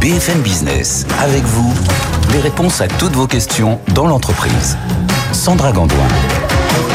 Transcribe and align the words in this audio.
BFM 0.00 0.40
Business, 0.40 1.06
avec 1.22 1.42
vous, 1.44 1.72
les 2.32 2.40
réponses 2.40 2.80
à 2.80 2.88
toutes 2.88 3.12
vos 3.12 3.26
questions 3.26 3.78
dans 3.94 4.06
l'entreprise. 4.06 4.76
Sandra 5.32 5.72
Gandoin. 5.72 6.06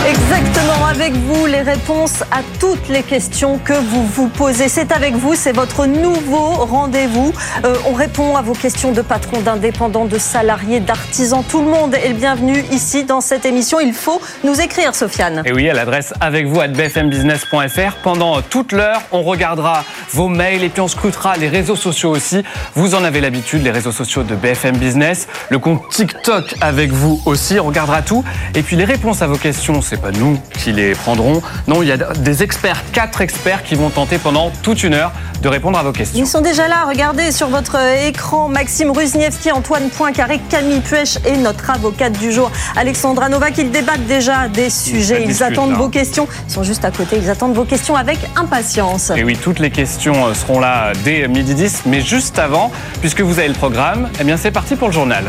Exactement, 0.08 0.75
avec 0.86 1.14
vous, 1.14 1.46
les 1.48 1.62
réponses 1.62 2.22
à 2.32 2.42
toutes 2.60 2.90
les 2.90 3.02
questions 3.02 3.58
que 3.58 3.74
vous 3.74 4.06
vous 4.06 4.28
posez. 4.28 4.70
C'est 4.70 4.92
avec 4.92 5.16
vous, 5.16 5.34
c'est 5.34 5.52
votre 5.52 5.88
nouveau 5.88 6.50
rendez-vous. 6.66 7.34
Euh, 7.64 7.76
on 7.88 7.94
répond 7.94 8.36
à 8.36 8.42
vos 8.42 8.54
questions 8.54 8.92
de 8.92 9.02
patrons, 9.02 9.42
d'indépendants, 9.42 10.06
de 10.06 10.20
salariés, 10.20 10.80
d'artisans. 10.80 11.44
Tout 11.48 11.62
le 11.62 11.70
monde 11.70 11.96
est 11.96 12.10
le 12.10 12.14
bienvenu 12.14 12.64
ici 12.72 13.04
dans 13.04 13.20
cette 13.20 13.46
émission. 13.46 13.80
Il 13.80 13.94
faut 13.94 14.22
nous 14.44 14.62
écrire, 14.62 14.94
Sofiane. 14.94 15.42
Et 15.46 15.54
oui, 15.54 15.70
à 15.70 15.74
l'adresse 15.74 16.14
avec 16.22 16.46
vous 16.46 16.62
à 16.62 16.68
bfmbusiness.fr. 16.68 17.96
Pendant 18.04 18.42
toute 18.42 18.72
l'heure, 18.72 19.02
on 19.12 19.24
regardera 19.24 19.84
vos 20.12 20.28
mails 20.28 20.64
et 20.64 20.70
puis 20.70 20.82
on 20.82 20.88
scrutera 20.88 21.36
les 21.36 21.48
réseaux 21.48 21.76
sociaux 21.76 22.12
aussi. 22.12 22.44
Vous 22.76 22.94
en 22.94 23.04
avez 23.04 23.22
l'habitude, 23.22 23.64
les 23.64 23.72
réseaux 23.72 23.92
sociaux 23.92 24.24
de 24.24 24.36
BFM 24.36 24.78
Business, 24.78 25.28
le 25.50 25.58
compte 25.58 25.90
TikTok 25.90 26.56
avec 26.62 26.92
vous 26.92 27.22
aussi. 27.26 27.60
On 27.60 27.66
regardera 27.66 28.04
tout. 28.04 28.24
Et 28.54 28.62
puis 28.62 28.76
les 28.76 28.86
réponses 28.86 29.22
à 29.24 29.28
vos 29.28 29.38
questions, 29.38 29.82
c'est 29.82 30.02
pas 30.02 30.12
nous 30.12 30.40
qui 30.60 30.75
les 30.76 30.94
prendrons. 30.94 31.42
Non, 31.68 31.82
il 31.82 31.88
y 31.88 31.92
a 31.92 31.98
des 31.98 32.44
experts, 32.44 32.84
quatre 32.92 33.22
experts 33.22 33.64
qui 33.64 33.76
vont 33.76 33.90
tenter 33.90 34.18
pendant 34.18 34.52
toute 34.62 34.84
une 34.84 34.94
heure 34.94 35.12
de 35.42 35.50
répondre 35.50 35.78
à 35.78 35.84
vos 35.84 35.92
questions. 35.92 36.20
Ils 36.20 36.28
sont 36.28 36.42
déjà 36.42 36.68
là, 36.68 36.86
regardez 36.88 37.32
sur 37.32 37.48
votre 37.48 37.78
écran 38.06 38.50
Maxime 38.50 38.92
Ruzniewski, 38.92 39.52
Antoine 39.52 39.90
Poincaré, 39.90 40.40
Camille 40.50 40.82
Puech 40.82 41.18
et 41.26 41.38
notre 41.38 41.70
avocate 41.70 42.14
du 42.14 42.32
jour, 42.32 42.52
Alexandra 42.76 43.30
Novak. 43.30 43.58
Ils 43.58 43.72
débattent 43.72 44.06
déjà 44.08 44.48
des 44.48 44.70
sujets, 44.70 45.24
ils 45.28 45.44
attendent 45.44 45.74
hein. 45.74 45.78
vos 45.78 45.90
questions. 45.90 46.28
Ils 46.48 46.54
sont 46.54 46.64
juste 46.64 46.86
à 46.86 46.92
côté, 46.92 47.18
ils 47.22 47.30
attendent 47.30 47.56
vos 47.56 47.66
questions 47.66 47.96
avec 47.96 48.20
impatience. 48.36 49.12
Et 49.16 49.24
oui, 49.24 49.38
toutes 49.42 49.60
les 49.60 49.72
questions 49.72 50.26
euh, 50.26 50.34
seront 50.34 50.60
là 50.60 50.94
dès 51.04 51.28
midi 51.28 51.54
10, 51.56 51.84
mais 51.86 52.02
juste 52.02 52.40
avant, 52.40 52.72
puisque 53.02 53.22
vous 53.22 53.40
avez 53.40 53.48
le 53.48 53.54
programme, 53.54 54.10
eh 54.20 54.24
bien 54.24 54.38
c'est 54.38 54.52
parti 54.52 54.76
pour 54.76 54.88
le 54.88 54.94
journal. 54.94 55.26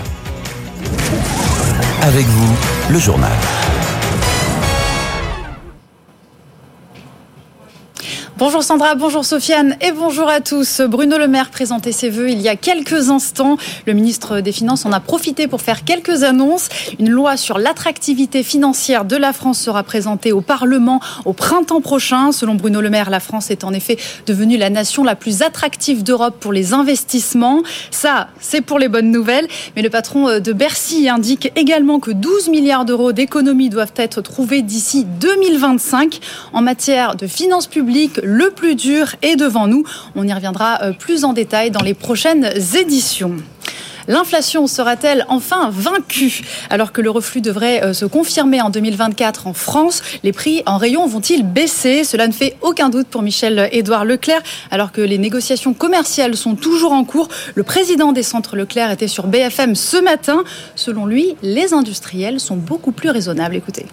Avec 2.03 2.27
vous, 2.27 2.57
le 2.91 2.99
journal. 2.99 3.33
Bonjour 8.39 8.63
Sandra, 8.63 8.97
bonjour 8.97 9.25
Sofiane 9.25 9.77
et 9.81 9.93
bonjour 9.93 10.29
à 10.29 10.43
tous. 10.43 10.83
Bruno 10.83 11.17
Le 11.17 11.27
Maire 11.27 11.49
présentait 11.49 11.91
ses 11.91 12.11
voeux 12.11 12.29
il 12.29 12.43
y 12.43 12.51
a 12.51 12.57
quelques 12.57 13.09
instants. 13.09 13.57
Le 13.87 13.95
ministre 13.95 14.41
des 14.41 14.53
Finances 14.53 14.85
en 14.85 14.93
a 14.93 15.01
profité 15.01 15.49
pour 15.49 15.63
faire 15.63 15.85
quelques 15.85 16.23
annonces. 16.23 16.69
Une 16.99 17.09
loi 17.09 17.39
sur 17.39 17.57
l'attractivité 17.57 18.43
financière 18.43 19.07
de 19.07 19.17
la 19.17 19.33
France 19.33 19.59
sera 19.59 19.83
présentée 19.85 20.33
au 20.33 20.43
Parlement 20.43 21.01
au 21.25 21.33
printemps 21.33 21.81
prochain. 21.81 22.31
Selon 22.31 22.57
Bruno 22.57 22.83
Le 22.83 22.91
Maire, 22.91 23.09
la 23.09 23.21
France 23.21 23.51
est 23.51 23.65
en 23.65 23.73
effet 23.73 23.97
devenue 24.27 24.59
la 24.59 24.69
nation 24.69 25.03
la 25.03 25.15
plus 25.15 25.41
attractive 25.41 26.03
d'Europe 26.03 26.37
pour 26.39 26.53
les 26.53 26.75
investissements. 26.75 27.63
Ça, 27.91 28.29
c'est 28.39 28.61
pour 28.61 28.79
les 28.79 28.89
bonnes 28.89 29.11
nouvelles. 29.11 29.49
Mais 29.77 29.83
le 29.83 29.89
patron 29.89 30.41
de 30.41 30.53
Bercy 30.53 31.09
indique 31.09 31.53
également 31.57 32.01
que 32.01 32.11
12 32.11 32.51
milliards 32.51 32.85
d'euros 32.85 33.13
d'économies 33.13 33.71
doivent 33.71 33.95
être 33.97 34.21
trouvés 34.21 34.61
d'ici 34.61 35.07
2025 35.07 36.21
en 36.53 36.61
matière 36.61 37.17
de 37.17 37.27
finances 37.27 37.67
publiques 37.67 38.21
le 38.27 38.51
plus 38.51 38.75
dur 38.75 39.15
est 39.23 39.37
devant 39.37 39.69
nous. 39.69 39.85
On 40.17 40.27
y 40.27 40.33
reviendra 40.33 40.81
euh, 40.83 40.93
plus 40.93 41.25
en 41.25 41.33
détail 41.33 41.71
dans 41.71 41.83
les 41.83 41.95
prochaines 41.95 42.51
éditions. 42.77 43.37
L'inflation 44.09 44.67
sera-t-elle 44.67 45.25
enfin 45.29 45.71
vaincue? 45.71 46.43
Alors 46.71 46.93
que 46.93 47.01
le 47.01 47.11
reflux 47.11 47.41
devrait 47.41 47.83
euh, 47.83 47.93
se 47.93 48.05
confirmer 48.05 48.61
en 48.61 48.71
2024 48.71 49.47
en 49.47 49.53
France, 49.53 50.03
les 50.23 50.33
prix 50.33 50.63
en 50.67 50.77
rayon 50.77 51.07
vont-ils 51.07 51.45
baisser? 51.45 52.05
Cela 52.05 52.29
ne 52.29 52.33
fait 52.33 52.57
aucun 52.63 52.89
doute 52.89 53.09
pour 53.09 53.23
Michel-Édouard 53.23 54.05
Leclerc. 54.05 54.43
Alors 54.71 54.93
que 54.93 55.01
les 55.01 55.19
négociations 55.19 55.75
commerciales 55.75 56.37
sont 56.37 56.55
toujours 56.55 56.93
en 56.93 57.05
cours, 57.05 57.29
le 57.55 57.63
président 57.63 58.13
des 58.13 58.23
centres 58.23 58.57
Leclerc 58.57 58.91
était 58.91 59.09
sur 59.09 59.27
BFM 59.27 59.75
ce 59.75 59.97
matin. 59.97 60.45
Selon 60.75 61.07
lui, 61.07 61.37
les 61.43 61.75
industriels 61.75 62.39
sont 62.39 62.57
beaucoup 62.57 62.93
plus 62.93 63.11
raisonnables. 63.11 63.57
Écoutez. 63.57 63.87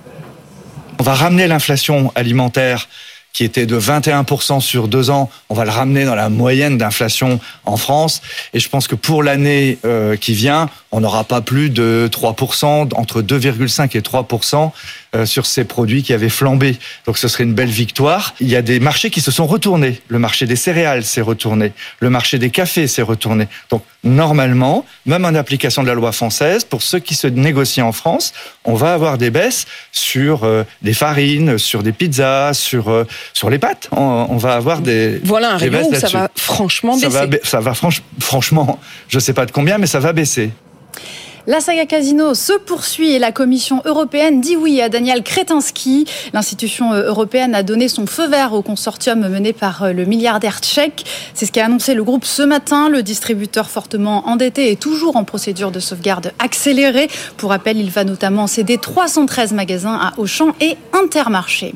On 1.00 1.04
va 1.04 1.16
ramener 1.16 1.48
l'inflation 1.48 2.12
alimentaire 2.16 2.88
qui 3.34 3.44
était 3.44 3.66
de 3.66 3.80
21% 3.80 4.62
sur 4.62 4.88
deux 4.88 5.10
ans, 5.10 5.30
on 5.50 5.56
va 5.56 5.66
le 5.66 5.72
ramener 5.72 6.06
dans 6.06 6.16
la 6.16 6.30
moyenne 6.30 6.78
d'inflation 6.78 7.40
en 7.66 7.78
France. 7.78 8.22
Et 8.54 8.60
je 8.60 8.70
pense 8.70 8.88
que 8.88 8.96
pour 8.96 9.24
l'année 9.24 9.80
euh, 9.86 10.16
qui 10.16 10.34
vient, 10.34 10.70
on 10.94 11.02
n'aura 11.02 11.24
pas 11.24 11.42
plus 11.42 11.72
de 11.72 12.08
3%, 12.10 12.94
entre 12.96 13.24
2,5 13.24 13.98
et 13.98 14.02
3% 14.02 14.72
euh, 15.16 15.26
sur 15.26 15.48
ces 15.48 15.64
produits 15.64 16.04
qui 16.04 16.14
avaient 16.14 16.30
flambé. 16.30 16.78
Donc 17.08 17.18
ce 17.18 17.28
serait 17.28 17.46
une 17.46 17.56
belle 17.56 17.72
victoire. 17.72 18.36
Il 18.40 18.48
y 18.48 18.56
a 18.56 18.62
des 18.62 18.80
marchés 18.80 19.10
qui 19.10 19.20
se 19.20 19.32
sont 19.32 19.48
retournés. 19.48 20.00
Le 20.08 20.20
marché 20.20 20.46
des 20.46 20.56
céréales 20.56 21.04
s'est 21.04 21.22
retourné. 21.22 21.74
Le 22.00 22.12
marché 22.12 22.38
des 22.38 22.52
cafés 22.52 22.86
s'est 22.86 23.02
retourné. 23.02 23.48
Donc 23.72 23.84
normalement, 24.04 24.86
même 25.08 25.26
en 25.26 25.34
application 25.34 25.82
de 25.82 25.88
la 25.88 25.96
loi 25.96 26.12
française, 26.12 26.64
pour 26.64 26.84
ceux 26.84 27.00
qui 27.00 27.16
se 27.16 27.26
négocient 27.26 27.88
en 27.88 27.92
France, 27.92 28.32
on 28.64 28.76
va 28.76 28.94
avoir 28.94 29.18
des 29.18 29.32
baisses 29.32 29.66
sur 29.92 30.44
euh, 30.44 30.64
des 30.84 30.94
farines, 30.94 31.58
sur 31.58 31.82
des 31.82 31.92
pizzas, 31.92 32.54
sur 32.54 33.06
sur 33.34 33.50
les 33.50 33.58
pâtes. 33.58 33.90
On, 33.92 34.38
va 34.38 34.54
avoir 34.54 34.82
des 34.82 35.20
voilà 35.24 35.54
un 35.54 35.58
rayon 35.58 35.90
où 35.90 35.96
ça 35.96 36.08
va 36.10 36.30
franchement 36.36 36.94
baisser. 36.94 37.10
Ça 37.10 37.26
va, 37.26 37.38
ça 37.44 37.60
va 37.62 37.74
franchement, 38.20 38.80
je 39.08 39.18
sais 39.18 39.34
pas 39.34 39.48
de 39.48 39.52
combien, 39.52 39.80
mais 39.80 39.88
ça 39.88 40.00
va 40.00 40.14
baisser. 40.14 40.52
La 41.46 41.60
saga 41.60 41.86
Casino 41.86 42.34
se 42.36 42.54
poursuit 42.54 43.12
et 43.12 43.20
la 43.20 43.34
Commission 43.34 43.82
européenne 43.84 44.40
dit 44.40 44.56
oui 44.56 44.80
à 44.80 44.88
Daniel 44.88 45.24
Kretinsky. 45.24 46.06
L'institution 46.32 46.94
euh, 46.94 47.08
européenne 47.08 47.54
a 47.54 47.64
donné 47.64 47.90
son 47.90 48.08
feu 48.08 48.30
vert 48.30 48.54
au 48.54 48.62
consortium 48.62 49.28
mené 49.28 49.52
par 49.52 49.84
euh, 49.84 49.92
le 49.92 50.06
milliardaire 50.06 50.60
tchèque. 50.62 51.04
C'est 51.34 51.46
ce 51.46 51.52
qu'a 51.52 51.66
annoncé 51.66 51.96
le 51.96 52.04
groupe 52.06 52.24
ce 52.24 52.44
matin. 52.44 52.88
Le 52.88 53.04
distributeur 53.04 53.70
fortement 53.70 54.26
endetté 54.30 54.72
est 54.72 54.80
toujours 54.80 55.18
en 55.18 55.26
procédure 55.26 55.72
de 55.72 55.82
sauvegarde 55.82 56.32
accélérée. 56.40 57.10
Pour 57.36 57.50
rappel, 57.50 57.78
il 57.78 57.90
va 57.90 58.06
notamment 58.06 58.48
céder 58.48 58.78
313 58.78 59.52
magasins 59.52 60.00
à 60.02 60.14
Auchan 60.18 60.56
et 60.62 60.78
Intermarché. 60.94 61.76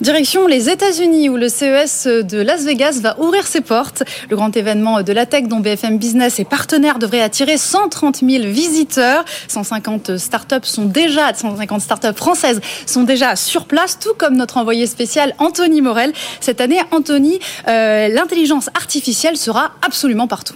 Direction 0.00 0.46
les 0.46 0.68
États-Unis 0.68 1.28
où 1.28 1.36
le 1.36 1.48
CES 1.48 2.06
de 2.06 2.40
Las 2.40 2.64
Vegas 2.64 2.98
va 3.00 3.18
ouvrir 3.20 3.46
ses 3.46 3.60
portes. 3.60 4.02
Le 4.28 4.36
grand 4.36 4.56
événement 4.56 5.02
de 5.02 5.12
la 5.12 5.24
tech 5.24 5.44
dont 5.44 5.60
BFM 5.60 5.98
Business 5.98 6.40
est 6.40 6.44
partenaire 6.44 6.98
devrait 6.98 7.20
attirer 7.20 7.56
130 7.56 8.20
000 8.28 8.44
visiteurs. 8.46 9.24
150 9.48 10.16
startups 10.18 10.64
sont 10.64 10.86
déjà, 10.86 11.32
150 11.32 11.80
startups 11.80 12.16
françaises 12.16 12.60
sont 12.86 13.04
déjà 13.04 13.36
sur 13.36 13.66
place, 13.66 13.98
tout 13.98 14.14
comme 14.18 14.36
notre 14.36 14.56
envoyé 14.56 14.86
spécial 14.86 15.34
Anthony 15.38 15.80
Morel. 15.80 16.12
Cette 16.40 16.60
année, 16.60 16.80
Anthony, 16.90 17.38
euh, 17.68 18.08
l'intelligence 18.08 18.68
artificielle 18.74 19.36
sera 19.36 19.72
absolument 19.82 20.26
partout. 20.26 20.54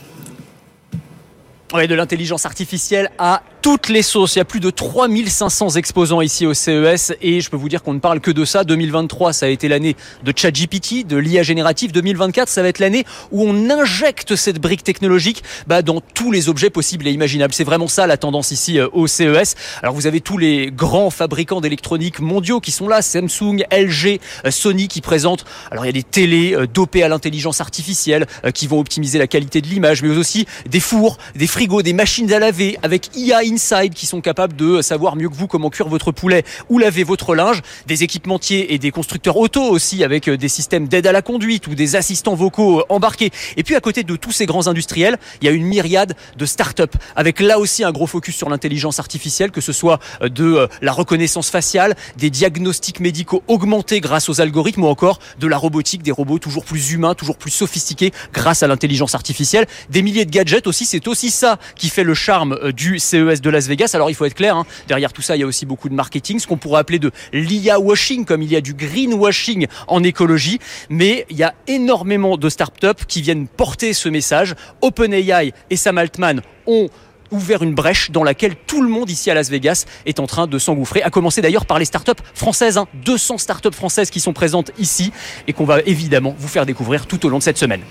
Oui, 1.74 1.86
de 1.86 1.94
l'intelligence 1.94 2.46
artificielle 2.46 3.10
à 3.18 3.42
toutes 3.70 3.90
les 3.90 4.00
sauces. 4.00 4.34
Il 4.34 4.38
y 4.38 4.40
a 4.40 4.46
plus 4.46 4.60
de 4.60 4.70
3500 4.70 5.72
exposants 5.72 6.22
ici 6.22 6.46
au 6.46 6.54
CES 6.54 7.12
et 7.20 7.42
je 7.42 7.50
peux 7.50 7.58
vous 7.58 7.68
dire 7.68 7.82
qu'on 7.82 7.92
ne 7.92 7.98
parle 7.98 8.18
que 8.18 8.30
de 8.30 8.46
ça. 8.46 8.64
2023, 8.64 9.34
ça 9.34 9.44
a 9.44 9.50
été 9.50 9.68
l'année 9.68 9.94
de 10.24 10.32
ChatGPT, 10.34 11.06
de 11.06 11.18
l'IA 11.18 11.42
générative. 11.42 11.92
2024, 11.92 12.48
ça 12.48 12.62
va 12.62 12.68
être 12.68 12.78
l'année 12.78 13.04
où 13.30 13.46
on 13.46 13.68
injecte 13.68 14.36
cette 14.36 14.58
brique 14.58 14.82
technologique 14.82 15.42
bah, 15.66 15.82
dans 15.82 16.00
tous 16.00 16.32
les 16.32 16.48
objets 16.48 16.70
possibles 16.70 17.06
et 17.08 17.10
imaginables. 17.10 17.52
C'est 17.52 17.64
vraiment 17.64 17.88
ça 17.88 18.06
la 18.06 18.16
tendance 18.16 18.52
ici 18.52 18.78
euh, 18.78 18.88
au 18.94 19.06
CES. 19.06 19.54
Alors 19.82 19.94
vous 19.94 20.06
avez 20.06 20.22
tous 20.22 20.38
les 20.38 20.70
grands 20.70 21.10
fabricants 21.10 21.60
d'électronique 21.60 22.20
mondiaux 22.20 22.60
qui 22.60 22.72
sont 22.72 22.88
là, 22.88 23.02
Samsung, 23.02 23.66
LG, 23.70 24.18
euh, 24.46 24.50
Sony 24.50 24.88
qui 24.88 25.02
présentent. 25.02 25.44
Alors 25.70 25.84
il 25.84 25.88
y 25.88 25.90
a 25.90 25.92
des 25.92 26.02
télés 26.04 26.54
euh, 26.54 26.66
dopées 26.66 27.02
à 27.02 27.08
l'intelligence 27.08 27.60
artificielle 27.60 28.26
qui 28.54 28.66
vont 28.66 28.80
optimiser 28.80 29.18
la 29.18 29.26
qualité 29.26 29.60
de 29.60 29.66
l'image, 29.66 30.02
mais 30.02 30.16
aussi 30.16 30.46
des 30.66 30.80
fours, 30.80 31.18
des 31.36 31.46
frigos, 31.46 31.82
des 31.82 31.92
machines 31.92 32.32
à 32.32 32.38
laver 32.38 32.78
avec 32.82 33.14
IA 33.14 33.42
Inside 33.58 33.92
qui 33.92 34.06
sont 34.06 34.20
capables 34.20 34.54
de 34.54 34.82
savoir 34.82 35.16
mieux 35.16 35.28
que 35.28 35.34
vous 35.34 35.48
comment 35.48 35.68
cuire 35.68 35.88
votre 35.88 36.12
poulet 36.12 36.44
ou 36.68 36.78
laver 36.78 37.02
votre 37.02 37.34
linge, 37.34 37.60
des 37.88 38.04
équipementiers 38.04 38.72
et 38.72 38.78
des 38.78 38.92
constructeurs 38.92 39.36
auto 39.36 39.60
aussi 39.64 40.04
avec 40.04 40.28
euh, 40.28 40.36
des 40.36 40.48
systèmes 40.48 40.86
d'aide 40.86 41.08
à 41.08 41.12
la 41.12 41.22
conduite 41.22 41.66
ou 41.66 41.74
des 41.74 41.96
assistants 41.96 42.36
vocaux 42.36 42.78
euh, 42.78 42.84
embarqués. 42.88 43.32
Et 43.56 43.64
puis 43.64 43.74
à 43.74 43.80
côté 43.80 44.04
de 44.04 44.14
tous 44.14 44.30
ces 44.30 44.46
grands 44.46 44.68
industriels, 44.68 45.18
il 45.42 45.46
y 45.46 45.48
a 45.48 45.50
une 45.50 45.64
myriade 45.64 46.14
de 46.36 46.46
start-up. 46.46 46.94
Avec 47.16 47.40
là 47.40 47.58
aussi 47.58 47.82
un 47.82 47.90
gros 47.90 48.06
focus 48.06 48.36
sur 48.36 48.48
l'intelligence 48.48 49.00
artificielle, 49.00 49.50
que 49.50 49.60
ce 49.60 49.72
soit 49.72 49.98
euh, 50.22 50.28
de 50.28 50.68
la 50.80 50.92
reconnaissance 50.92 51.50
faciale, 51.50 51.96
des 52.16 52.30
diagnostics 52.30 53.00
médicaux 53.00 53.42
augmentés 53.48 54.00
grâce 54.00 54.28
aux 54.28 54.40
algorithmes 54.40 54.84
ou 54.84 54.88
encore 54.88 55.18
de 55.40 55.48
la 55.48 55.56
robotique, 55.56 56.04
des 56.04 56.12
robots 56.12 56.38
toujours 56.38 56.64
plus 56.64 56.92
humains, 56.92 57.16
toujours 57.16 57.38
plus 57.38 57.50
sophistiqués 57.50 58.12
grâce 58.32 58.62
à 58.62 58.68
l'intelligence 58.68 59.16
artificielle, 59.16 59.66
des 59.90 60.02
milliers 60.02 60.26
de 60.26 60.30
gadgets 60.30 60.68
aussi, 60.68 60.86
c'est 60.86 61.08
aussi 61.08 61.30
ça 61.30 61.58
qui 61.74 61.88
fait 61.88 62.04
le 62.04 62.14
charme 62.14 62.70
du 62.72 63.00
CES 63.00 63.37
de 63.40 63.50
Las 63.50 63.66
Vegas? 63.66 63.90
Alors 63.94 64.10
il 64.10 64.14
faut 64.14 64.24
être 64.24 64.34
clair, 64.34 64.56
hein, 64.56 64.66
derrière 64.86 65.12
tout 65.12 65.22
ça, 65.22 65.36
il 65.36 65.40
y 65.40 65.42
a 65.42 65.46
aussi 65.46 65.66
beaucoup 65.66 65.88
de 65.88 65.94
marketing, 65.94 66.38
ce 66.38 66.46
qu'on 66.46 66.56
pourrait 66.56 66.80
appeler 66.80 66.98
de 66.98 67.10
l'IA 67.32 67.78
washing, 67.80 68.24
comme 68.24 68.42
il 68.42 68.50
y 68.50 68.56
a 68.56 68.60
du 68.60 68.74
green 68.74 69.14
washing 69.14 69.66
en 69.86 70.02
écologie. 70.02 70.58
Mais 70.88 71.26
il 71.30 71.36
y 71.36 71.42
a 71.42 71.54
énormément 71.66 72.36
de 72.36 72.48
startups 72.48 73.04
qui 73.06 73.22
viennent 73.22 73.46
porter 73.46 73.92
ce 73.92 74.08
message. 74.08 74.54
OpenAI 74.80 75.52
et 75.70 75.76
Sam 75.76 75.98
Altman 75.98 76.42
ont 76.66 76.88
ouvert 77.30 77.62
une 77.62 77.74
brèche 77.74 78.10
dans 78.10 78.24
laquelle 78.24 78.54
tout 78.66 78.82
le 78.82 78.88
monde 78.88 79.10
ici 79.10 79.30
à 79.30 79.34
Las 79.34 79.50
Vegas 79.50 79.84
est 80.06 80.20
en 80.20 80.26
train 80.26 80.46
de 80.46 80.58
s'engouffrer, 80.58 81.02
à 81.02 81.10
commencer 81.10 81.42
d'ailleurs 81.42 81.66
par 81.66 81.78
les 81.78 81.84
startups 81.84 82.12
françaises. 82.34 82.80
200 83.04 83.34
hein. 83.34 83.38
startups 83.38 83.72
françaises 83.72 84.10
qui 84.10 84.20
sont 84.20 84.32
présentes 84.32 84.70
ici 84.78 85.12
et 85.46 85.52
qu'on 85.52 85.64
va 85.64 85.80
évidemment 85.80 86.34
vous 86.38 86.48
faire 86.48 86.66
découvrir 86.66 87.06
tout 87.06 87.24
au 87.26 87.28
long 87.28 87.38
de 87.38 87.42
cette 87.42 87.58
semaine. 87.58 87.82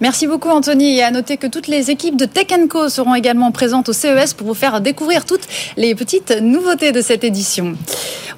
Merci 0.00 0.26
beaucoup 0.26 0.48
Anthony 0.48 0.98
et 0.98 1.02
à 1.02 1.10
noter 1.10 1.36
que 1.36 1.46
toutes 1.46 1.68
les 1.68 1.90
équipes 1.90 2.16
de 2.16 2.24
Tech 2.24 2.48
Co 2.68 2.88
seront 2.88 3.14
également 3.14 3.52
présentes 3.52 3.88
au 3.88 3.92
CES 3.92 4.34
pour 4.34 4.48
vous 4.48 4.54
faire 4.54 4.80
découvrir 4.80 5.24
toutes 5.24 5.46
les 5.76 5.94
petites 5.94 6.32
nouveautés 6.40 6.90
de 6.90 7.00
cette 7.00 7.22
édition. 7.22 7.76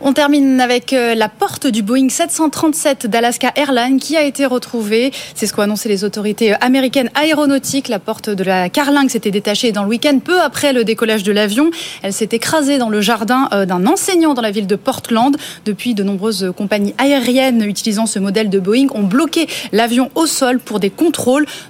On 0.01 0.13
termine 0.13 0.61
avec 0.61 0.93
euh, 0.93 1.15
la 1.15 1.31
porte 1.31 1.67
du 1.67 1.83
Boeing 1.83 2.11
737 2.11 3.07
d'Alaska 3.07 3.53
Airlines 3.57 3.99
qui 3.99 4.17
a 4.17 4.23
été 4.23 4.45
retrouvée. 4.45 5.13
C'est 5.35 5.47
ce 5.47 5.55
qu'ont 5.55 5.63
annoncé 5.63 5.89
les 5.89 6.05
autorités 6.05 6.53
américaines 6.61 7.11
aéronautiques. 7.15 7.89
La 7.89 7.99
porte 7.99 8.29
de 8.29 8.45
la 8.45 8.69
Carlingue 8.69 9.09
s'était 9.09 9.31
détachée 9.31 9.73
dans 9.73 9.85
le 9.85 9.89
week-end 9.89 10.19
peu 10.23 10.43
après 10.43 10.75
le 10.75 10.85
décollage 10.85 11.23
de 11.23 11.33
l'avion. 11.33 11.71
Elle 12.03 12.13
s'est 12.13 12.29
écrasée 12.33 12.77
dans 12.77 12.91
le 12.91 13.01
jardin 13.01 13.49
euh, 13.53 13.65
d'un 13.65 13.87
enseignant 13.87 14.35
dans 14.35 14.43
la 14.43 14.51
ville 14.51 14.67
de 14.67 14.77
Portland. 14.77 15.35
Depuis, 15.65 15.95
de 15.95 16.03
nombreuses 16.03 16.53
compagnies 16.55 16.95
aériennes 16.99 17.63
utilisant 17.63 18.05
ce 18.05 18.19
modèle 18.19 18.51
de 18.51 18.59
Boeing 18.59 18.89
ont 18.95 19.05
bloqué 19.05 19.47
l'avion 19.73 20.11
au 20.15 20.27
sol 20.27 20.59
pour 20.59 20.81
des 20.81 20.91
contrôles 20.91 21.14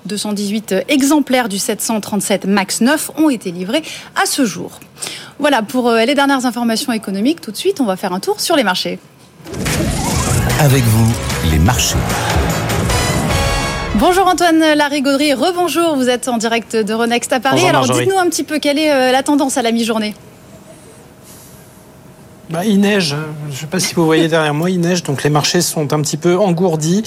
218 0.06 0.74
exemplaires 0.88 1.48
du 1.48 1.58
737 1.58 2.46
MAX 2.46 2.80
9 2.80 3.10
ont 3.18 3.30
été 3.30 3.50
livrés 3.50 3.82
à 4.20 4.26
ce 4.26 4.44
jour. 4.44 4.80
Voilà 5.38 5.62
pour 5.62 5.88
euh, 5.88 6.04
les 6.04 6.14
dernières 6.14 6.46
informations 6.46 6.92
économiques. 6.92 7.40
Tout 7.40 7.50
de 7.50 7.56
suite, 7.56 7.80
on 7.80 7.84
va 7.84 7.96
faire 7.96 8.12
un 8.12 8.20
tour 8.20 8.40
sur 8.40 8.56
les 8.56 8.64
marchés. 8.64 8.98
Avec 10.60 10.82
vous, 10.84 11.12
les 11.50 11.58
marchés. 11.58 11.96
Bonjour 13.96 14.26
Antoine 14.26 14.58
Larigauderie, 14.74 15.34
rebonjour, 15.34 15.94
vous 15.94 16.08
êtes 16.08 16.26
en 16.26 16.36
direct 16.36 16.74
de 16.74 16.94
Renext 16.94 17.32
à 17.32 17.38
Paris. 17.38 17.64
Alors 17.64 17.88
dites-nous 17.88 18.18
un 18.18 18.28
petit 18.28 18.42
peu 18.42 18.58
quelle 18.58 18.78
est 18.78 18.92
euh, 18.92 19.12
la 19.12 19.22
tendance 19.22 19.56
à 19.56 19.62
la 19.62 19.70
mi-journée 19.70 20.14
bah, 22.50 22.64
il 22.64 22.80
neige, 22.80 23.16
je 23.48 23.52
ne 23.52 23.56
sais 23.56 23.66
pas 23.66 23.80
si 23.80 23.94
vous 23.94 24.04
voyez 24.04 24.28
derrière 24.28 24.52
moi, 24.52 24.68
il 24.68 24.78
neige, 24.78 25.02
donc 25.02 25.22
les 25.22 25.30
marchés 25.30 25.62
sont 25.62 25.92
un 25.94 26.00
petit 26.02 26.18
peu 26.18 26.38
engourdis. 26.38 27.02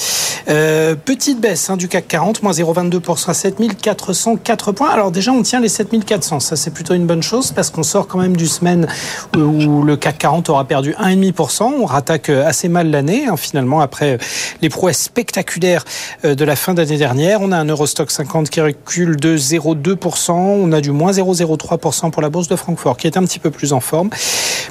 Euh, 0.50 0.96
petite 0.96 1.40
baisse 1.40 1.70
hein, 1.70 1.78
du 1.78 1.88
CAC 1.88 2.08
40, 2.08 2.42
moins 2.42 2.54
0,22% 2.54 3.30
à 3.30 3.34
7404 3.34 4.72
points. 4.72 4.90
Alors 4.90 5.12
déjà, 5.12 5.32
on 5.32 5.44
tient 5.44 5.60
les 5.60 5.70
7400, 5.70 6.40
ça 6.40 6.56
c'est 6.56 6.72
plutôt 6.72 6.96
une 6.96 7.06
bonne 7.06 7.22
chose 7.22 7.52
parce 7.52 7.70
qu'on 7.70 7.84
sort 7.84 8.08
quand 8.08 8.18
même 8.18 8.36
du 8.36 8.48
semaine 8.48 8.88
où 9.36 9.84
le 9.84 9.96
CAC 9.96 10.18
40 10.18 10.50
aura 10.50 10.66
perdu 10.66 10.94
1,5%. 10.94 11.64
On 11.82 11.86
rattaque 11.86 12.30
assez 12.30 12.68
mal 12.68 12.90
l'année, 12.90 13.28
hein, 13.28 13.38
finalement, 13.38 13.80
après 13.80 14.18
les 14.62 14.70
prouesses 14.70 15.02
spectaculaires 15.02 15.86
euh, 16.26 16.34
de 16.34 16.46
la 16.46 16.56
fin 16.56 16.74
d'année 16.74 16.98
dernière. 16.98 17.42
On 17.42 17.52
a 17.52 17.58
un 17.58 17.66
Eurostock 17.66 18.10
50 18.10 18.50
qui 18.50 18.62
recule 18.62 19.18
de 19.18 19.38
0,2%, 19.38 20.32
on 20.32 20.72
a 20.72 20.82
du 20.82 20.92
moins 20.92 21.12
0,03% 21.12 22.10
pour 22.10 22.22
la 22.24 22.30
bourse 22.30 22.48
de 22.48 22.56
Francfort 22.56 22.98
qui 22.98 23.06
est 23.06 23.18
un 23.18 23.24
petit 23.24 23.40
peu 23.40 23.52
plus 23.52 23.74
en 23.74 23.80
forme. 23.80 24.10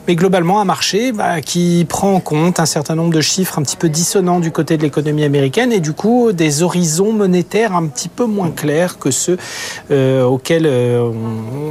Mais 0.08 0.14
globalement, 0.14 0.55
un 0.60 0.64
marché 0.64 1.12
bah, 1.12 1.40
qui 1.40 1.86
prend 1.88 2.14
en 2.14 2.20
compte 2.20 2.60
un 2.60 2.66
certain 2.66 2.94
nombre 2.94 3.12
de 3.12 3.20
chiffres 3.20 3.58
un 3.58 3.62
petit 3.62 3.76
peu 3.76 3.88
dissonants 3.88 4.40
du 4.40 4.50
côté 4.50 4.76
de 4.76 4.82
l'économie 4.82 5.24
américaine 5.24 5.72
et 5.72 5.80
du 5.80 5.92
coup 5.92 6.32
des 6.32 6.62
horizons 6.62 7.12
monétaires 7.12 7.74
un 7.74 7.86
petit 7.86 8.08
peu 8.08 8.24
moins 8.24 8.50
clairs 8.50 8.98
que 8.98 9.10
ceux 9.10 9.38
euh, 9.90 10.24
auxquels 10.24 10.66
euh, 10.66 11.10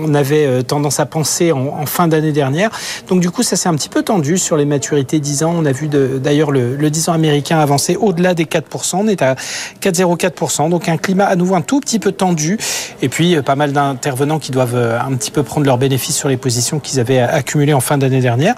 on 0.04 0.14
avait 0.14 0.46
euh, 0.46 0.62
tendance 0.62 1.00
à 1.00 1.06
penser 1.06 1.52
en, 1.52 1.86
fin 1.86 2.08
d'année 2.08 2.32
dernière. 2.32 2.72
Donc 3.08 3.20
du 3.20 3.30
coup, 3.30 3.44
ça 3.44 3.56
s'est 3.56 3.70
un 3.70 3.76
petit 3.76 3.90
peu 3.90 4.02
tendu 4.02 4.38
sur 4.38 4.58
les 4.58 4.66
maturités 4.66 5.20
10 5.20 5.44
ans. 5.44 5.54
On 5.56 5.66
a 5.66 5.72
vu 5.72 5.88
d'ailleurs 5.88 6.52
le, 6.52 6.76
le 6.76 6.90
10 6.90 7.10
ans 7.10 7.14
américain 7.14 7.60
avancer 7.60 7.96
au-delà 7.96 8.34
des 8.34 8.46
4%. 8.46 8.96
On 8.98 9.08
est 9.08 9.22
à 9.22 9.36
4,04%. 9.82 10.70
Donc 10.70 10.90
un 10.90 10.98
climat 10.98 11.26
à 11.26 11.36
nouveau 11.36 11.56
un 11.56 11.62
tout 11.62 11.80
petit 11.80 12.00
peu 12.00 12.12
tendu. 12.12 12.58
Et 13.02 13.10
puis 13.10 13.40
pas 13.42 13.56
mal 13.56 13.72
d'intervenants 13.72 14.40
qui 14.40 14.52
doivent 14.52 14.76
un 14.76 15.14
petit 15.16 15.32
peu 15.32 15.44
prendre 15.44 15.66
leurs 15.66 15.78
bénéfices 15.78 16.16
sur 16.16 16.30
les 16.30 16.38
positions 16.38 16.80
qu'ils 16.80 17.00
avaient 17.00 17.20
accumulées 17.20 17.74
en 17.74 17.82
fin 17.82 17.98
d'année 17.98 18.22
dernière. 18.22 18.56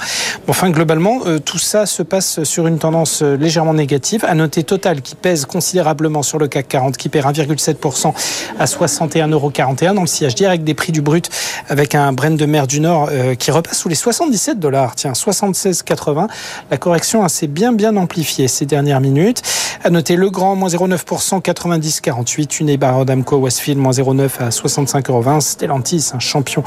Enfin, 0.49 0.69
globalement, 0.69 1.19
euh, 1.25 1.39
tout 1.39 1.57
ça 1.57 1.85
se 1.85 2.03
passe 2.03 2.43
sur 2.43 2.67
une 2.67 2.79
tendance 2.79 3.21
euh, 3.21 3.35
légèrement 3.35 3.73
négative. 3.73 4.23
À 4.25 4.33
noter 4.33 4.63
Total 4.63 5.01
qui 5.01 5.15
pèse 5.15 5.45
considérablement 5.45 6.23
sur 6.23 6.39
le 6.39 6.47
CAC 6.47 6.69
40, 6.69 6.97
qui 6.97 7.09
perd 7.09 7.35
1,7% 7.35 8.13
à 8.57 8.65
61,41 8.65 9.31
euros 9.31 9.51
dans 9.93 10.01
le 10.01 10.07
sillage 10.07 10.35
direct 10.35 10.63
des 10.63 10.73
prix 10.73 10.93
du 10.93 11.01
brut, 11.01 11.29
avec 11.67 11.95
un 11.95 12.13
Brent 12.13 12.37
de 12.37 12.45
mer 12.45 12.65
du 12.65 12.79
Nord 12.79 13.09
euh, 13.11 13.35
qui 13.35 13.51
repasse 13.51 13.79
sous 13.79 13.89
les 13.89 13.95
77 13.95 14.57
dollars. 14.57 14.95
Tiens, 14.95 15.11
76,80. 15.11 16.27
La 16.71 16.77
correction 16.77 17.27
s'est 17.27 17.47
bien 17.47 17.73
bien 17.73 17.97
amplifiée 17.97 18.47
ces 18.47 18.65
dernières 18.65 19.01
minutes. 19.01 19.41
À 19.83 19.89
noter 19.89 20.15
Le 20.15 20.29
Grand, 20.29 20.55
moins 20.55 20.69
0,9%, 20.69 21.41
90,48. 21.41 22.61
Une 22.61 22.77
D'Amco 23.05 23.37
Westfield, 23.37 23.79
moins 23.79 23.91
0,9 23.91 24.29
à 24.39 24.49
65,20 24.49 25.41
Stellantis, 25.41 26.11
un 26.13 26.19
champion 26.19 26.63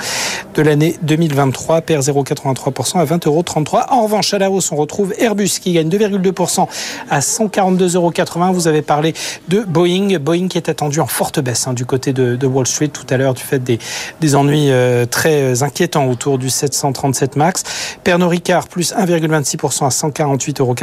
de 0.54 0.62
l'année 0.62 0.96
2023, 1.02 1.80
perd 1.80 2.04
0,83% 2.04 2.98
à 2.98 3.04
20 3.04 3.26
euros. 3.26 3.39
En 3.88 4.02
revanche, 4.04 4.34
à 4.34 4.38
la 4.38 4.50
hausse, 4.50 4.72
on 4.72 4.76
retrouve 4.76 5.14
Airbus 5.18 5.58
qui 5.60 5.72
gagne 5.72 5.88
2,2% 5.88 6.66
à 7.08 7.20
142,80 7.20 7.96
euros. 7.96 8.12
Vous 8.52 8.68
avez 8.68 8.82
parlé 8.82 9.14
de 9.48 9.60
Boeing. 9.60 10.18
Boeing 10.18 10.48
qui 10.48 10.58
est 10.58 10.68
attendu 10.68 11.00
en 11.00 11.06
forte 11.06 11.40
baisse 11.40 11.66
hein, 11.66 11.72
du 11.72 11.84
côté 11.84 12.12
de, 12.12 12.46
Wall 12.46 12.66
Street 12.66 12.88
tout 12.88 13.06
à 13.10 13.16
l'heure 13.16 13.34
du 13.34 13.42
fait 13.42 13.58
des, 13.58 14.34
ennuis 14.34 14.70
euh, 14.70 15.06
très 15.06 15.62
inquiétants 15.62 16.06
autour 16.08 16.38
du 16.38 16.50
737 16.50 17.36
MAX. 17.36 17.62
Pernod 18.04 18.30
Ricard 18.30 18.68
plus 18.68 18.92
1,26% 18.94 19.84
à 19.84 19.88
148,85 19.88 20.60
euros. 20.60 20.74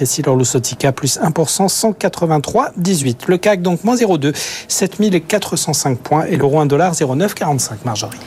Et 0.00 0.06
Silor 0.06 0.36
Lusotica 0.36 0.92
plus 0.92 1.18
1%, 1.18 1.68
183,18. 1.68 3.16
Le 3.26 3.38
CAC 3.38 3.62
donc 3.62 3.84
moins 3.84 3.96
0,2, 3.96 4.34
7405 4.68 5.98
points 5.98 6.24
et 6.26 6.36
l'euro 6.36 6.60
1 6.60 6.66
dollar 6.66 6.94
0,945. 6.94 7.84
Marjorie. 7.84 8.18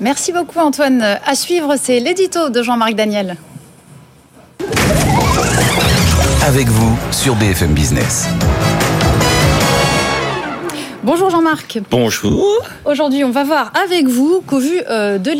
Merci 0.00 0.32
beaucoup 0.32 0.58
Antoine. 0.58 1.02
À 1.24 1.34
suivre, 1.34 1.76
c'est 1.80 2.00
l'édito 2.00 2.50
de 2.50 2.62
Jean-Marc 2.62 2.94
Daniel. 2.94 3.36
Avec 6.46 6.68
vous 6.68 6.98
sur 7.10 7.34
BFM 7.36 7.72
Business. 7.72 8.28
Bonjour 11.04 11.28
Jean-Marc. 11.28 11.80
Bonjour. 11.90 12.62
Aujourd'hui, 12.86 13.24
on 13.24 13.30
va 13.30 13.44
voir 13.44 13.70
avec 13.84 14.08
vous 14.08 14.42
qu'au 14.46 14.58
vu 14.58 14.80
euh, 14.88 15.18
de 15.18 15.32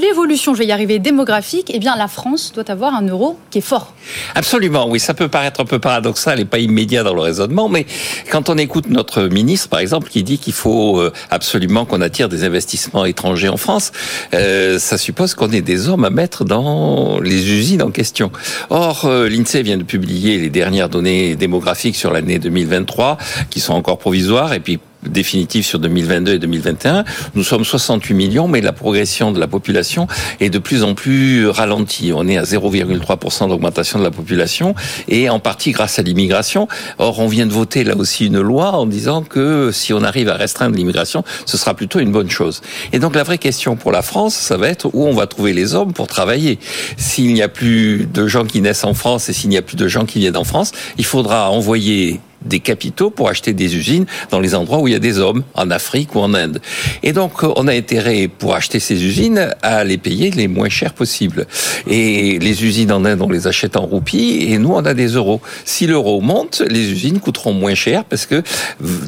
l'évolution, 0.00 0.54
je 0.54 0.60
vais 0.60 0.64
y 0.64 0.72
arriver, 0.72 0.98
démographique, 0.98 1.70
eh 1.74 1.78
bien 1.78 1.96
la 1.98 2.08
France 2.08 2.50
doit 2.54 2.70
avoir 2.70 2.94
un 2.94 3.06
euro 3.06 3.38
qui 3.50 3.58
est 3.58 3.60
fort. 3.60 3.92
Absolument, 4.34 4.88
oui, 4.88 4.98
ça 4.98 5.12
peut 5.12 5.28
paraître 5.28 5.60
un 5.60 5.66
peu 5.66 5.78
paradoxal 5.78 6.40
et 6.40 6.46
pas 6.46 6.60
immédiat 6.60 7.02
dans 7.02 7.12
le 7.12 7.20
raisonnement, 7.20 7.68
mais 7.68 7.84
quand 8.30 8.48
on 8.48 8.56
écoute 8.56 8.88
notre 8.88 9.24
ministre, 9.24 9.68
par 9.68 9.80
exemple, 9.80 10.08
qui 10.08 10.22
dit 10.22 10.38
qu'il 10.38 10.54
faut 10.54 10.98
euh, 10.98 11.12
absolument 11.28 11.84
qu'on 11.84 12.00
attire 12.00 12.30
des 12.30 12.44
investissements 12.44 13.04
étrangers 13.04 13.50
en 13.50 13.58
France, 13.58 13.92
euh, 14.32 14.78
ça 14.78 14.96
suppose 14.96 15.34
qu'on 15.34 15.50
ait 15.50 15.60
des 15.60 15.90
hommes 15.90 16.06
à 16.06 16.10
mettre 16.10 16.46
dans 16.46 17.20
les 17.20 17.50
usines 17.50 17.82
en 17.82 17.90
question. 17.90 18.32
Or, 18.70 19.06
l'INSEE 19.06 19.60
vient 19.60 19.76
de 19.76 19.82
publier 19.82 20.38
les 20.38 20.48
dernières 20.48 20.88
données 20.88 21.36
démographiques 21.36 21.96
sur 21.96 22.14
l'année 22.14 22.38
2023, 22.38 23.18
qui 23.50 23.60
sont 23.60 23.74
encore 23.74 23.98
provisoires, 23.98 24.54
et 24.54 24.60
puis 24.60 24.80
définitif 25.08 25.66
sur 25.66 25.78
2022 25.78 26.34
et 26.34 26.38
2021. 26.38 27.04
Nous 27.34 27.44
sommes 27.44 27.64
68 27.64 28.14
millions, 28.14 28.48
mais 28.48 28.60
la 28.60 28.72
progression 28.72 29.32
de 29.32 29.40
la 29.40 29.46
population 29.46 30.06
est 30.40 30.50
de 30.50 30.58
plus 30.58 30.82
en 30.82 30.94
plus 30.94 31.48
ralentie. 31.48 32.12
On 32.14 32.26
est 32.28 32.36
à 32.36 32.42
0,3% 32.42 33.48
d'augmentation 33.48 33.98
de 33.98 34.04
la 34.04 34.10
population 34.10 34.74
et 35.08 35.28
en 35.28 35.38
partie 35.38 35.72
grâce 35.72 35.98
à 35.98 36.02
l'immigration. 36.02 36.68
Or, 36.98 37.20
on 37.20 37.28
vient 37.28 37.46
de 37.46 37.52
voter 37.52 37.84
là 37.84 37.96
aussi 37.96 38.26
une 38.26 38.40
loi 38.40 38.72
en 38.72 38.86
disant 38.86 39.22
que 39.22 39.70
si 39.72 39.92
on 39.92 40.02
arrive 40.02 40.28
à 40.28 40.34
restreindre 40.34 40.76
l'immigration, 40.76 41.24
ce 41.44 41.56
sera 41.56 41.74
plutôt 41.74 42.00
une 42.00 42.12
bonne 42.12 42.30
chose. 42.30 42.62
Et 42.92 42.98
donc 42.98 43.14
la 43.14 43.22
vraie 43.22 43.38
question 43.38 43.76
pour 43.76 43.92
la 43.92 44.02
France, 44.02 44.34
ça 44.34 44.56
va 44.56 44.68
être 44.68 44.90
où 44.92 45.06
on 45.06 45.12
va 45.12 45.26
trouver 45.26 45.52
les 45.52 45.74
hommes 45.74 45.92
pour 45.92 46.06
travailler. 46.06 46.58
S'il 46.96 47.32
n'y 47.34 47.42
a 47.42 47.48
plus 47.48 48.06
de 48.06 48.26
gens 48.26 48.44
qui 48.44 48.60
naissent 48.60 48.84
en 48.84 48.94
France 48.94 49.28
et 49.28 49.32
s'il 49.32 49.50
n'y 49.50 49.56
a 49.56 49.62
plus 49.62 49.76
de 49.76 49.88
gens 49.88 50.04
qui 50.04 50.18
viennent 50.18 50.36
en 50.36 50.44
France, 50.44 50.72
il 50.98 51.04
faudra 51.04 51.50
envoyer 51.50 52.20
des 52.42 52.60
capitaux 52.60 53.10
pour 53.10 53.28
acheter 53.28 53.52
des 53.52 53.76
usines 53.76 54.06
dans 54.30 54.40
les 54.40 54.54
endroits 54.54 54.78
où 54.78 54.88
il 54.88 54.92
y 54.92 54.96
a 54.96 55.00
des 55.00 55.18
hommes, 55.18 55.42
en 55.54 55.70
Afrique 55.70 56.14
ou 56.14 56.20
en 56.20 56.34
Inde. 56.34 56.60
Et 57.02 57.12
donc, 57.12 57.42
euh, 57.42 57.52
on 57.56 57.66
a 57.68 57.72
intérêt, 57.72 58.28
pour 58.28 58.54
acheter 58.54 58.80
ces 58.80 59.04
usines, 59.04 59.54
à 59.62 59.84
les 59.84 59.98
payer 59.98 60.30
les 60.30 60.48
moins 60.48 60.68
chers 60.68 60.92
possibles. 60.92 61.46
Et 61.86 62.38
les 62.38 62.64
usines 62.64 62.92
en 62.92 63.04
Inde, 63.04 63.22
on 63.22 63.30
les 63.30 63.46
achète 63.46 63.76
en 63.76 63.86
roupies, 63.86 64.46
et 64.48 64.58
nous, 64.58 64.72
on 64.72 64.84
a 64.84 64.94
des 64.94 65.08
euros. 65.08 65.40
Si 65.64 65.86
l'euro 65.86 66.20
monte, 66.20 66.62
les 66.68 66.90
usines 66.90 67.20
coûteront 67.20 67.52
moins 67.52 67.74
cher, 67.74 68.04
parce 68.04 68.26
que 68.26 68.42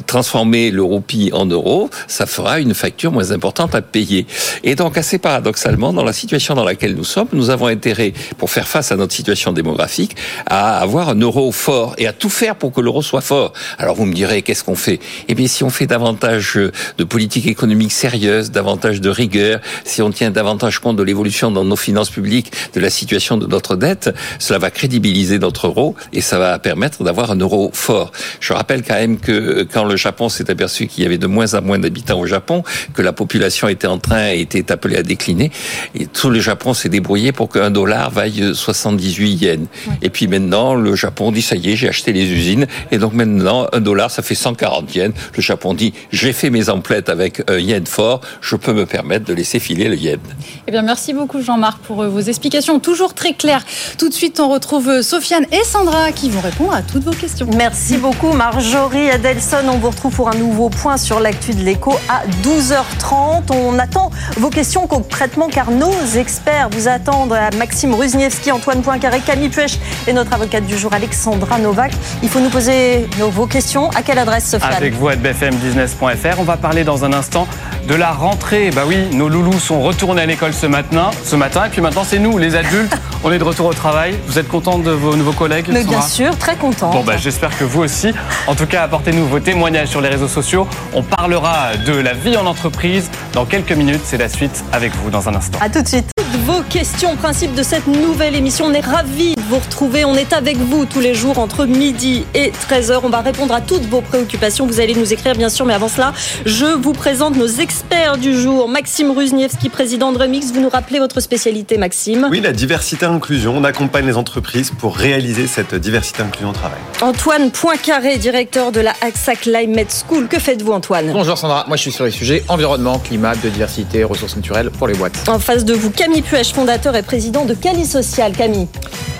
transformer 0.05 0.71
le 0.71 0.83
roupie 0.83 1.31
en 1.33 1.45
euros, 1.45 1.89
ça 2.07 2.25
fera 2.25 2.59
une 2.59 2.73
facture 2.73 3.11
moins 3.11 3.31
importante 3.31 3.75
à 3.75 3.81
payer. 3.81 4.25
Et 4.63 4.75
donc, 4.75 4.97
assez 4.97 5.19
paradoxalement, 5.19 5.93
dans 5.93 6.03
la 6.03 6.13
situation 6.13 6.55
dans 6.55 6.63
laquelle 6.63 6.95
nous 6.95 7.03
sommes, 7.03 7.27
nous 7.33 7.49
avons 7.49 7.67
intérêt, 7.67 8.13
pour 8.37 8.49
faire 8.49 8.67
face 8.67 8.91
à 8.91 8.95
notre 8.95 9.13
situation 9.13 9.53
démographique, 9.53 10.15
à 10.45 10.79
avoir 10.79 11.09
un 11.09 11.19
euro 11.19 11.51
fort 11.51 11.95
et 11.97 12.07
à 12.07 12.13
tout 12.13 12.29
faire 12.29 12.55
pour 12.55 12.71
que 12.71 12.81
l'euro 12.81 13.01
soit 13.01 13.18
fort. 13.21 13.53
Alors 13.77 13.95
vous 13.95 14.05
me 14.05 14.13
direz, 14.13 14.41
qu'est-ce 14.41 14.63
qu'on 14.63 14.75
fait? 14.75 14.99
Eh 15.27 15.35
bien, 15.35 15.47
si 15.47 15.63
on 15.63 15.69
fait 15.69 15.87
davantage 15.87 16.57
de 16.97 17.03
politique 17.03 17.47
économique 17.47 17.91
sérieuse, 17.91 18.51
davantage 18.51 19.01
de 19.01 19.09
rigueur, 19.09 19.59
si 19.83 20.01
on 20.01 20.11
tient 20.11 20.31
davantage 20.31 20.79
compte 20.79 20.95
de 20.97 21.03
l'évolution 21.03 21.51
dans 21.51 21.65
nos 21.65 21.75
finances 21.75 22.09
publiques, 22.09 22.51
de 22.73 22.79
la 22.79 22.89
situation 22.89 23.37
de 23.37 23.47
notre 23.47 23.75
dette, 23.75 24.09
cela 24.39 24.59
va 24.59 24.71
crédibiliser 24.71 25.39
notre 25.39 25.67
euro 25.67 25.95
et 26.13 26.21
ça 26.21 26.39
va 26.39 26.59
permettre 26.59 27.03
d'avoir 27.03 27.31
un 27.31 27.37
euro 27.37 27.71
fort. 27.73 28.11
Je 28.39 28.53
rappelle 28.53 28.83
quand 28.83 28.95
même 28.95 29.17
que 29.17 29.63
quand 29.63 29.85
le 29.85 29.95
Japon 29.95 30.29
s'est 30.29 30.49
aperçu 30.49 30.87
qu'il 30.87 31.03
y 31.03 31.05
avait 31.05 31.17
de 31.17 31.27
moins 31.27 31.53
en 31.53 31.61
moins 31.61 31.79
d'habitants 31.79 32.19
au 32.19 32.25
Japon, 32.25 32.63
que 32.93 33.01
la 33.01 33.13
population 33.13 33.67
était 33.67 33.87
en 33.87 33.97
train, 33.97 34.29
était 34.29 34.71
appelée 34.71 34.97
à 34.97 35.03
décliner, 35.03 35.51
et 35.95 36.05
tout 36.05 36.29
le 36.29 36.39
Japon 36.39 36.73
s'est 36.73 36.89
débrouillé 36.89 37.31
pour 37.31 37.49
qu'un 37.49 37.71
dollar 37.71 38.11
vaille 38.11 38.51
78 38.53 39.41
yens. 39.41 39.67
Et 40.01 40.09
puis 40.09 40.27
maintenant, 40.27 40.75
le 40.75 40.95
Japon 40.95 41.31
dit, 41.31 41.41
ça 41.41 41.55
y 41.55 41.71
est, 41.71 41.75
j'ai 41.75 41.89
acheté 41.89 42.13
les 42.13 42.25
usines, 42.25 42.67
et 42.91 42.97
donc 42.97 43.08
maintenant, 43.13 43.67
un 43.73 43.79
dollar, 43.79 44.11
ça 44.11 44.21
fait 44.21 44.35
140 44.35 44.95
yens. 44.95 45.13
Le 45.35 45.41
Japon 45.41 45.73
dit, 45.73 45.93
j'ai 46.11 46.33
fait 46.33 46.49
mes 46.49 46.69
emplettes 46.69 47.09
avec 47.09 47.43
un 47.49 47.57
yen 47.57 47.85
fort, 47.85 48.21
je 48.41 48.55
peux 48.55 48.73
me 48.73 48.85
permettre 48.85 49.25
de 49.25 49.33
laisser 49.33 49.59
filer 49.59 49.89
le 49.89 49.95
yen. 49.95 50.19
Eh 50.67 50.71
bien, 50.71 50.81
merci 50.81 51.13
beaucoup 51.13 51.41
Jean-Marc 51.41 51.79
pour 51.81 52.01
euh, 52.01 52.09
vos 52.09 52.19
explications, 52.19 52.79
toujours 52.79 53.13
très 53.13 53.33
claires. 53.33 53.63
Tout 53.97 54.09
de 54.09 54.13
suite, 54.13 54.39
on 54.39 54.49
retrouve 54.49 54.89
euh, 54.89 55.01
Sofiane 55.01 55.45
et 55.51 55.63
Sandra 55.63 56.11
qui 56.11 56.29
vont 56.29 56.41
répondre 56.41 56.73
à 56.73 56.81
toutes 56.81 57.03
vos 57.03 57.11
questions. 57.11 57.47
Merci 57.55 57.97
beaucoup 57.97 58.31
Marjorie 58.33 59.09
Adelson. 59.09 59.57
On 59.67 59.77
vous 59.77 59.89
retrouve 59.89 60.13
pour 60.13 60.29
un 60.29 60.35
nouveau 60.35 60.69
point 60.69 60.97
sur 60.97 61.19
l'actu 61.19 61.51
de 61.51 61.61
l'écho 61.61 61.93
à 62.07 62.23
12h30. 62.43 63.51
On 63.53 63.79
attend 63.79 64.11
vos 64.37 64.49
questions 64.49 64.87
concrètement 64.87 65.47
car 65.49 65.71
nos 65.71 65.93
experts 66.15 66.69
vous 66.71 66.87
attendent. 66.87 67.35
Maxime 67.57 67.93
Ruzniewski, 67.93 68.51
Antoine 68.51 68.81
Poincaré, 68.81 69.19
Camille 69.19 69.49
Puech 69.49 69.79
et 70.07 70.13
notre 70.13 70.33
avocate 70.33 70.65
du 70.65 70.77
jour 70.77 70.93
Alexandra 70.93 71.59
Novak. 71.59 71.91
Il 72.23 72.29
faut 72.29 72.39
nous 72.39 72.49
poser 72.49 72.98
vos 73.31 73.47
questions. 73.47 73.89
À 73.91 74.01
quelle 74.01 74.19
adresse, 74.19 74.49
Sofiane 74.49 74.73
Avec 74.73 74.93
vous 74.93 75.07
à 75.07 75.15
bfmbusiness.fr. 75.15 76.39
On 76.39 76.43
va 76.43 76.57
parler 76.57 76.83
dans 76.83 77.05
un 77.05 77.13
instant 77.13 77.47
de 77.87 77.95
la 77.95 78.11
rentrée. 78.11 78.71
Bah 78.71 78.83
oui, 78.87 78.97
nos 79.13 79.29
loulous 79.29 79.59
sont 79.59 79.81
retournés 79.81 80.21
à 80.21 80.25
l'école 80.25 80.53
ce 80.53 80.65
matin, 80.65 81.11
ce 81.23 81.35
matin, 81.35 81.65
et 81.65 81.69
puis 81.69 81.81
maintenant 81.81 82.03
c'est 82.03 82.19
nous, 82.19 82.37
les 82.37 82.55
adultes. 82.55 82.95
On 83.23 83.31
est 83.31 83.39
de 83.39 83.43
retour 83.43 83.65
au 83.65 83.73
travail. 83.73 84.15
Vous 84.27 84.39
êtes 84.39 84.47
content 84.47 84.79
de 84.79 84.91
vos 84.91 85.15
nouveaux 85.15 85.33
collègues 85.33 85.65
Mais 85.69 85.83
bien 85.83 86.01
sûr, 86.01 86.37
très 86.37 86.55
content. 86.55 86.91
Bon 86.91 87.03
bah 87.03 87.17
j'espère 87.17 87.57
que 87.57 87.65
vous 87.65 87.81
aussi. 87.81 88.13
En 88.47 88.55
tout 88.55 88.65
cas, 88.65 88.83
apportez-nous 88.83 89.25
vos 89.25 89.39
témoignages 89.39 89.89
sur 89.89 90.01
les 90.01 90.09
réseaux 90.09 90.27
sociaux. 90.27 90.67
On 90.93 91.03
parlera 91.03 91.75
de 91.85 91.93
la 91.93 92.13
vie 92.13 92.37
en 92.37 92.45
entreprise 92.45 93.09
dans 93.33 93.45
quelques 93.45 93.73
minutes. 93.73 94.01
C'est 94.03 94.17
la 94.17 94.29
suite 94.29 94.63
avec 94.71 94.95
vous 94.95 95.09
dans 95.09 95.27
un 95.27 95.35
instant. 95.35 95.59
À 95.61 95.69
tout 95.69 95.81
de 95.81 95.87
suite 95.87 96.09
vos 96.49 96.63
questions, 96.63 97.15
principe 97.15 97.53
de 97.53 97.61
cette 97.61 97.85
nouvelle 97.85 98.35
émission. 98.35 98.65
On 98.65 98.73
est 98.73 98.83
ravis 98.83 99.35
de 99.35 99.41
vous 99.41 99.59
retrouver. 99.59 100.03
On 100.03 100.15
est 100.15 100.33
avec 100.33 100.57
vous 100.57 100.85
tous 100.85 100.99
les 100.99 101.13
jours 101.13 101.37
entre 101.37 101.65
midi 101.65 102.25
et 102.33 102.51
13h. 102.69 103.01
On 103.03 103.09
va 103.09 103.21
répondre 103.21 103.53
à 103.53 103.61
toutes 103.61 103.83
vos 103.83 104.01
préoccupations. 104.01 104.65
Vous 104.65 104.79
allez 104.79 104.95
nous 104.95 105.13
écrire, 105.13 105.35
bien 105.35 105.49
sûr, 105.49 105.67
mais 105.67 105.75
avant 105.75 105.87
cela, 105.87 106.11
je 106.47 106.65
vous 106.65 106.93
présente 106.93 107.35
nos 107.35 107.47
experts 107.47 108.17
du 108.17 108.35
jour. 108.35 108.67
Maxime 108.67 109.11
Ruzniewski, 109.11 109.69
président 109.69 110.11
de 110.11 110.17
Remix. 110.17 110.51
Vous 110.51 110.59
nous 110.59 110.69
rappelez 110.69 110.97
votre 110.97 111.19
spécialité, 111.19 111.77
Maxime? 111.77 112.27
Oui, 112.31 112.41
la 112.41 112.51
diversité 112.51 113.05
et 113.05 113.09
inclusion. 113.09 113.55
On 113.55 113.63
accompagne 113.63 114.07
les 114.07 114.17
entreprises 114.17 114.71
pour 114.71 114.97
réaliser 114.97 115.45
cette 115.45 115.75
diversité 115.75 116.23
et 116.23 116.25
inclusion 116.25 116.49
au 116.49 116.53
travail. 116.53 116.79
Antoine 117.01 117.51
Poincaré, 117.51 118.17
directeur 118.17 118.71
de 118.71 118.79
la 118.79 118.93
AXA 119.01 119.35
Climate 119.35 120.03
School. 120.07 120.27
Que 120.27 120.39
faites-vous, 120.39 120.71
Antoine? 120.71 121.11
Bonjour 121.13 121.37
Sandra. 121.37 121.65
Moi, 121.67 121.77
je 121.77 121.83
suis 121.83 121.91
sur 121.91 122.05
les 122.05 122.11
sujets 122.11 122.43
environnement, 122.47 122.97
climat, 122.97 123.35
biodiversité, 123.35 124.03
ressources 124.03 124.35
naturelles 124.35 124.71
pour 124.71 124.87
les 124.87 124.95
boîtes. 124.95 125.29
En 125.29 125.37
face 125.37 125.63
de 125.63 125.75
vous, 125.75 125.91
Camille 125.91 126.23
Fondateur 126.47 126.95
et 126.95 127.03
président 127.03 127.43
de 127.43 127.53
Cali 127.53 127.85
Social. 127.85 128.31
Camille. 128.31 128.67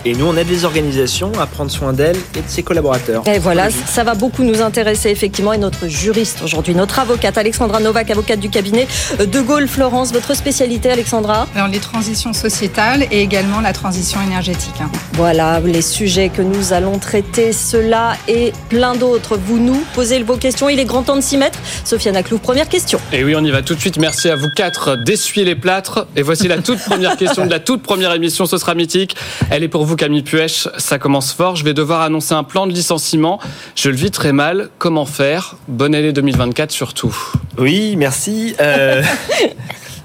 Et 0.06 0.14
nous, 0.14 0.26
on 0.26 0.38
aide 0.38 0.50
les 0.50 0.66
organisations 0.66 1.32
à 1.40 1.46
prendre 1.46 1.72
soin 1.72 1.94
d'elles 1.94 2.18
et 2.36 2.42
de 2.42 2.48
ses 2.48 2.64
collaborateurs. 2.64 3.28
Et 3.28 3.40
voilà, 3.40 3.70
ça 3.70 4.04
va 4.04 4.14
beaucoup 4.14 4.44
nous 4.44 4.62
intéresser 4.62 5.10
effectivement. 5.10 5.54
Et 5.54 5.58
notre 5.58 5.88
juriste 5.88 6.42
aujourd'hui, 6.44 6.76
notre 6.76 7.00
avocate 7.00 7.38
Alexandra 7.38 7.80
Novak, 7.80 8.10
avocate 8.10 8.40
du 8.40 8.50
cabinet 8.50 8.88
de 9.20 9.42
Gaulle 9.42 9.68
Florence. 9.68 10.12
Votre 10.14 10.36
spécialité, 10.36 10.90
Alexandra 10.90 11.48
Alors 11.56 11.68
les 11.68 11.80
transitions 11.80 12.34
sociétales 12.34 13.08
et 13.12 13.22
également 13.22 13.62
la 13.62 13.74
transition 13.74 14.22
énergétique. 14.22 14.76
Hein. 14.82 14.90
Voilà 15.14 15.60
les 15.60 15.82
sujets 15.82 16.30
que 16.30 16.42
nous 16.42 16.74
allons 16.74 17.00
traiter, 17.00 17.52
cela 17.52 18.16
et 18.28 18.54
plein 18.70 18.96
d'autres. 18.96 19.38
Vous 19.38 19.60
nous 19.60 19.84
posez 19.94 20.22
vos 20.24 20.38
questions, 20.38 20.70
il 20.70 20.80
est 20.80 20.86
grand 20.86 21.04
temps 21.04 21.16
de 21.16 21.22
s'y 21.22 21.38
mettre. 21.38 21.60
Sofiane 21.84 22.16
Aklouf, 22.16 22.42
première 22.42 22.70
question. 22.70 23.00
Et 23.14 23.24
oui, 23.24 23.36
on 23.36 23.44
y 23.44 23.52
va 23.52 23.62
tout 23.62 23.76
de 23.76 23.80
suite. 23.80 23.98
Merci 23.98 24.30
à 24.30 24.36
vous 24.36 24.50
quatre 24.56 24.96
d'essuyer 24.96 25.46
les 25.46 25.56
plâtres. 25.56 26.08
Et 26.16 26.22
voici 26.22 26.48
la 26.48 26.58
toute 26.58 26.80
première 26.80 27.18
question 27.18 27.46
de 27.46 27.52
la 27.52 27.60
toute 27.60 27.82
première 27.82 28.14
émission. 28.14 28.46
Ce 28.46 28.58
sera 28.58 28.76
mythique. 28.76 29.16
Elle 29.50 29.64
est 29.64 29.68
pour 29.68 29.86
vous, 29.86 29.89
Camille 29.96 30.24
Puech. 30.24 30.68
Ça 30.78 31.00
commence 31.00 31.34
fort. 31.34 31.56
Je 31.56 31.64
vais 31.64 31.74
devoir 31.74 32.02
annoncer 32.02 32.34
un 32.34 32.44
plan 32.44 32.68
de 32.68 32.74
licenciement. 32.74 33.40
Je 33.76 33.90
le 33.90 33.96
vis 33.96 34.12
très 34.12 34.32
mal. 34.32 34.70
Comment 34.78 35.06
faire? 35.06 35.56
Bonne 35.68 35.96
année 35.96 36.14
2024 36.14 36.72
surtout. 36.72 37.16
Oui, 37.58 37.96
merci. 37.98 38.56
Euh... 38.60 39.04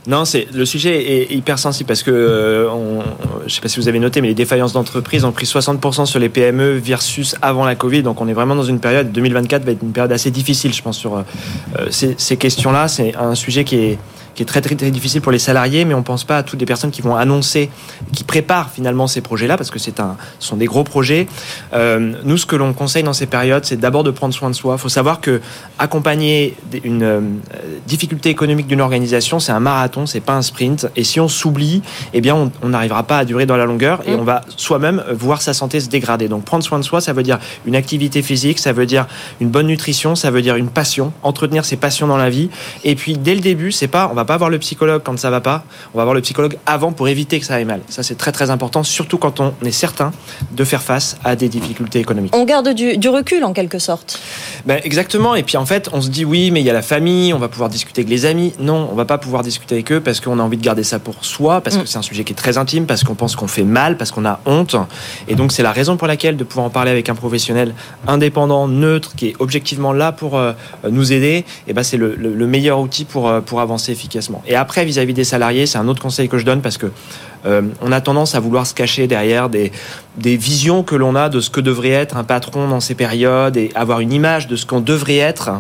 Non, 0.07 0.27
c'est 0.27 0.47
le 0.53 0.67
sujet 0.67 1.23
est 1.23 1.33
hyper 1.33 1.59
sensible 1.59 1.89
parce 1.89 2.03
que 2.03 2.11
euh, 2.11 2.69
on, 2.71 3.03
je 3.47 3.55
sais 3.55 3.63
pas 3.63 3.69
si 3.69 3.81
vous 3.81 3.89
avez 3.89 3.99
noté, 3.99 4.21
mais 4.21 4.29
les 4.29 4.35
défaillances 4.35 4.75
d'entreprises 4.75 5.25
ont 5.25 5.33
pris 5.33 5.47
60% 5.47 6.05
sur 6.05 6.19
les 6.19 6.29
PME 6.29 6.77
versus 6.77 7.37
avant 7.41 7.65
la 7.65 7.75
Covid. 7.75 8.03
Donc 8.03 8.21
on 8.21 8.29
est 8.29 8.35
vraiment 8.35 8.55
dans 8.55 8.65
une 8.65 8.81
période 8.81 9.13
2024 9.13 9.65
va 9.65 9.73
être 9.73 9.83
une 9.83 9.93
période 9.93 10.13
assez 10.13 10.31
difficile, 10.31 10.75
je 10.75 10.83
pense, 10.83 10.99
sur 10.99 11.17
euh, 11.17 11.23
ces, 11.89 12.17
ces 12.19 12.37
questions-là. 12.37 12.89
C'est 12.89 13.17
un 13.17 13.35
sujet 13.35 13.65
qui 13.65 13.77
est 13.77 13.99
qui 14.35 14.43
est 14.43 14.47
très, 14.47 14.61
très, 14.61 14.75
très 14.75 14.91
difficile 14.91 15.21
pour 15.21 15.33
les 15.33 15.39
salariés, 15.39 15.85
mais 15.85 15.95
on 15.95 16.03
pense 16.03 16.25
pas 16.25 16.39
à 16.39 16.43
toutes 16.43 16.61
les 16.61 16.67
personnes 16.67 16.91
qui 16.91 17.03
vont 17.03 17.17
annoncer, 17.17 17.71
qui 18.13 18.25
préparent 18.25 18.71
finalement 18.71 19.07
ces 19.07 19.21
projets-là, 19.21 19.57
parce 19.57 19.71
que 19.71 19.79
c'est 19.79 20.01
un, 20.01 20.17
ce 20.39 20.49
sont 20.49 20.57
des 20.57 20.67
gros 20.67 20.85
projets. 20.85 21.27
Euh, 21.73 22.15
nous, 22.25 22.37
ce 22.37 22.47
que 22.47 22.57
l'on 22.57 22.73
conseille 22.73 23.03
dans 23.03 23.13
ces 23.13 23.27
périodes, 23.27 23.65
c'est 23.65 23.79
d'abord 23.79 24.05
de 24.05 24.11
prendre 24.11 24.35
soin 24.35 24.51
de 24.51 24.55
soi. 24.55 24.75
Il 24.77 24.81
faut 24.81 24.89
savoir 24.89 25.21
que 25.21 25.41
accompagner 25.79 26.57
une 26.85 27.03
euh, 27.03 27.21
difficulté 27.87 28.31
économique 28.31 28.67
d'une 28.67 28.81
organisation, 28.81 29.41
c'est 29.41 29.53
un 29.53 29.61
marathon, 29.61 30.07
c'est 30.07 30.21
pas 30.21 30.35
un 30.35 30.43
sprint. 30.43 30.89
Et 30.97 31.05
si 31.05 31.21
on 31.21 31.29
s'oublie, 31.29 31.83
eh 32.13 32.21
bien, 32.21 32.51
on 32.63 32.69
n'arrivera 32.69 33.03
pas 33.05 33.19
à 33.19 33.25
durer 33.25 33.47
dans 33.47 33.57
la 33.57 33.65
longueur 33.65 34.03
et 34.07 34.17
mm. 34.17 34.21
on 34.21 34.25
va 34.25 34.41
soi-même 34.57 35.03
voir 35.13 35.43
sa 35.43 35.55
santé 35.55 35.81
se 35.81 35.89
dégrader. 35.89 36.29
Donc, 36.29 36.45
prendre 36.45 36.65
soin 36.65 36.79
de 36.79 36.85
soi, 36.85 37.01
ça 37.01 37.13
veut 37.13 37.23
dire 37.23 37.39
une 37.67 37.77
activité 37.77 38.23
physique, 38.23 38.59
ça 38.59 38.73
veut 38.73 38.87
dire 38.87 39.07
une 39.41 39.49
bonne 39.49 39.67
nutrition, 39.67 40.15
ça 40.15 40.31
veut 40.31 40.43
dire 40.43 40.57
une 40.57 40.69
passion, 40.69 41.13
entretenir 41.23 41.65
ses 41.65 41.77
passions 41.77 42.07
dans 42.07 42.17
la 42.17 42.31
vie. 42.31 42.51
Et 42.83 42.95
puis, 42.95 43.17
dès 43.17 43.35
le 43.35 43.41
début, 43.41 43.73
c'est 43.73 43.89
pas, 43.89 44.09
on 44.11 44.15
va 44.15 44.24
pas 44.25 44.37
voir 44.37 44.51
le 44.51 44.59
psychologue 44.59 45.03
quand 45.05 45.19
ça 45.19 45.31
va 45.31 45.41
pas. 45.41 45.65
On 45.95 45.99
va 45.99 46.05
voir 46.05 46.15
le 46.15 46.21
psychologue 46.21 46.59
avant 46.67 46.93
pour 46.93 47.09
éviter 47.09 47.41
que 47.41 47.47
ça 47.47 47.55
aille 47.55 47.65
mal. 47.65 47.81
Ça, 47.89 48.03
c'est 48.03 48.17
très 48.17 48.33
très 48.33 48.51
important, 48.51 48.83
surtout 48.83 49.19
quand 49.19 49.41
on 49.41 49.55
est 49.65 49.71
certain 49.71 50.13
de 50.53 50.65
faire 50.65 50.83
face 50.83 51.17
à 51.25 51.37
des 51.37 51.49
difficultés 51.49 52.01
économiques. 52.01 52.35
On 52.35 52.45
garde 52.45 52.71
du, 52.71 53.09
recul 53.09 53.45
en 53.45 53.53
quelque 53.53 53.79
sorte. 53.79 54.19
Ben, 54.67 54.81
exactement. 54.83 55.35
Et 55.35 55.43
puis 55.43 55.57
en 55.57 55.67
fait, 55.67 55.89
on 55.93 56.01
se 56.01 56.09
dit 56.09 56.25
oui, 56.25 56.51
mais 56.51 56.61
il 56.61 56.67
y 56.67 56.71
a 56.71 56.73
la 56.73 56.83
famille, 56.83 57.33
on 57.33 57.39
va 57.39 57.49
pouvoir 57.49 57.69
discuter 57.69 58.01
avec 58.01 58.11
les 58.11 58.27
amis. 58.27 58.53
Non, 58.59 58.89
on 58.91 58.95
va 58.95 59.05
pas 59.05 59.19
pouvoir 59.19 59.43
discuter 59.43 59.77
avec 59.77 59.93
eux 59.93 60.01
parce 60.01 60.21
qu'on 60.21 60.39
a 60.39 60.43
envie 60.43 60.57
de 60.57 60.63
garder 60.63 60.85
ça 60.85 60.99
pour 60.99 61.25
soi, 61.25 61.61
parce 61.61 61.77
que 61.77 61.83
mm. 61.83 61.87
c'est 61.87 61.99
un 61.99 62.03
sujet 62.03 62.25
qui 62.25 62.33
est 62.33 62.37
très 62.37 62.59
intime, 62.59 62.87
parce 62.87 63.05
qu'on 63.05 63.15
pense 63.15 63.37
qu'on 63.37 63.47
fait 63.47 63.63
mal, 63.63 63.97
parce 63.97 64.11
qu'on 64.11 64.25
a 64.25 64.41
honte. 64.47 64.77
Et 65.29 65.35
donc 65.35 65.53
c'est 65.53 65.63
la 65.63 65.73
raison 65.73 65.97
pour 65.97 66.07
laquelle 66.07 66.37
de 66.37 66.45
pouvoir 66.45 66.67
en 66.67 66.71
parler 66.71 66.91
avec 66.91 67.09
un 67.09 67.15
professionnel 67.15 67.75
indépendant, 68.07 68.69
neutre, 68.69 69.15
qui 69.17 69.29
est 69.29 69.37
objectivement 69.39 69.93
là 69.93 70.13
pour 70.13 70.37
euh, 70.37 70.53
nous 70.91 71.13
aider. 71.13 71.45
Et 71.69 71.73
ben 71.73 71.83
c'est 71.83 71.97
le, 71.97 72.15
le, 72.15 72.47
meilleur 72.47 72.81
outil 72.81 73.05
pour 73.05 73.29
euh, 73.29 73.41
pour 73.41 73.61
avancer 73.61 73.93
efficacement. 73.93 74.14
Et 74.47 74.57
après, 74.57 74.85
vis-à-vis 74.85 75.15
des 75.15 75.25
salariés, 75.25 75.67
c'est 75.67 75.79
un 75.79 75.89
autre 75.89 76.03
conseil 76.03 76.29
que 76.29 76.39
je 76.39 76.45
donne 76.45 76.63
parce 76.63 76.79
que 76.79 76.91
euh, 77.47 77.63
on 77.81 77.93
a 77.93 78.01
tendance 78.01 78.35
à 78.35 78.41
vouloir 78.41 78.67
se 78.67 78.75
cacher 78.75 79.07
derrière 79.07 79.49
des, 79.49 79.73
des 80.17 80.37
visions 80.37 80.83
que 80.83 80.95
l'on 80.95 81.15
a 81.17 81.29
de 81.29 81.41
ce 81.41 81.51
que 81.51 81.61
devrait 81.61 81.91
être 81.91 82.17
un 82.17 82.25
patron 82.25 82.69
dans 82.69 82.81
ces 82.81 82.95
périodes 82.95 83.57
et 83.57 83.71
avoir 83.75 84.01
une 84.01 84.13
image 84.13 84.47
de 84.47 84.57
ce 84.57 84.67
qu'on 84.67 84.81
devrait 84.81 85.17
être 85.17 85.51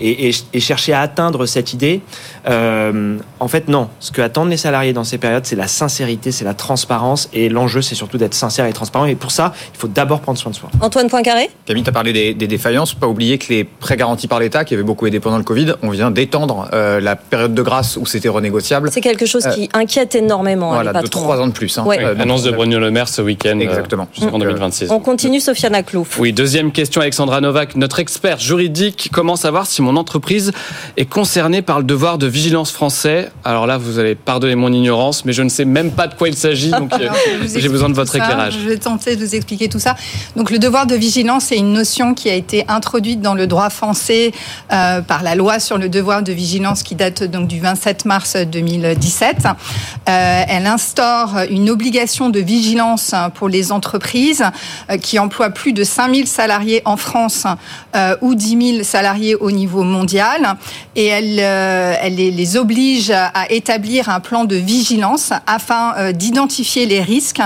et, 0.00 0.30
et, 0.52 0.60
chercher 0.60 0.92
à 0.92 1.00
atteindre 1.00 1.46
cette 1.46 1.72
idée. 1.72 2.00
Euh, 2.48 3.16
en 3.38 3.48
fait, 3.48 3.68
non. 3.68 3.88
Ce 4.00 4.10
que 4.10 4.20
attendent 4.20 4.50
les 4.50 4.56
salariés 4.56 4.92
dans 4.92 5.04
ces 5.04 5.18
périodes, 5.18 5.46
c'est 5.46 5.56
la 5.56 5.68
sincérité, 5.68 6.32
c'est 6.32 6.44
la 6.44 6.54
transparence 6.54 7.28
et 7.32 7.48
l'enjeu, 7.48 7.82
c'est 7.82 7.94
surtout 7.94 8.18
d'être 8.18 8.34
sincère 8.34 8.66
et 8.66 8.72
transparent. 8.72 9.06
Et 9.06 9.14
pour 9.14 9.30
ça, 9.30 9.52
il 9.74 9.78
faut 9.78 9.88
d'abord 9.88 10.20
prendre 10.20 10.38
soin 10.38 10.50
de 10.50 10.56
soi. 10.56 10.70
Antoine 10.80 11.08
Poincaré? 11.08 11.50
Camille, 11.66 11.82
tu 11.84 11.90
as 11.90 11.92
parlé 11.92 12.12
des, 12.12 12.34
des 12.34 12.46
défaillances. 12.46 12.94
Pas 12.94 13.08
oublier 13.08 13.38
que 13.38 13.48
les 13.48 13.64
prêts 13.64 13.96
garantis 13.96 14.28
par 14.28 14.40
l'État, 14.40 14.64
qui 14.64 14.74
avaient 14.74 14.82
beaucoup 14.82 15.06
aidé 15.06 15.20
pendant 15.20 15.38
le 15.38 15.44
Covid, 15.44 15.74
on 15.82 15.90
vient 15.90 16.10
d'étendre 16.10 16.68
euh, 16.72 17.00
la 17.00 17.16
période 17.16 17.54
de 17.54 17.62
grâce 17.62 17.96
où 17.96 18.06
c'était 18.06 18.28
renégociable. 18.28 18.90
C'est 18.92 19.00
quelque 19.00 19.26
chose 19.26 19.46
qui 19.54 19.68
inquiète 19.72 20.14
énormément 20.14 20.70
voilà, 20.70 20.92
les 20.92 21.00
patrons 21.00 21.29
trois 21.30 21.44
ans 21.44 21.46
de 21.46 21.52
plus. 21.52 21.78
Hein. 21.78 21.84
Euh, 21.88 22.16
Annonce 22.18 22.42
de 22.42 22.50
Bruno 22.50 22.80
Le 22.80 22.90
Maire 22.90 23.08
ce 23.08 23.22
week-end. 23.22 23.56
Euh, 23.60 23.62
Exactement. 23.62 24.08
Jusqu'en 24.12 24.40
2026. 24.40 24.90
On 24.90 24.98
continue, 24.98 25.38
Sofiane 25.38 25.80
Klouf. 25.84 26.18
Oui, 26.18 26.32
deuxième 26.32 26.72
question, 26.72 27.00
Alexandra 27.00 27.40
Novak, 27.40 27.76
notre 27.76 28.00
expert 28.00 28.40
juridique. 28.40 29.10
Comment 29.12 29.36
savoir 29.36 29.66
si 29.66 29.80
mon 29.80 29.94
entreprise 29.96 30.50
est 30.96 31.04
concernée 31.04 31.62
par 31.62 31.78
le 31.78 31.84
devoir 31.84 32.18
de 32.18 32.26
vigilance 32.26 32.72
français? 32.72 33.30
Alors 33.44 33.68
là, 33.68 33.78
vous 33.78 34.00
allez 34.00 34.16
pardonner 34.16 34.56
mon 34.56 34.72
ignorance, 34.72 35.24
mais 35.24 35.32
je 35.32 35.42
ne 35.42 35.48
sais 35.48 35.64
même 35.64 35.92
pas 35.92 36.08
de 36.08 36.14
quoi 36.14 36.28
il 36.28 36.34
s'agit, 36.34 36.70
donc 36.70 36.92
euh, 37.00 37.08
j'ai 37.54 37.68
besoin 37.68 37.88
de 37.88 37.94
votre 37.94 38.16
éclairage. 38.16 38.54
Je 38.60 38.68
vais 38.68 38.78
tenter 38.78 39.14
de 39.14 39.24
vous 39.24 39.36
expliquer 39.36 39.68
tout 39.68 39.78
ça. 39.78 39.94
Donc 40.34 40.50
le 40.50 40.58
devoir 40.58 40.88
de 40.88 40.96
vigilance, 40.96 41.44
c'est 41.44 41.58
une 41.58 41.72
notion 41.72 42.14
qui 42.14 42.28
a 42.28 42.34
été 42.34 42.64
introduite 42.66 43.20
dans 43.20 43.34
le 43.34 43.46
droit 43.46 43.70
français 43.70 44.32
par 44.68 45.22
la 45.22 45.36
loi 45.36 45.60
sur 45.60 45.78
le 45.78 45.88
devoir 45.88 46.24
de 46.24 46.32
vigilance 46.32 46.82
qui 46.82 46.96
date 46.96 47.22
donc 47.22 47.46
du 47.46 47.60
27 47.60 48.04
mars 48.04 48.36
2017. 48.36 49.36
elle 50.06 50.66
instaure 50.66 51.19
avoir 51.20 51.44
une 51.50 51.70
obligation 51.70 52.30
de 52.30 52.40
vigilance 52.40 53.14
pour 53.34 53.48
les 53.48 53.72
entreprises 53.72 54.44
qui 55.02 55.18
emploient 55.18 55.50
plus 55.50 55.72
de 55.72 55.84
5000 55.84 56.26
salariés 56.26 56.82
en 56.84 56.96
France 56.96 57.46
ou 58.20 58.34
10 58.34 58.72
000 58.76 58.84
salariés 58.84 59.34
au 59.34 59.50
niveau 59.50 59.82
mondial. 59.82 60.56
Et 60.96 61.06
elle, 61.06 61.38
elle 61.38 62.14
les 62.14 62.56
oblige 62.56 63.10
à 63.10 63.50
établir 63.50 64.08
un 64.08 64.20
plan 64.20 64.44
de 64.44 64.56
vigilance 64.56 65.32
afin 65.46 66.12
d'identifier 66.12 66.86
les 66.86 67.02
risques 67.02 67.42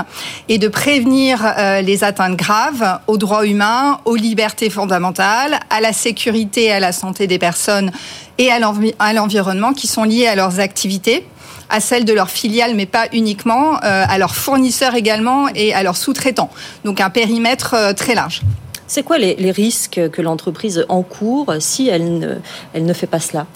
et 0.49 0.59
de 0.59 0.69
prévenir 0.69 1.54
les 1.83 2.04
atteintes 2.04 2.37
graves 2.37 3.00
aux 3.07 3.19
droits 3.19 3.47
humains, 3.47 4.00
aux 4.04 4.16
libertés 4.16 4.71
fondamentales, 4.71 5.59
à 5.71 5.81
la 5.81 5.93
sécurité 5.93 6.64
et 6.64 6.73
à 6.73 6.81
la 6.81 6.93
santé 6.93 7.26
des 7.26 7.38
personnes 7.38 7.90
et 8.38 8.50
à 8.50 9.12
l'environnement 9.12 9.73
qui 9.73 9.87
sont 9.87 10.04
liés 10.04 10.26
à 10.26 10.35
leurs 10.35 10.61
activités 10.61 11.26
à 11.71 11.80
celles 11.80 12.04
de 12.04 12.12
leurs 12.12 12.30
filiales, 12.30 12.75
mais 12.75 12.87
pas 12.87 13.06
uniquement, 13.12 13.75
euh, 13.76 14.04
à 14.09 14.18
leurs 14.18 14.35
fournisseurs 14.35 14.94
également 14.94 15.49
et 15.54 15.75
à 15.75 15.83
leurs 15.83 15.97
sous-traitants. 15.97 16.50
Donc 16.85 17.00
un 17.00 17.11
périmètre 17.11 17.75
euh, 17.75 17.92
très 17.92 18.14
large. 18.14 18.42
C'est 18.87 19.02
quoi 19.02 19.16
les, 19.16 19.50
risques 19.50 20.00
que 20.12 20.23
l'entreprise 20.23 20.85
encourt 20.88 21.54
si 21.59 21.88
elle 21.88 22.18
ne, 22.18 22.35
elle 22.75 22.85
ne 22.85 22.92
fait 22.92 23.06
pas 23.06 23.18
cela? 23.18 23.47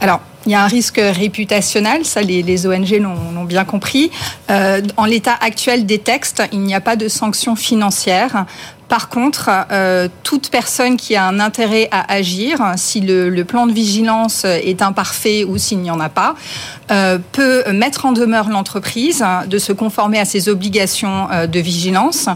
Alors, 0.00 0.20
il 0.46 0.52
y 0.52 0.54
a 0.54 0.62
un 0.62 0.68
risque 0.68 1.00
réputationnel, 1.02 2.04
ça 2.04 2.22
les, 2.22 2.66
ONG 2.66 3.00
l'ont 3.00 3.44
bien 3.44 3.64
compris. 3.64 4.12
Euh, 4.48 4.80
en 4.96 5.04
l'état 5.04 5.36
actuel 5.40 5.86
des 5.86 5.98
textes, 5.98 6.42
il 6.52 6.60
n'y 6.60 6.74
a 6.74 6.80
pas 6.80 6.94
de 6.94 7.08
sanctions 7.08 7.56
financières. 7.56 8.46
Par 8.88 9.08
contre, 9.08 9.50
euh, 9.72 10.08
toute 10.22 10.50
personne 10.50 10.96
qui 10.96 11.16
a 11.16 11.26
un 11.26 11.40
intérêt 11.40 11.88
à 11.90 12.12
agir, 12.12 12.60
si 12.76 13.00
le, 13.00 13.44
plan 13.44 13.66
de 13.66 13.72
vigilance 13.72 14.44
est 14.44 14.82
imparfait 14.82 15.44
ou 15.44 15.58
s'il 15.58 15.78
n'y 15.78 15.90
en 15.90 16.00
a 16.00 16.08
pas, 16.08 16.34
euh, 16.90 17.18
peut 17.32 17.64
mettre 17.72 18.06
en 18.06 18.12
demeure 18.12 18.48
l'entreprise 18.48 19.24
de 19.48 19.58
se 19.58 19.72
conformer 19.72 20.18
à 20.18 20.24
ses 20.24 20.48
obligations 20.48 21.28
de 21.50 21.60
vigilance. 21.60 22.28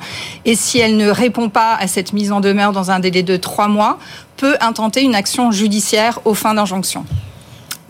Et 0.45 0.57
si 0.57 0.79
elle 0.79 0.97
ne 0.97 1.09
répond 1.09 1.49
pas 1.49 1.77
à 1.77 1.87
cette 1.87 2.13
mise 2.13 2.33
en 2.33 2.41
demeure 2.41 2.73
dans 2.73 2.91
un 2.91 3.01
délai 3.01 3.23
de 3.23 3.37
trois 3.37 3.69
mois, 3.69 3.99
peut 4.37 4.57
intenter 4.61 5.03
une 5.03 5.15
action 5.15 5.53
judiciaire 5.53 6.19
aux 6.25 6.35
fins 6.35 6.55
d'injonction. 6.55 7.05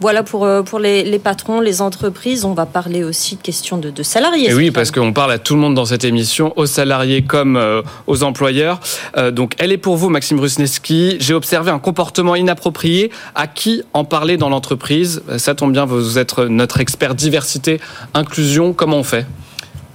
Voilà 0.00 0.22
pour, 0.22 0.46
euh, 0.46 0.62
les, 0.80 1.18
patrons, 1.18 1.60
les 1.60 1.82
entreprises. 1.82 2.46
On 2.46 2.54
va 2.54 2.64
parler 2.64 3.04
aussi 3.04 3.36
de 3.36 3.42
questions 3.42 3.76
de, 3.76 4.02
salariés. 4.02 4.50
Et 4.50 4.54
oui, 4.54 4.70
parce 4.70 4.90
qu'on 4.90 5.12
parle 5.12 5.32
à 5.32 5.38
tout 5.38 5.54
le 5.54 5.60
monde 5.60 5.74
dans 5.74 5.84
cette 5.84 6.04
émission, 6.04 6.54
aux 6.56 6.64
salariés 6.64 7.22
comme 7.22 7.56
euh, 7.56 7.82
aux 8.06 8.22
employeurs. 8.22 8.80
Euh, 9.18 9.30
donc, 9.30 9.52
elle 9.58 9.72
est 9.72 9.78
pour 9.78 9.96
vous, 9.96 10.08
Maxime 10.08 10.40
Rusneski. 10.40 11.18
J'ai 11.20 11.34
observé 11.34 11.70
un 11.70 11.78
comportement 11.78 12.34
inapproprié. 12.34 13.10
À 13.34 13.46
qui 13.46 13.82
en 13.92 14.04
parler 14.04 14.38
dans 14.38 14.48
l'entreprise? 14.48 15.22
Ça 15.36 15.54
tombe 15.54 15.72
bien, 15.72 15.84
vous 15.84 16.18
êtes 16.18 16.38
notre 16.38 16.80
expert 16.80 17.14
diversité, 17.14 17.78
inclusion. 18.14 18.72
Comment 18.72 18.96
on 18.96 19.04
fait? 19.04 19.26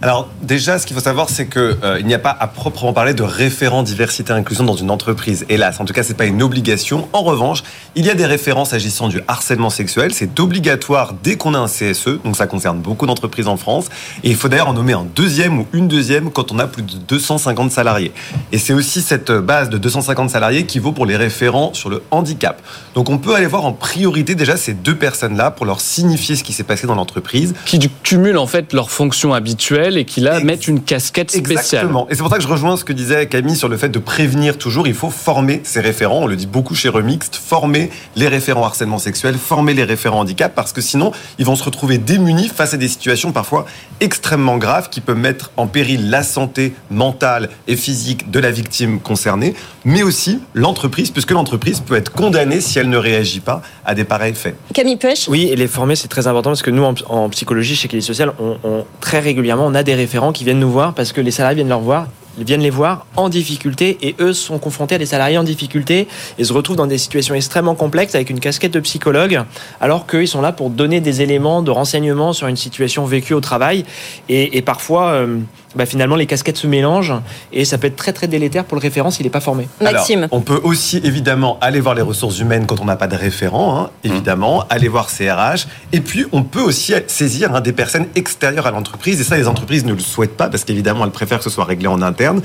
Alors 0.02 0.28
déjà, 0.42 0.78
ce 0.78 0.86
qu'il 0.86 0.96
faut 0.96 1.02
savoir, 1.02 1.30
c'est 1.30 1.48
qu'il 1.48 1.78
euh, 1.84 2.02
n'y 2.02 2.14
a 2.14 2.20
pas 2.20 2.36
à 2.38 2.48
proprement 2.48 2.92
parler 2.92 3.14
de 3.14 3.24
référent 3.24 3.82
diversité 3.82 4.34
et 4.34 4.36
inclusion 4.36 4.66
dans 4.66 4.76
une 4.76 4.92
entreprise. 4.92 5.46
Hélas, 5.48 5.80
en 5.80 5.86
tout 5.86 5.94
cas, 5.94 6.04
c'est 6.04 6.18
pas 6.18 6.26
une 6.26 6.44
obligation. 6.44 7.08
En 7.14 7.22
revanche, 7.22 7.64
il 7.96 8.06
y 8.06 8.10
a 8.10 8.14
des 8.14 8.26
références 8.26 8.74
agissant 8.74 9.08
du 9.08 9.22
harcèlement 9.28 9.70
sexuel. 9.70 10.14
C'est 10.14 10.38
obligatoire 10.40 11.14
dès 11.24 11.38
qu'on 11.38 11.54
a 11.54 11.60
un 11.60 11.68
CSE, 11.68 12.22
donc 12.24 12.36
ça 12.36 12.46
concerne 12.46 12.80
beaucoup 12.80 13.06
d'entreprises 13.06 13.48
en 13.48 13.56
France. 13.56 13.86
Et 14.24 14.30
il 14.30 14.36
faut 14.36 14.50
d'ailleurs 14.50 14.68
en 14.68 14.74
nommer 14.74 14.94
un 14.94 15.08
deuxième 15.16 15.60
ou 15.60 15.68
une 15.72 15.88
deuxième 15.88 16.30
quand 16.30 16.52
on 16.52 16.60
a 16.60 16.68
plus 16.68 16.84
de 16.84 16.98
250 16.98 17.72
salariés. 17.72 18.12
Et 18.52 18.58
c'est 18.58 18.74
aussi 18.74 19.02
cette 19.02 19.32
base 19.32 19.70
de 19.70 19.78
250 19.78 20.30
salariés 20.30 20.66
qui 20.66 20.80
vaut 20.80 20.92
pour 20.92 21.06
les 21.06 21.16
référents 21.16 21.74
sur 21.74 21.90
le 21.90 22.04
handicap. 22.12 22.62
Donc 22.96 23.10
on 23.10 23.18
peut 23.18 23.34
aller 23.34 23.48
voir 23.48 23.66
en 23.66 23.72
priorité 23.72 24.36
déjà 24.36 24.58
ces 24.58 24.74
deux 24.74 24.96
personnes-là 24.96 25.52
pour 25.52 25.66
leur 25.66 25.80
signifier 25.80 26.36
ce 26.36 26.44
qui 26.44 26.52
s'est 26.52 26.64
passé 26.64 26.86
dans 26.86 26.96
l'entreprise. 26.96 27.54
Qui 27.66 27.80
cumulent 28.04 28.38
en 28.38 28.48
fait 28.48 28.74
leurs 28.74 28.92
fonctions 28.92 29.34
habituelles 29.34 29.85
et 29.94 30.06
qui 30.06 30.22
là 30.22 30.40
mettent 30.40 30.68
une 30.68 30.82
casquette 30.82 31.32
spéciale. 31.32 31.58
Exactement. 31.58 32.08
Et 32.10 32.16
c'est 32.16 32.22
pour 32.22 32.30
ça 32.30 32.38
que 32.38 32.44
je 32.44 32.48
rejoins 32.48 32.78
ce 32.78 32.84
que 32.84 32.94
disait 32.94 33.28
Camille 33.28 33.56
sur 33.56 33.70
le 33.70 33.78
fait 33.78 33.90
de 33.90 34.00
prévenir 34.00 34.58
toujours. 34.58 34.88
Il 34.88 34.94
faut 34.94 35.10
former 35.10 35.62
ces 35.64 35.80
référents. 35.80 36.24
On 36.24 36.28
le 36.28 36.36
dit 36.36 36.48
beaucoup 36.48 36.76
chez 36.76 36.90
Remixed. 36.90 37.36
Former 37.36 37.90
les 38.16 38.28
référents 38.28 38.66
harcèlement 38.66 38.98
sexuel, 38.98 39.36
former 39.36 39.74
les 39.74 39.84
référents 39.84 40.20
handicap, 40.20 40.54
parce 40.56 40.74
que 40.74 40.82
sinon, 40.82 41.12
ils 41.38 41.46
vont 41.46 41.56
se 41.56 41.64
retrouver 41.64 41.98
démunis 41.98 42.50
face 42.50 42.74
à 42.74 42.78
des 42.78 42.88
situations 42.88 43.32
parfois 43.32 43.66
extrêmement 44.00 44.58
graves 44.58 44.90
qui 44.90 45.02
peuvent 45.02 45.18
mettre 45.18 45.52
en 45.58 45.68
péril 45.68 46.10
la 46.10 46.24
santé 46.24 46.74
mentale 46.90 47.50
et 47.68 47.76
physique 47.76 48.32
de 48.32 48.40
la 48.40 48.52
victime 48.52 49.00
concernée, 49.00 49.54
mais 49.84 50.04
aussi 50.04 50.40
l'entreprise, 50.54 51.12
puisque 51.12 51.32
l'entreprise 51.32 51.80
peut 51.80 51.96
être 51.96 52.12
condamnée 52.12 52.62
si 52.62 52.80
elle 52.80 52.90
ne 52.90 52.98
réagit 52.98 53.40
pas 53.40 53.62
à 53.86 53.96
des 53.96 54.04
pareils 54.04 54.34
faits. 54.34 54.56
Camille 54.74 54.98
Pêche 54.98 55.28
Oui, 55.28 55.50
et 55.52 55.56
les 55.56 55.68
former, 55.68 55.96
c'est 55.96 56.08
très 56.08 56.28
important 56.28 56.50
parce 56.50 56.62
que 56.62 56.72
nous, 56.72 56.84
en, 56.84 57.30
psychologie, 57.30 57.76
chez 57.76 57.88
Kélis 57.88 58.02
Social, 58.02 58.34
on, 58.40 58.86
très 59.00 59.20
régulièrement, 59.20 59.66
on 59.66 59.75
a 59.76 59.84
des 59.84 59.96
référents 59.96 60.32
qui 60.32 60.44
viennent 60.44 60.60
nous 60.60 60.72
voir 60.72 60.94
parce 60.94 61.12
que 61.12 61.22
les 61.22 61.32
salariés 61.32 61.58
viennent 61.58 61.70
leur 61.70 61.80
voir 61.80 62.08
viennent 62.38 62.62
les 62.62 62.70
voir 62.70 63.06
en 63.16 63.30
difficulté 63.30 63.98
et 64.02 64.16
eux 64.20 64.34
sont 64.34 64.60
confrontés 64.60 64.96
à 64.96 64.98
des 64.98 65.06
salariés 65.06 65.38
en 65.38 65.44
difficulté 65.44 66.08
et 66.38 66.44
se 66.44 66.54
retrouvent 66.54 66.76
dans 66.76 66.88
des 66.88 66.98
situations 66.98 67.36
extrêmement 67.36 67.76
complexes 67.76 68.16
avec 68.16 68.30
une 68.30 68.40
casquette 68.40 68.74
de 68.74 68.80
psychologue 68.80 69.42
alors 69.80 70.06
qu'ils 70.08 70.28
sont 70.28 70.42
là 70.42 70.52
pour 70.52 70.70
donner 70.70 71.00
des 71.00 71.22
éléments 71.22 71.62
de 71.62 71.72
renseignement 71.72 72.34
sur 72.34 72.48
une 72.48 72.58
situation 72.58 73.06
vécue 73.06 73.34
au 73.34 73.42
travail 73.42 73.86
et, 74.30 74.62
parfois 74.62 75.12
euh, 75.12 75.38
bah, 75.76 75.86
finalement 75.86 76.16
les 76.16 76.26
casquettes 76.26 76.58
se 76.58 76.68
mélangent 76.68 77.14
et 77.52 77.66
ça 77.66 77.78
peut 77.78 77.88
être 77.88 77.96
très 77.96 78.14
très 78.14 78.28
délétère 78.28 78.66
pour 78.66 78.76
le 78.76 78.82
référent 78.82 79.12
s'il 79.12 79.26
n'est 79.26 79.32
pas 79.32 79.40
formé. 79.42 79.68
Maxime. 79.82 80.28
on 80.32 80.42
peut 80.42 80.60
aussi 80.64 80.98
évidemment 81.04 81.58
aller 81.62 81.80
voir 81.80 81.96
les 81.96 82.02
ressources 82.02 82.40
humaines 82.40 82.66
quand 82.66 82.80
on 82.80 82.86
n'a 82.86 82.96
pas 82.96 83.08
de 83.08 83.16
référent, 83.16 83.80
hein, 83.80 83.90
évidemment, 84.04 84.60
mmh. 84.60 84.66
aller 84.70 84.88
voir 84.88 85.08
CRH 85.08 85.68
et 85.92 86.02
puis 86.02 86.26
on 86.32 86.44
peut 86.44 86.62
aussi 86.62 86.94
saisir 87.08 87.54
hein, 87.54 87.62
des 87.62 87.74
personnes 87.74 88.08
extérieures 88.16 88.68
à 88.68 88.72
l'entreprise 88.72 89.20
et 89.20 89.24
ça 89.24 89.38
les 89.38 89.48
entreprises 89.48 89.86
ne 89.86 89.94
le 89.94 90.00
souhaitent 90.00 90.38
pas 90.38 90.50
parce 90.50 90.64
qu'évidemment 90.64 91.06
elles 91.06 91.12
préfèrent 91.12 91.40
que 91.40 91.44
ce 91.44 91.50
soit 91.50 91.66
réglé 91.66 91.88
en 91.88 92.02
interne. 92.02 92.42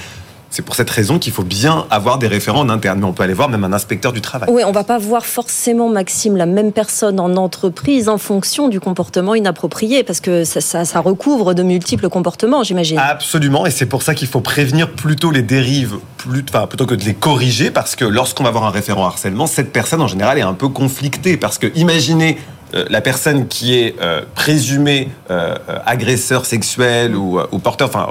C'est 0.50 0.62
pour 0.62 0.74
cette 0.74 0.90
raison 0.90 1.20
qu'il 1.20 1.32
faut 1.32 1.44
bien 1.44 1.86
avoir 1.90 2.18
des 2.18 2.26
référents 2.26 2.60
en 2.60 2.68
interne. 2.68 2.98
Mais 2.98 3.06
on 3.06 3.12
peut 3.12 3.22
aller 3.22 3.34
voir 3.34 3.48
même 3.48 3.62
un 3.62 3.72
inspecteur 3.72 4.12
du 4.12 4.20
travail. 4.20 4.48
Oui, 4.50 4.62
on 4.66 4.72
va 4.72 4.82
pas 4.82 4.98
voir 4.98 5.24
forcément, 5.24 5.88
Maxime, 5.88 6.36
la 6.36 6.46
même 6.46 6.72
personne 6.72 7.20
en 7.20 7.36
entreprise 7.36 8.08
en 8.08 8.18
fonction 8.18 8.68
du 8.68 8.80
comportement 8.80 9.36
inapproprié, 9.36 10.02
parce 10.02 10.20
que 10.20 10.44
ça, 10.44 11.00
recouvre 11.00 11.54
de 11.54 11.62
multiples 11.62 12.08
comportements, 12.08 12.64
j'imagine. 12.64 12.98
Absolument, 12.98 13.64
et 13.64 13.70
c'est 13.70 13.86
pour 13.86 14.02
ça 14.02 14.14
qu'il 14.14 14.28
faut 14.28 14.40
prévenir 14.40 14.90
plutôt 14.90 15.30
les 15.30 15.42
dérives 15.42 15.98
plutôt 16.68 16.86
que 16.86 16.94
de 16.94 17.04
les 17.04 17.14
corriger, 17.14 17.70
parce 17.70 17.94
que 17.94 18.04
lorsqu'on 18.04 18.42
va 18.42 18.48
avoir 18.48 18.64
un 18.64 18.70
référent 18.70 19.06
harcèlement, 19.06 19.46
cette 19.46 19.72
personne 19.72 20.02
en 20.02 20.08
général 20.08 20.36
est 20.36 20.42
un 20.42 20.54
peu 20.54 20.68
conflictée, 20.68 21.36
parce 21.36 21.58
que 21.58 21.68
imaginez 21.76 22.38
euh, 22.74 22.84
la 22.88 23.00
personne 23.00 23.48
qui 23.48 23.78
est 23.78 23.96
euh, 24.00 24.22
présumée 24.34 25.08
euh, 25.30 25.54
agresseur 25.86 26.46
sexuel 26.46 27.16
ou, 27.16 27.40
porteur, 27.58 27.88
enfin, 27.88 28.08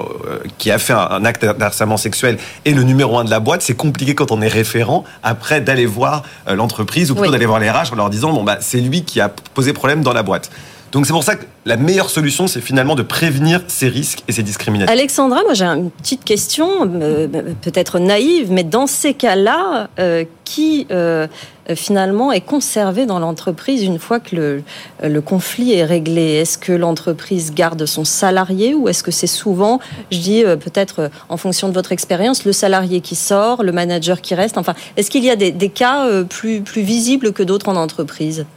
qui 0.57 0.71
a 0.71 0.77
fait 0.77 0.93
un, 0.93 1.23
acte 1.25 1.45
d'harcèlement 1.45 1.97
sexuel 1.97 2.37
est 2.65 2.71
le 2.71 2.83
numéro 2.83 3.17
un 3.17 3.23
de 3.23 3.29
la 3.29 3.39
boîte, 3.39 3.61
c'est 3.61 3.75
compliqué 3.75 4.15
quand 4.15 4.31
on 4.31 4.41
est 4.41 4.47
référent 4.47 5.03
après 5.23 5.61
d'aller 5.61 5.85
voir 5.85 6.23
l'entreprise 6.47 7.11
ou 7.11 7.15
plutôt 7.15 7.31
d'aller 7.31 7.45
voir 7.45 7.59
les 7.59 7.69
RH 7.69 7.93
en 7.93 7.95
leur 7.95 8.09
disant 8.09 8.31
bon 8.33 8.43
bah 8.43 8.57
c'est 8.59 8.79
lui 8.79 9.03
qui 9.03 9.21
a 9.21 9.29
posé 9.53 9.73
problème 9.73 10.01
dans 10.01 10.13
la 10.13 10.23
boîte. 10.23 10.49
Donc 10.91 11.05
c'est 11.05 11.13
pour 11.13 11.23
ça 11.23 11.35
que 11.35 11.45
la 11.65 11.77
meilleure 11.77 12.09
solution, 12.09 12.47
c'est 12.47 12.61
finalement 12.61 12.95
de 12.95 13.03
prévenir 13.03 13.61
ces 13.67 13.87
risques 13.89 14.23
et 14.27 14.31
ces 14.31 14.41
discriminations. 14.41 14.91
Alexandra, 14.91 15.41
moi 15.43 15.53
j'ai 15.53 15.65
une 15.65 15.91
petite 15.91 16.23
question, 16.23 16.67
euh, 17.01 17.27
peut-être 17.61 17.99
naïve, 17.99 18.51
mais 18.51 18.63
dans 18.63 18.87
ces 18.87 19.13
cas-là, 19.13 19.89
euh, 19.99 20.25
qui 20.45 20.87
euh, 20.89 21.27
finalement 21.75 22.31
est 22.31 22.41
conservé 22.41 23.05
dans 23.05 23.19
l'entreprise 23.19 23.83
une 23.83 23.99
fois 23.99 24.19
que 24.19 24.35
le, 24.35 24.63
le 25.03 25.21
conflit 25.21 25.73
est 25.73 25.85
réglé? 25.85 26.33
Est-ce 26.33 26.57
que 26.57 26.71
l'entreprise 26.71 27.53
garde 27.53 27.85
son 27.85 28.03
salarié 28.03 28.73
ou 28.73 28.89
est-ce 28.89 29.03
que 29.03 29.11
c'est 29.11 29.27
souvent, 29.27 29.79
je 30.11 30.17
dis 30.17 30.43
peut-être 30.43 31.11
en 31.29 31.37
fonction 31.37 31.69
de 31.69 31.73
votre 31.73 31.91
expérience, 31.91 32.45
le 32.45 32.51
salarié 32.51 33.01
qui 33.01 33.15
sort, 33.15 33.61
le 33.61 33.71
manager 33.71 34.21
qui 34.21 34.33
reste? 34.33 34.57
Enfin, 34.57 34.73
est-ce 34.97 35.11
qu'il 35.11 35.23
y 35.23 35.29
a 35.29 35.35
des, 35.35 35.51
des 35.51 35.69
cas 35.69 36.07
plus, 36.23 36.61
plus 36.61 36.81
visibles 36.81 37.31
que 37.31 37.43
d'autres 37.43 37.69
en 37.69 37.75
entreprise, 37.75 38.47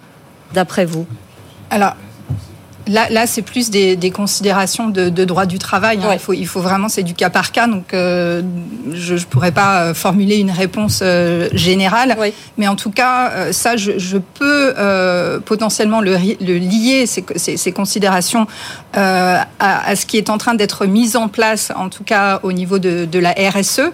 d'après 0.54 0.86
vous? 0.86 1.04
Alors, 1.68 1.94
Là, 2.88 3.08
là 3.10 3.26
c'est 3.26 3.42
plus 3.42 3.70
des, 3.70 4.10
considérations 4.10 4.88
de, 4.88 5.24
droit 5.24 5.46
du 5.46 5.58
travail. 5.58 6.00
Hein. 6.02 6.10
Il, 6.12 6.18
faut, 6.18 6.32
il 6.32 6.46
faut 6.46 6.60
vraiment, 6.60 6.88
c'est 6.88 7.02
du 7.02 7.14
cas 7.14 7.30
par 7.30 7.52
cas. 7.52 7.66
Donc, 7.66 7.94
euh, 7.94 8.42
je 8.92 9.14
ne 9.14 9.20
pourrais 9.20 9.52
pas 9.52 9.82
euh, 9.82 9.94
formuler 9.94 10.38
une 10.38 10.50
réponse 10.50 11.00
euh, 11.02 11.48
générale. 11.52 12.16
Mais 12.58 12.68
en 12.68 12.76
tout 12.76 12.90
cas, 12.90 13.52
ça, 13.52 13.76
je, 13.76 14.18
peux 14.18 14.74
potentiellement 15.44 16.00
le, 16.00 16.16
lier, 16.16 17.06
ces, 17.06 17.24
ces, 17.36 17.72
considérations, 17.72 18.46
à, 18.94 19.96
ce 19.96 20.06
qui 20.06 20.18
est 20.18 20.30
en 20.30 20.38
train 20.38 20.54
d'être 20.54 20.86
mis 20.86 21.16
en 21.16 21.28
place, 21.28 21.72
en 21.76 21.88
tout 21.88 22.04
cas 22.04 22.40
au 22.42 22.52
niveau 22.52 22.78
de, 22.78 23.04
de 23.04 23.18
la 23.18 23.32
RSE. 23.32 23.92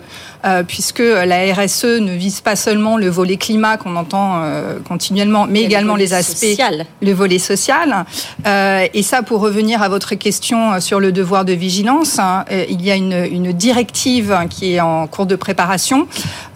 Puisque 0.67 1.01
la 1.01 1.53
RSE 1.53 2.01
ne 2.01 2.13
vise 2.13 2.41
pas 2.41 2.57
seulement 2.57 2.97
le 2.97 3.09
volet 3.09 3.37
climat 3.37 3.77
qu'on 3.77 3.97
entend 3.97 4.43
continuellement, 4.89 5.47
mais 5.49 5.63
également 5.63 5.97
les 5.97 6.15
aspects, 6.15 6.61
le 7.03 7.13
volet 7.13 7.39
social. 7.39 8.05
et 8.47 9.03
ça, 9.03 9.23
pour 9.23 9.41
revenir 9.41 9.83
à 9.83 9.89
votre 9.89 10.15
question 10.15 10.81
sur 10.81 11.01
le 11.01 11.13
devoir 11.13 11.45
de 11.45 11.53
vigilance, 11.53 12.19
hein, 12.19 12.45
il 12.51 12.83
y 12.83 12.91
a 12.91 12.95
une, 12.95 13.27
une, 13.31 13.53
directive 13.53 14.39
qui 14.51 14.75
est 14.75 14.81
en 14.81 15.07
cours 15.07 15.27
de 15.27 15.37
préparation, 15.37 16.07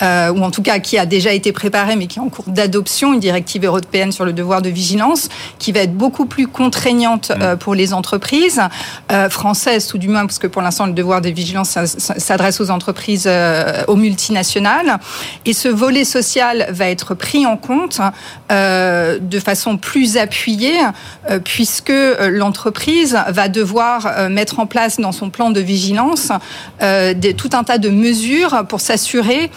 ou 0.01 0.05
en 0.05 0.51
tout 0.51 0.63
cas 0.63 0.79
qui 0.79 0.99
a 0.99 1.07
déjà 1.07 1.33
été 1.33 1.53
préparée, 1.53 1.97
mais 1.97 2.07
qui 2.07 2.19
est 2.19 2.23
en 2.23 2.29
cours 2.29 2.49
d'adoption, 2.49 3.13
une 3.13 3.21
directive 3.21 3.65
européenne 3.65 4.13
sur 4.13 4.25
le 4.25 4.33
devoir 4.33 4.63
de 4.63 4.69
vigilance, 4.69 5.29
qui 5.59 5.73
va 5.73 5.81
être 5.81 5.95
beaucoup 5.95 6.27
plus 6.27 6.47
contraignante 6.47 7.31
mm. 7.31 7.57
pour 7.59 7.75
les 7.75 7.93
entreprises 7.93 8.61
françaises, 9.31 9.87
tout 9.87 9.99
du 9.99 10.09
moins, 10.09 10.27
parce 10.27 10.39
que 10.39 10.47
pour 10.47 10.63
l'instant, 10.63 10.87
le 10.87 10.93
devoir 10.93 11.21
de 11.21 11.31
vigilance 11.31 11.79
s'adresse 11.87 12.61
aux 12.61 12.71
entreprises, 12.71 13.25
euh, 13.27 13.72
aux 13.89 13.97
multinationales. 13.97 14.99
Et 15.45 15.53
ce 15.53 15.69
volet 15.69 16.05
social 16.05 16.67
va 16.71 16.89
être 16.89 17.15
pris 17.15 17.47
en 17.47 17.57
compte 17.57 18.01
euh, 18.51 19.19
de 19.21 19.39
façon 19.39 19.77
plus 19.77 20.17
appuyée, 20.17 20.79
euh, 21.31 21.39
puisque 21.39 21.93
l'entreprise 22.21 23.19
va 23.29 23.49
devoir 23.49 24.29
mettre 24.31 24.61
en 24.61 24.67
place 24.67 25.01
dans 25.01 25.13
son 25.13 25.31
plan 25.31 25.51
de 25.51 25.61
vigilance 25.61 26.31
tout 26.81 27.51
un 27.53 27.65
tas 27.65 27.79
de 27.79 27.89
mesures 27.89 28.65
pour 28.69 28.81
s'assurer 28.81 29.51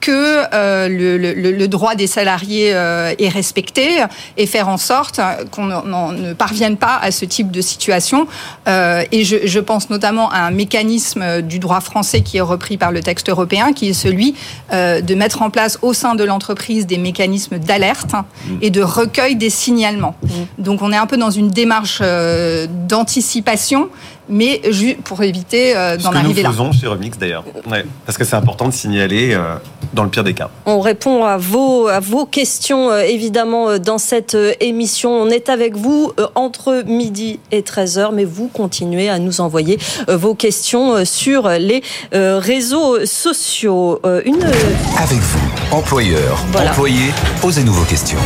que 0.00 0.88
le, 0.88 1.66
droit 1.66 1.94
des 1.94 2.06
salariés 2.06 2.68
est 2.68 3.28
respecté 3.28 4.02
et 4.36 4.46
faire 4.46 4.68
en 4.68 4.76
sorte 4.76 5.20
qu'on 5.50 5.66
ne 5.66 6.32
parvienne 6.32 6.76
pas 6.76 6.98
à 7.00 7.10
ce 7.10 7.24
type 7.24 7.50
de 7.50 7.60
situation. 7.60 8.26
et 8.66 9.24
je, 9.24 9.36
je 9.44 9.60
pense 9.60 9.90
notamment 9.90 10.30
à 10.30 10.40
un 10.40 10.50
mécanisme 10.50 11.42
du 11.42 11.58
droit 11.58 11.80
français 11.80 12.22
qui 12.22 12.38
est 12.38 12.42
repris 12.42 12.76
par 12.76 12.92
le 12.92 13.00
texte 13.00 13.28
européen, 13.28 13.41
qui 13.74 13.88
est 13.88 13.92
celui 13.92 14.34
euh, 14.72 15.00
de 15.00 15.14
mettre 15.14 15.42
en 15.42 15.50
place 15.50 15.78
au 15.82 15.92
sein 15.92 16.14
de 16.14 16.24
l'entreprise 16.24 16.86
des 16.86 16.98
mécanismes 16.98 17.58
d'alerte 17.58 18.14
et 18.60 18.70
de 18.70 18.82
recueil 18.82 19.36
des 19.36 19.50
signalements. 19.50 20.14
Mm. 20.22 20.62
Donc 20.62 20.82
on 20.82 20.92
est 20.92 20.96
un 20.96 21.06
peu 21.06 21.16
dans 21.16 21.30
une 21.30 21.50
démarche 21.50 22.00
euh, 22.02 22.66
d'anticipation 22.88 23.88
mais 24.32 24.62
pour 25.04 25.22
éviter 25.22 25.76
euh, 25.76 25.96
d'en 25.98 26.10
arriver 26.10 26.42
là. 26.42 26.50
Ce 26.50 26.56
que 26.56 26.62
nous 26.62 26.70
faisons 26.70 26.72
chez 26.72 26.86
Remix 26.86 27.18
d'ailleurs, 27.18 27.44
parce 28.06 28.18
que 28.18 28.24
c'est 28.24 28.34
important 28.34 28.66
de 28.66 28.72
signaler 28.72 29.34
euh, 29.34 29.54
dans 29.92 30.04
le 30.04 30.08
pire 30.08 30.24
des 30.24 30.32
cas. 30.32 30.48
On 30.64 30.80
répond 30.80 31.24
à 31.24 31.36
vos, 31.36 31.86
à 31.88 32.00
vos 32.00 32.24
questions 32.24 32.90
euh, 32.90 33.02
évidemment 33.02 33.78
dans 33.78 33.98
cette 33.98 34.36
émission. 34.60 35.10
On 35.10 35.28
est 35.28 35.50
avec 35.50 35.76
vous 35.76 36.12
entre 36.34 36.82
midi 36.86 37.38
et 37.50 37.60
13h, 37.60 38.10
mais 38.14 38.24
vous 38.24 38.48
continuez 38.48 39.10
à 39.10 39.18
nous 39.18 39.40
envoyer 39.40 39.78
vos 40.08 40.34
questions 40.34 41.04
sur 41.04 41.48
les 41.48 41.82
réseaux 42.12 43.04
sociaux. 43.04 44.00
Une... 44.24 44.42
Avec 44.98 45.18
vous, 45.18 45.76
employeur, 45.76 46.42
employé, 46.54 47.12
posez-nous 47.42 47.72
vos 47.72 47.84
questions. 47.84 48.18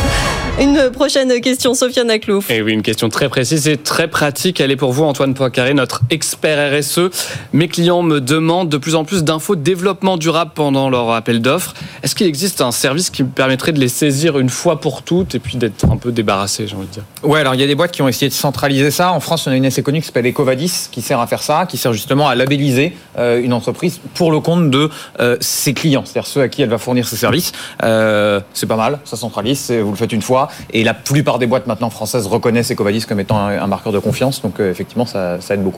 Une 0.59 0.89
prochaine 0.89 1.39
question, 1.39 1.75
Sofiane 1.75 2.09
Aklouf. 2.09 2.49
Et 2.49 2.55
eh 2.55 2.61
oui, 2.63 2.73
une 2.73 2.81
question 2.81 3.09
très 3.09 3.29
précise 3.29 3.67
et 3.67 3.77
très 3.77 4.07
pratique. 4.07 4.59
Elle 4.59 4.71
est 4.71 4.75
pour 4.75 4.91
vous, 4.91 5.03
Antoine 5.03 5.35
Poincaré, 5.35 5.75
notre 5.75 5.96
expert 6.09 6.77
RSE. 6.77 7.09
Mes 7.53 7.67
clients 7.67 8.01
me 8.01 8.19
demandent 8.19 8.69
de 8.69 8.77
plus 8.77 8.95
en 8.95 9.03
plus 9.03 9.23
d'infos 9.23 9.55
développement 9.55 10.17
durable 10.17 10.51
pendant 10.53 10.89
leur 10.89 11.11
appel 11.11 11.41
d'offres. 11.41 11.73
Est-ce 12.03 12.15
qu'il 12.15 12.27
existe 12.27 12.61
un 12.61 12.71
service 12.71 13.09
qui 13.09 13.23
me 13.23 13.29
permettrait 13.29 13.71
de 13.71 13.79
les 13.79 13.87
saisir 13.87 14.39
une 14.39 14.49
fois 14.49 14.79
pour 14.79 15.01
toutes 15.01 15.35
et 15.35 15.39
puis 15.39 15.57
d'être 15.57 15.85
un 15.89 15.97
peu 15.97 16.11
débarrassé, 16.11 16.67
j'ai 16.67 16.75
envie 16.75 16.87
de 16.87 16.91
dire? 16.91 17.03
Ouais, 17.23 17.39
alors 17.39 17.55
il 17.55 17.61
y 17.61 17.63
a 17.63 17.67
des 17.67 17.75
boîtes 17.75 17.91
qui 17.91 18.01
ont 18.01 18.07
essayé 18.07 18.29
de 18.29 18.33
centraliser 18.33 18.91
ça. 18.91 19.11
En 19.11 19.19
France, 19.19 19.47
on 19.47 19.51
a 19.51 19.55
une 19.55 19.65
assez 19.65 19.83
connue 19.83 20.01
qui 20.01 20.07
s'appelle 20.07 20.27
Ecovadis, 20.27 20.89
qui 20.91 21.01
sert 21.01 21.19
à 21.19 21.27
faire 21.27 21.41
ça, 21.41 21.65
qui 21.65 21.77
sert 21.77 21.93
justement 21.93 22.27
à 22.27 22.35
labelliser 22.35 22.95
euh, 23.17 23.41
une 23.41 23.53
entreprise 23.53 23.99
pour 24.13 24.31
le 24.31 24.39
compte 24.39 24.69
de 24.69 24.89
euh, 25.19 25.37
ses 25.39 25.73
clients, 25.73 26.03
c'est-à-dire 26.05 26.27
ceux 26.27 26.41
à 26.41 26.47
qui 26.47 26.61
elle 26.61 26.69
va 26.69 26.77
fournir 26.77 27.07
ses 27.07 27.17
services. 27.17 27.51
Euh, 27.83 28.39
c'est 28.53 28.67
pas 28.67 28.75
mal, 28.75 28.99
ça 29.05 29.17
centralise, 29.17 29.71
vous 29.71 29.91
le 29.91 29.97
faites 29.97 30.13
une 30.13 30.21
fois. 30.21 30.49
Et 30.71 30.83
la 30.83 30.93
plupart 30.93 31.39
des 31.39 31.47
boîtes 31.47 31.67
maintenant 31.67 31.89
françaises 31.89 32.27
reconnaissent 32.27 32.71
Ecovadis 32.71 33.05
comme 33.05 33.19
étant 33.19 33.37
un, 33.37 33.67
marqueur 33.67 33.93
de 33.93 33.99
confiance. 33.99 34.41
Donc 34.41 34.59
effectivement, 34.59 35.05
ça, 35.05 35.41
ça 35.41 35.53
aide 35.53 35.63
beaucoup. 35.63 35.76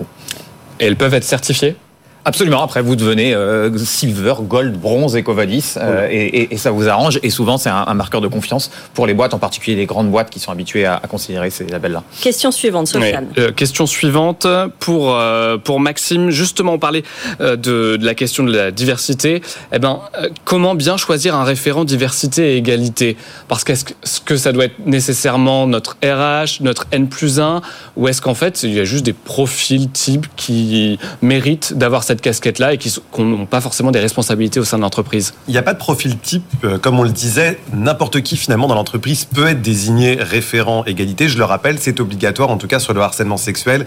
Et 0.80 0.86
elles 0.86 0.96
peuvent 0.96 1.14
être 1.14 1.24
certifiées 1.24 1.76
Absolument. 2.26 2.62
Après, 2.62 2.82
vous 2.82 2.96
devenez 2.96 3.34
euh, 3.34 3.76
silver, 3.78 4.36
gold, 4.42 4.74
bronze, 4.74 5.16
euh, 5.16 6.08
et, 6.12 6.54
et, 6.54 6.58
ça 6.58 6.72
vous 6.72 6.88
arrange. 6.88 7.20
Et 7.24 7.30
souvent, 7.30 7.58
c'est 7.58 7.70
un, 7.70 7.94
marqueur 7.94 8.22
de 8.22 8.28
confiance 8.28 8.72
pour 8.94 9.08
les 9.08 9.14
boîtes, 9.14 9.34
en 9.34 9.40
particulier 9.40 9.76
les 9.76 9.86
grandes 9.86 10.12
boîtes 10.12 10.30
qui 10.30 10.40
sont 10.40 10.52
habituées 10.52 10.86
à, 10.86 11.02
considérer 11.10 11.50
ces 11.50 11.66
labels-là. 11.66 12.04
Question 12.22 12.52
suivante, 12.52 12.88
Sofiane. 12.88 13.28
Euh, 13.38 13.52
question 13.52 13.86
suivante 13.86 14.46
pour 14.80 15.18
pour 15.64 15.80
Maxime. 15.80 16.30
Justement, 16.30 16.74
on 16.74 16.80
parlait 16.80 17.04
de, 17.40 17.56
de, 17.56 18.06
la 18.06 18.14
question 18.14 18.44
de 18.44 18.56
la 18.56 18.72
diversité. 18.72 19.42
Eh 19.74 19.80
ben, 19.80 20.00
comment 20.46 20.76
bien 20.76 20.98
choisir 20.98 21.36
un 21.36 21.44
référent 21.44 21.86
diversité 21.86 22.54
et 22.54 22.58
égalité? 22.58 23.18
Parce 23.48 23.64
qu'est-ce 23.64 24.22
que 24.22 24.38
ça 24.38 24.52
doit 24.52 24.66
être 24.66 24.86
nécessairement 24.86 25.68
notre 25.68 25.98
RH, 26.04 26.62
notre 26.62 26.86
N 26.92 27.08
plus 27.08 27.40
1, 27.40 27.62
ou 27.96 28.08
est-ce 28.08 28.22
qu'en 28.22 28.34
fait, 28.34 28.64
il 28.64 28.74
y 28.74 28.80
a 28.80 28.86
juste 28.86 29.06
des 29.06 29.14
profils 29.14 29.90
types 29.90 30.28
qui 30.36 31.00
méritent 31.22 31.74
d'avoir 31.74 32.04
cette 32.10 32.22
casquette-là 32.22 32.74
et 32.74 32.80
qui 32.80 32.92
n'ont 33.20 33.46
pas 33.46 33.62
forcément 33.62 33.92
des 33.92 34.00
responsabilités 34.00 34.60
au 34.60 34.64
sein 34.64 34.78
de 34.78 34.82
l'entreprise 34.82 35.36
Il 35.48 35.52
n'y 35.52 35.60
a 35.60 35.62
pas 35.62 35.74
de 35.74 35.78
profil 35.78 36.18
type. 36.18 36.44
Euh, 36.64 36.80
comme 36.80 37.00
on 37.00 37.04
le 37.04 37.12
disait, 37.12 37.60
n'importe 37.72 38.22
qui 38.22 38.36
finalement 38.36 38.68
dans 38.68 38.74
l'entreprise 38.74 39.26
peut 39.26 39.46
être 39.46 39.62
désigné 39.62 40.18
référent 40.20 40.84
égalité. 40.86 41.30
Je 41.30 41.38
le 41.38 41.44
rappelle, 41.44 41.78
c'est 41.80 42.00
obligatoire, 42.00 42.50
en 42.50 42.58
tout 42.58 42.66
cas 42.66 42.80
sur 42.80 42.96
le 42.96 43.02
harcèlement 43.02 43.38
sexuel, 43.38 43.86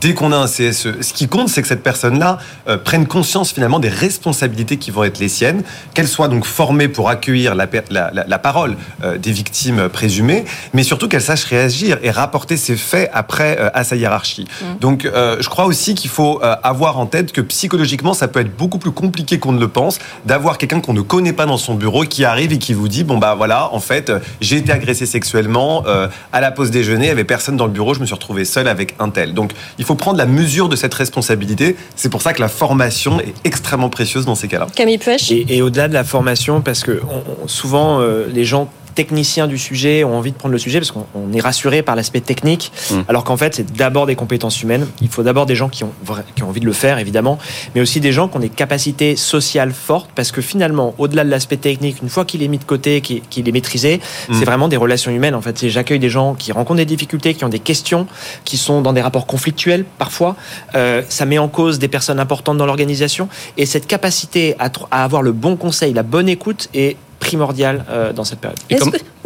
dès 0.00 0.14
qu'on 0.14 0.32
a 0.32 0.36
un 0.36 0.46
CSE. 0.46 1.00
Ce 1.00 1.12
qui 1.12 1.28
compte, 1.28 1.48
c'est 1.48 1.62
que 1.62 1.68
cette 1.68 1.84
personne-là 1.84 2.38
euh, 2.66 2.76
prenne 2.76 3.06
conscience 3.06 3.52
finalement 3.52 3.78
des 3.78 3.88
responsabilités 3.88 4.76
qui 4.76 4.90
vont 4.90 5.04
être 5.04 5.20
les 5.20 5.28
siennes, 5.28 5.62
qu'elle 5.94 6.08
soit 6.08 6.26
donc 6.26 6.46
formée 6.46 6.88
pour 6.88 7.08
accueillir 7.08 7.54
la, 7.54 7.68
la, 7.90 8.38
parole 8.40 8.76
euh, 9.04 9.16
des 9.16 9.30
victimes 9.30 9.88
présumées, 9.88 10.44
mais 10.74 10.82
surtout 10.82 11.06
qu'elle 11.06 11.22
sache 11.22 11.44
réagir 11.44 11.98
et 12.02 12.10
rapporter 12.10 12.56
ses 12.56 12.76
faits 12.76 13.08
après 13.12 13.56
à 13.74 13.84
sa 13.84 13.94
hiérarchie. 13.94 14.46
Mmh. 14.48 14.64
Donc 14.80 15.04
je 15.04 15.48
crois 15.48 15.66
aussi 15.66 15.94
qu'il 15.94 16.10
faut 16.10 16.40
avoir 16.42 16.98
en 16.98 17.06
tête 17.06 17.32
que 17.32 17.40
psychologiquement, 17.60 18.14
ça 18.14 18.26
peut 18.26 18.40
être 18.40 18.56
beaucoup 18.56 18.78
plus 18.78 18.90
compliqué 18.90 19.38
qu'on 19.38 19.52
ne 19.52 19.60
le 19.60 19.68
pense 19.68 19.98
d'avoir 20.24 20.56
quelqu'un 20.56 20.80
qu'on 20.80 20.94
ne 20.94 21.02
connaît 21.02 21.34
pas 21.34 21.44
dans 21.44 21.58
son 21.58 21.74
bureau 21.74 22.04
qui 22.04 22.24
arrive 22.24 22.54
et 22.54 22.58
qui 22.58 22.72
vous 22.72 22.88
dit 22.88 23.04
bon 23.04 23.18
bah 23.18 23.34
voilà, 23.36 23.70
en 23.74 23.80
fait, 23.80 24.10
j'ai 24.40 24.56
été 24.56 24.72
agressé 24.72 25.04
sexuellement 25.04 25.84
euh, 25.86 26.08
à 26.32 26.40
la 26.40 26.52
pause 26.52 26.70
déjeuner, 26.70 27.04
il 27.04 27.08
n'y 27.08 27.10
avait 27.10 27.24
personne 27.24 27.58
dans 27.58 27.66
le 27.66 27.72
bureau, 27.72 27.92
je 27.92 28.00
me 28.00 28.06
suis 28.06 28.14
retrouvé 28.14 28.46
seul 28.46 28.66
avec 28.66 28.94
un 28.98 29.10
tel. 29.10 29.34
Donc 29.34 29.52
il 29.76 29.84
faut 29.84 29.94
prendre 29.94 30.16
la 30.16 30.24
mesure 30.24 30.70
de 30.70 30.76
cette 30.76 30.94
responsabilité. 30.94 31.76
C'est 31.96 32.08
pour 32.08 32.22
ça 32.22 32.32
que 32.32 32.40
la 32.40 32.48
formation 32.48 33.20
est 33.20 33.34
extrêmement 33.44 33.90
précieuse 33.90 34.24
dans 34.24 34.34
ces 34.34 34.48
cas-là. 34.48 34.66
Camille 34.74 34.96
Pêche. 34.96 35.30
Et, 35.30 35.60
au-delà 35.60 35.88
de 35.88 35.92
la 35.92 36.04
formation, 36.04 36.62
parce 36.62 36.82
que 36.82 37.02
souvent 37.44 38.00
euh, 38.00 38.24
les 38.32 38.46
gens 38.46 38.70
techniciens 39.00 39.46
du 39.46 39.56
sujet 39.56 40.04
ont 40.04 40.14
envie 40.14 40.30
de 40.30 40.36
prendre 40.36 40.52
le 40.52 40.58
sujet 40.58 40.78
parce 40.78 40.90
qu'on 40.90 41.32
est 41.32 41.40
rassuré 41.40 41.82
par 41.82 41.96
l'aspect 41.96 42.20
technique, 42.20 42.70
mmh. 42.90 43.00
alors 43.08 43.24
qu'en 43.24 43.38
fait, 43.38 43.54
c'est 43.54 43.72
d'abord 43.72 44.04
des 44.04 44.14
compétences 44.14 44.62
humaines. 44.62 44.86
Il 45.00 45.08
faut 45.08 45.22
d'abord 45.22 45.46
des 45.46 45.56
gens 45.56 45.70
qui 45.70 45.84
ont, 45.84 45.92
qui 46.36 46.42
ont 46.42 46.50
envie 46.50 46.60
de 46.60 46.66
le 46.66 46.74
faire, 46.74 46.98
évidemment, 46.98 47.38
mais 47.74 47.80
aussi 47.80 47.98
des 48.00 48.12
gens 48.12 48.28
qui 48.28 48.36
ont 48.36 48.40
des 48.40 48.50
capacités 48.50 49.16
sociales 49.16 49.72
fortes 49.72 50.10
parce 50.14 50.32
que 50.32 50.42
finalement, 50.42 50.94
au-delà 50.98 51.24
de 51.24 51.30
l'aspect 51.30 51.56
technique, 51.56 52.02
une 52.02 52.10
fois 52.10 52.26
qu'il 52.26 52.42
est 52.42 52.48
mis 52.48 52.58
de 52.58 52.64
côté, 52.64 53.00
qu'il 53.00 53.48
est 53.48 53.52
maîtrisé, 53.52 54.00
mmh. 54.28 54.34
c'est 54.34 54.44
vraiment 54.44 54.68
des 54.68 54.76
relations 54.76 55.10
humaines. 55.10 55.34
En 55.34 55.40
fait, 55.40 55.66
j'accueille 55.66 55.98
des 55.98 56.10
gens 56.10 56.34
qui 56.34 56.52
rencontrent 56.52 56.76
des 56.76 56.84
difficultés, 56.84 57.32
qui 57.32 57.46
ont 57.46 57.48
des 57.48 57.58
questions, 57.58 58.06
qui 58.44 58.58
sont 58.58 58.82
dans 58.82 58.92
des 58.92 59.00
rapports 59.00 59.26
conflictuels 59.26 59.86
parfois. 59.96 60.36
Euh, 60.74 61.00
ça 61.08 61.24
met 61.24 61.38
en 61.38 61.48
cause 61.48 61.78
des 61.78 61.88
personnes 61.88 62.20
importantes 62.20 62.58
dans 62.58 62.66
l'organisation 62.66 63.30
et 63.56 63.64
cette 63.64 63.86
capacité 63.86 64.56
à, 64.58 64.70
à 64.90 65.04
avoir 65.04 65.22
le 65.22 65.32
bon 65.32 65.56
conseil, 65.56 65.94
la 65.94 66.02
bonne 66.02 66.28
écoute 66.28 66.68
et 66.74 66.98
primordial 67.20 67.84
euh, 67.88 68.12
dans 68.12 68.24
cette 68.24 68.40
période. 68.40 68.58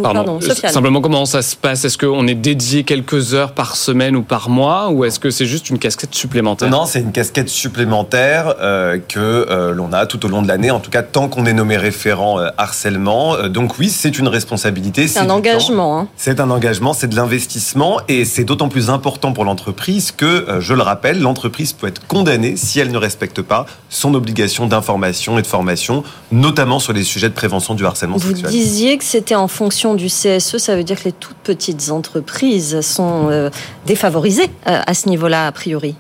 Pardon, 0.02 0.40
simplement, 0.40 1.00
comment 1.00 1.24
ça 1.24 1.42
se 1.42 1.56
passe? 1.56 1.84
Est-ce 1.84 1.96
qu'on 1.96 2.26
est 2.26 2.34
dédié 2.34 2.84
quelques 2.84 3.34
heures 3.34 3.52
par 3.52 3.76
semaine 3.76 4.16
ou 4.16 4.22
par 4.22 4.48
mois 4.48 4.90
ou 4.90 5.04
est-ce 5.04 5.18
que 5.18 5.30
c'est 5.30 5.46
juste 5.46 5.70
une 5.70 5.78
casquette 5.78 6.14
supplémentaire? 6.14 6.68
Non, 6.68 6.84
c'est 6.84 7.00
une 7.00 7.12
casquette 7.12 7.48
supplémentaire 7.48 8.54
euh, 8.60 8.98
que 8.98 9.18
euh, 9.18 9.72
l'on 9.72 9.92
a 9.92 10.06
tout 10.06 10.24
au 10.26 10.28
long 10.28 10.42
de 10.42 10.48
l'année, 10.48 10.70
en 10.70 10.80
tout 10.80 10.90
cas 10.90 11.02
tant 11.02 11.28
qu'on 11.28 11.46
est 11.46 11.52
nommé 11.52 11.76
référent 11.76 12.38
harcèlement. 12.58 13.48
donc 13.48 13.78
oui, 13.78 13.88
c'est 13.88 14.18
une 14.18 14.28
responsabilité. 14.28 15.08
C'est 15.08 15.20
un 15.20 15.30
engagement. 15.30 16.00
Hein. 16.00 16.08
C'est 16.16 16.40
un 16.40 16.50
engagement, 16.50 16.92
c'est 16.92 17.08
de 17.08 17.16
l'investissement 17.16 18.00
et 18.08 18.24
c'est 18.24 18.44
d'autant 18.44 18.68
plus 18.68 18.90
important 18.90 19.32
pour 19.32 19.44
l'entreprise 19.44 20.12
que, 20.12 20.46
je 20.58 20.74
le 20.74 20.82
rappelle, 20.82 21.20
l'entreprise 21.20 21.72
peut 21.72 21.86
être 21.86 22.06
condamnée 22.06 22.56
si 22.56 22.80
elle 22.80 22.90
ne 22.90 22.98
respecte 22.98 23.42
pas 23.42 23.66
son 23.88 24.14
obligation 24.14 24.66
d'information 24.66 25.38
et 25.38 25.42
de 25.42 25.46
formation, 25.46 26.02
notamment 26.32 26.78
sur 26.78 26.92
les 26.92 27.04
sujets 27.04 27.28
de 27.28 27.34
prévention 27.34 27.74
du 27.74 27.84
vous 28.02 28.32
disiez 28.32 28.98
que 28.98 29.04
c'était 29.04 29.34
en 29.34 29.48
fonction 29.48 29.83
du 29.92 30.06
CSE, 30.06 30.56
ça 30.56 30.74
veut 30.74 30.84
dire 30.84 30.98
que 30.98 31.04
les 31.04 31.12
toutes 31.12 31.36
petites 31.36 31.90
entreprises 31.90 32.80
sont 32.80 33.28
euh, 33.28 33.50
défavorisées 33.84 34.50
euh, 34.66 34.80
à 34.86 34.94
ce 34.94 35.10
niveau-là, 35.10 35.46
a 35.46 35.52
priori 35.52 35.94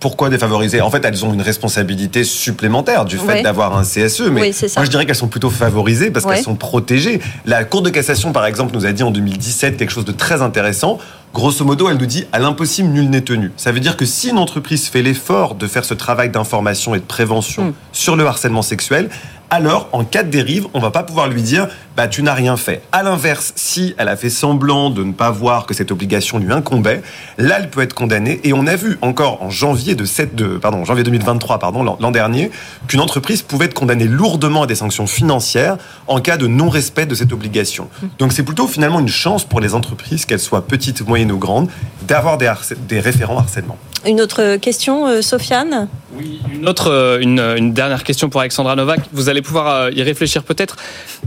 pourquoi 0.00 0.30
défavorisées 0.30 0.80
En 0.80 0.90
fait, 0.90 1.04
elles 1.04 1.24
ont 1.24 1.32
une 1.32 1.42
responsabilité 1.42 2.24
supplémentaire 2.24 3.04
du 3.04 3.18
fait 3.18 3.40
d'avoir 3.44 3.76
un 3.76 3.84
CSE. 3.84 4.22
Mais 4.32 4.50
moi, 4.50 4.84
je 4.84 4.90
dirais 4.90 5.06
qu'elles 5.06 5.14
sont 5.14 5.28
plutôt 5.28 5.48
favorisées 5.48 6.10
parce 6.10 6.26
qu'elles 6.26 6.42
sont 6.42 6.56
protégées. 6.56 7.20
La 7.46 7.62
Cour 7.62 7.82
de 7.82 7.88
cassation, 7.88 8.32
par 8.32 8.44
exemple, 8.44 8.74
nous 8.74 8.84
a 8.84 8.90
dit 8.90 9.04
en 9.04 9.12
2017 9.12 9.76
quelque 9.76 9.92
chose 9.92 10.04
de 10.04 10.10
très 10.10 10.42
intéressant 10.42 10.98
grosso 11.32 11.64
modo, 11.64 11.88
elle 11.88 11.96
nous 11.96 12.06
dit 12.06 12.26
à 12.32 12.38
l'impossible, 12.38 12.88
nul 12.88 13.08
n'est 13.08 13.22
tenu. 13.22 13.52
Ça 13.56 13.72
veut 13.72 13.80
dire 13.80 13.96
que 13.96 14.04
si 14.04 14.30
une 14.30 14.38
entreprise 14.38 14.88
fait 14.88 15.02
l'effort 15.02 15.54
de 15.54 15.66
faire 15.66 15.84
ce 15.84 15.94
travail 15.94 16.30
d'information 16.30 16.94
et 16.94 16.98
de 16.98 17.04
prévention 17.04 17.66
mm. 17.66 17.72
sur 17.92 18.16
le 18.16 18.26
harcèlement 18.26 18.62
sexuel, 18.62 19.08
alors 19.52 19.90
en 19.92 20.02
cas 20.02 20.22
de 20.22 20.30
dérive, 20.30 20.66
on 20.72 20.80
va 20.80 20.90
pas 20.90 21.02
pouvoir 21.02 21.28
lui 21.28 21.42
dire 21.42 21.68
bah 21.94 22.08
tu 22.08 22.22
n'as 22.22 22.32
rien 22.32 22.56
fait. 22.56 22.80
À 22.90 23.02
l'inverse, 23.02 23.52
si 23.54 23.94
elle 23.98 24.08
a 24.08 24.16
fait 24.16 24.30
semblant 24.30 24.88
de 24.88 25.04
ne 25.04 25.12
pas 25.12 25.30
voir 25.30 25.66
que 25.66 25.74
cette 25.74 25.90
obligation 25.90 26.38
lui 26.38 26.50
incombait, 26.50 27.02
là 27.36 27.56
elle 27.58 27.68
peut 27.68 27.82
être 27.82 27.92
condamnée 27.92 28.40
et 28.44 28.54
on 28.54 28.66
a 28.66 28.76
vu 28.76 28.96
encore 29.02 29.42
en 29.42 29.50
janvier 29.50 29.94
de 29.94 30.06
7 30.06 30.34
de 30.34 30.56
pardon, 30.56 30.86
janvier 30.86 31.04
2023 31.04 31.58
pardon 31.58 31.82
l'an 31.82 32.10
dernier 32.10 32.50
qu'une 32.88 33.00
entreprise 33.00 33.42
pouvait 33.42 33.66
être 33.66 33.74
condamnée 33.74 34.06
lourdement 34.06 34.62
à 34.62 34.66
des 34.66 34.74
sanctions 34.74 35.06
financières 35.06 35.76
en 36.06 36.22
cas 36.22 36.38
de 36.38 36.46
non-respect 36.46 37.04
de 37.04 37.14
cette 37.14 37.34
obligation. 37.34 37.90
Donc 38.18 38.32
c'est 38.32 38.44
plutôt 38.44 38.66
finalement 38.66 39.00
une 39.00 39.08
chance 39.08 39.44
pour 39.44 39.60
les 39.60 39.74
entreprises 39.74 40.24
qu'elles 40.24 40.40
soient 40.40 40.66
petites, 40.66 41.06
moyennes 41.06 41.30
ou 41.30 41.36
grandes 41.36 41.68
d'avoir 42.08 42.38
des, 42.38 42.50
des 42.88 43.00
référents 43.00 43.38
harcèlement. 43.38 43.76
Une 44.04 44.20
autre 44.20 44.56
question, 44.56 45.06
euh, 45.06 45.22
Sofiane 45.22 45.86
Oui, 46.16 46.40
une 46.52 46.68
autre, 46.68 46.90
euh, 46.90 47.20
une, 47.20 47.72
dernière 47.72 48.02
question 48.02 48.28
pour 48.28 48.40
Alexandra 48.40 48.74
Novak. 48.74 49.00
Vous 49.12 49.28
allez 49.28 49.42
pouvoir 49.42 49.68
euh, 49.68 49.90
y 49.92 50.02
réfléchir 50.02 50.42
peut-être. 50.42 50.76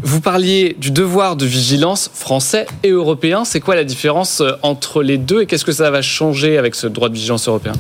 Vous 0.02 0.20
parliez 0.20 0.76
du 0.78 0.92
devoir 0.92 1.38
de 1.38 1.46
vigilance 1.46 2.12
français 2.14 2.66
et 2.84 2.90
européen. 2.90 3.46
C'est 3.46 3.62
quoi 3.62 3.76
la 3.76 3.86
différence 3.86 4.44
entre 4.62 5.04
les 5.04 5.18
deux 5.18 5.44
et 5.44 5.46
qu'est-ce 5.46 5.64
que 5.64 5.72
ça 5.72 5.90
va 5.90 6.02
changer 6.02 6.58
avec 6.58 6.76
ce 6.76 6.88
droit 6.88 7.08
de 7.08 7.14
vigilance 7.14 7.48
européen? 7.48 7.74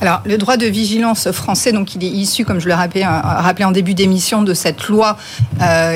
Alors, 0.00 0.22
le 0.24 0.38
droit 0.38 0.56
de 0.56 0.66
vigilance 0.66 1.30
français, 1.32 1.72
donc, 1.72 1.96
il 1.96 2.04
est 2.04 2.08
issu, 2.08 2.44
comme 2.44 2.60
je 2.60 2.68
le 2.68 2.74
rappelais, 2.74 3.04
rappelé 3.04 3.64
en 3.66 3.72
début 3.72 3.92
d'émission, 3.92 4.42
de 4.42 4.54
cette 4.54 4.88
loi 4.88 5.18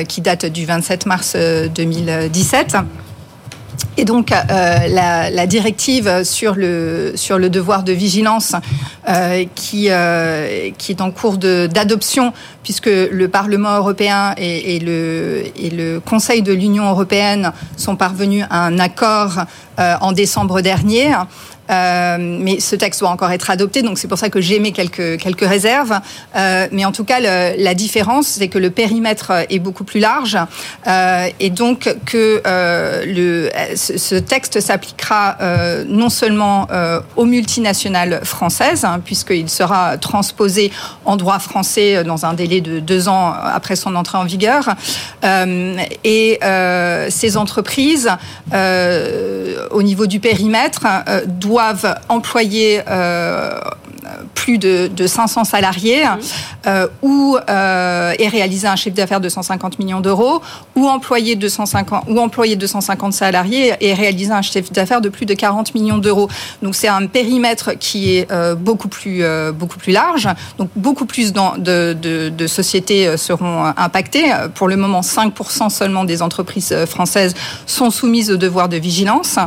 qui 0.07 0.21
date 0.21 0.45
du 0.45 0.65
27 0.65 1.07
mars 1.07 1.35
2017. 1.35 2.75
Et 3.97 4.03
donc 4.03 4.31
euh, 4.31 4.87
la, 4.89 5.47
directive 5.47 6.23
sur 6.23 6.55
le 6.55 7.13
sur 7.15 7.37
le 7.37 7.49
devoir 7.49 7.83
de 7.83 7.93
vigilance 7.93 8.53
euh, 9.07 9.45
qui 9.55 9.87
euh, 9.89 10.71
qui 10.77 10.91
est 10.91 11.01
en 11.01 11.11
cours 11.11 11.37
d'adoption 11.37 12.33
puisque 12.63 12.87
le 12.87 13.27
Parlement 13.27 13.77
européen 13.77 14.33
et, 14.37 14.79
le 14.79 15.43
et 15.55 15.69
le 15.69 15.99
Conseil 15.99 16.41
de 16.41 16.51
l'Union 16.51 16.89
européenne 16.89 17.53
sont 17.77 17.95
parvenus 17.95 18.45
à 18.49 18.65
un 18.65 18.79
accord 18.79 19.45
en 19.77 20.11
décembre 20.13 20.61
dernier. 20.61 21.13
Euh, 21.69 22.17
mais 22.19 22.59
ce 22.59 22.75
texte 22.75 22.99
doit 22.99 23.09
encore 23.09 23.31
être 23.31 23.49
adopté, 23.49 23.81
donc 23.81 23.97
c'est 23.97 24.07
pour 24.07 24.17
ça 24.17 24.29
que 24.29 24.41
j'émets 24.41 24.71
quelques, 24.71 25.17
quelques 25.17 25.47
réserves. 25.47 25.99
Euh, 26.35 26.67
mais 26.71 26.85
en 26.85 26.91
tout 26.91 27.03
cas, 27.03 27.19
la 27.19 27.73
différence, 27.73 28.27
c'est 28.27 28.47
que 28.47 28.59
le 28.59 28.69
périmètre 28.69 29.31
est 29.49 29.59
beaucoup 29.59 29.83
plus 29.83 29.99
large 29.99 30.37
euh, 30.87 31.27
et 31.39 31.49
donc 31.49 31.93
que 32.05 32.41
ce 33.75 34.15
texte 34.15 34.59
s'appliquera 34.59 35.37
non 35.87 36.09
seulement 36.09 36.67
aux 37.15 37.25
multinationales 37.25 38.21
françaises, 38.23 38.85
hein, 38.85 39.01
puisqu'il 39.03 39.49
sera 39.49 39.97
transposé 39.97 40.71
en 41.05 41.17
droit 41.17 41.39
français 41.39 42.03
dans 42.03 42.25
un 42.25 42.33
délai 42.33 42.61
de 42.61 42.79
deux 42.79 43.07
ans 43.07 43.33
après 43.33 43.75
son 43.75 43.95
entrée 43.95 44.17
en 44.17 44.25
vigueur, 44.25 44.69
et 46.03 46.39
ces 47.09 47.37
entreprises, 47.37 48.09
au 49.71 49.83
niveau 49.83 50.07
du 50.07 50.19
périmètre, 50.19 50.85
doivent 51.27 51.54
doivent 51.55 51.95
employer 52.09 52.81
euh, 52.89 53.61
plus 54.33 54.57
de, 54.57 54.87
de 54.87 55.07
500 55.07 55.43
salariés 55.43 56.03
euh, 56.67 56.87
ou 57.01 57.37
euh, 57.49 58.13
et 58.19 58.27
réaliser 58.27 58.67
un 58.67 58.75
chiffre 58.75 58.95
d'affaires 58.95 59.21
de 59.21 59.29
150 59.29 59.79
millions 59.79 60.01
d'euros 60.01 60.41
ou 60.75 60.87
employer 60.87 61.35
250 61.35 62.05
ou 62.07 62.19
employer 62.19 62.55
250 62.55 63.13
salariés 63.13 63.73
et 63.81 63.93
réaliser 63.93 64.31
un 64.31 64.41
chiffre 64.41 64.71
d'affaires 64.71 65.01
de 65.01 65.09
plus 65.09 65.25
de 65.25 65.33
40 65.33 65.73
millions 65.75 65.97
d'euros. 65.97 66.29
Donc 66.61 66.75
c'est 66.75 66.87
un 66.87 67.07
périmètre 67.07 67.73
qui 67.79 68.15
est 68.15 68.31
euh, 68.31 68.55
beaucoup 68.55 68.87
plus 68.87 69.23
euh, 69.23 69.51
beaucoup 69.51 69.77
plus 69.77 69.91
large. 69.93 70.27
Donc 70.57 70.69
beaucoup 70.75 71.05
plus 71.05 71.33
dans, 71.33 71.57
de, 71.57 71.95
de, 71.99 72.29
de, 72.29 72.47
sociétés 72.47 73.17
seront 73.17 73.65
impactées. 73.77 74.31
Pour 74.53 74.67
le 74.67 74.75
moment, 74.75 75.01
5% 75.01 75.69
seulement 75.69 76.05
des 76.05 76.21
entreprises 76.21 76.75
françaises 76.85 77.33
sont 77.65 77.89
soumises 77.89 78.31
au 78.31 78.37
devoir 78.37 78.69
de 78.69 78.77
vigilance 78.77 79.37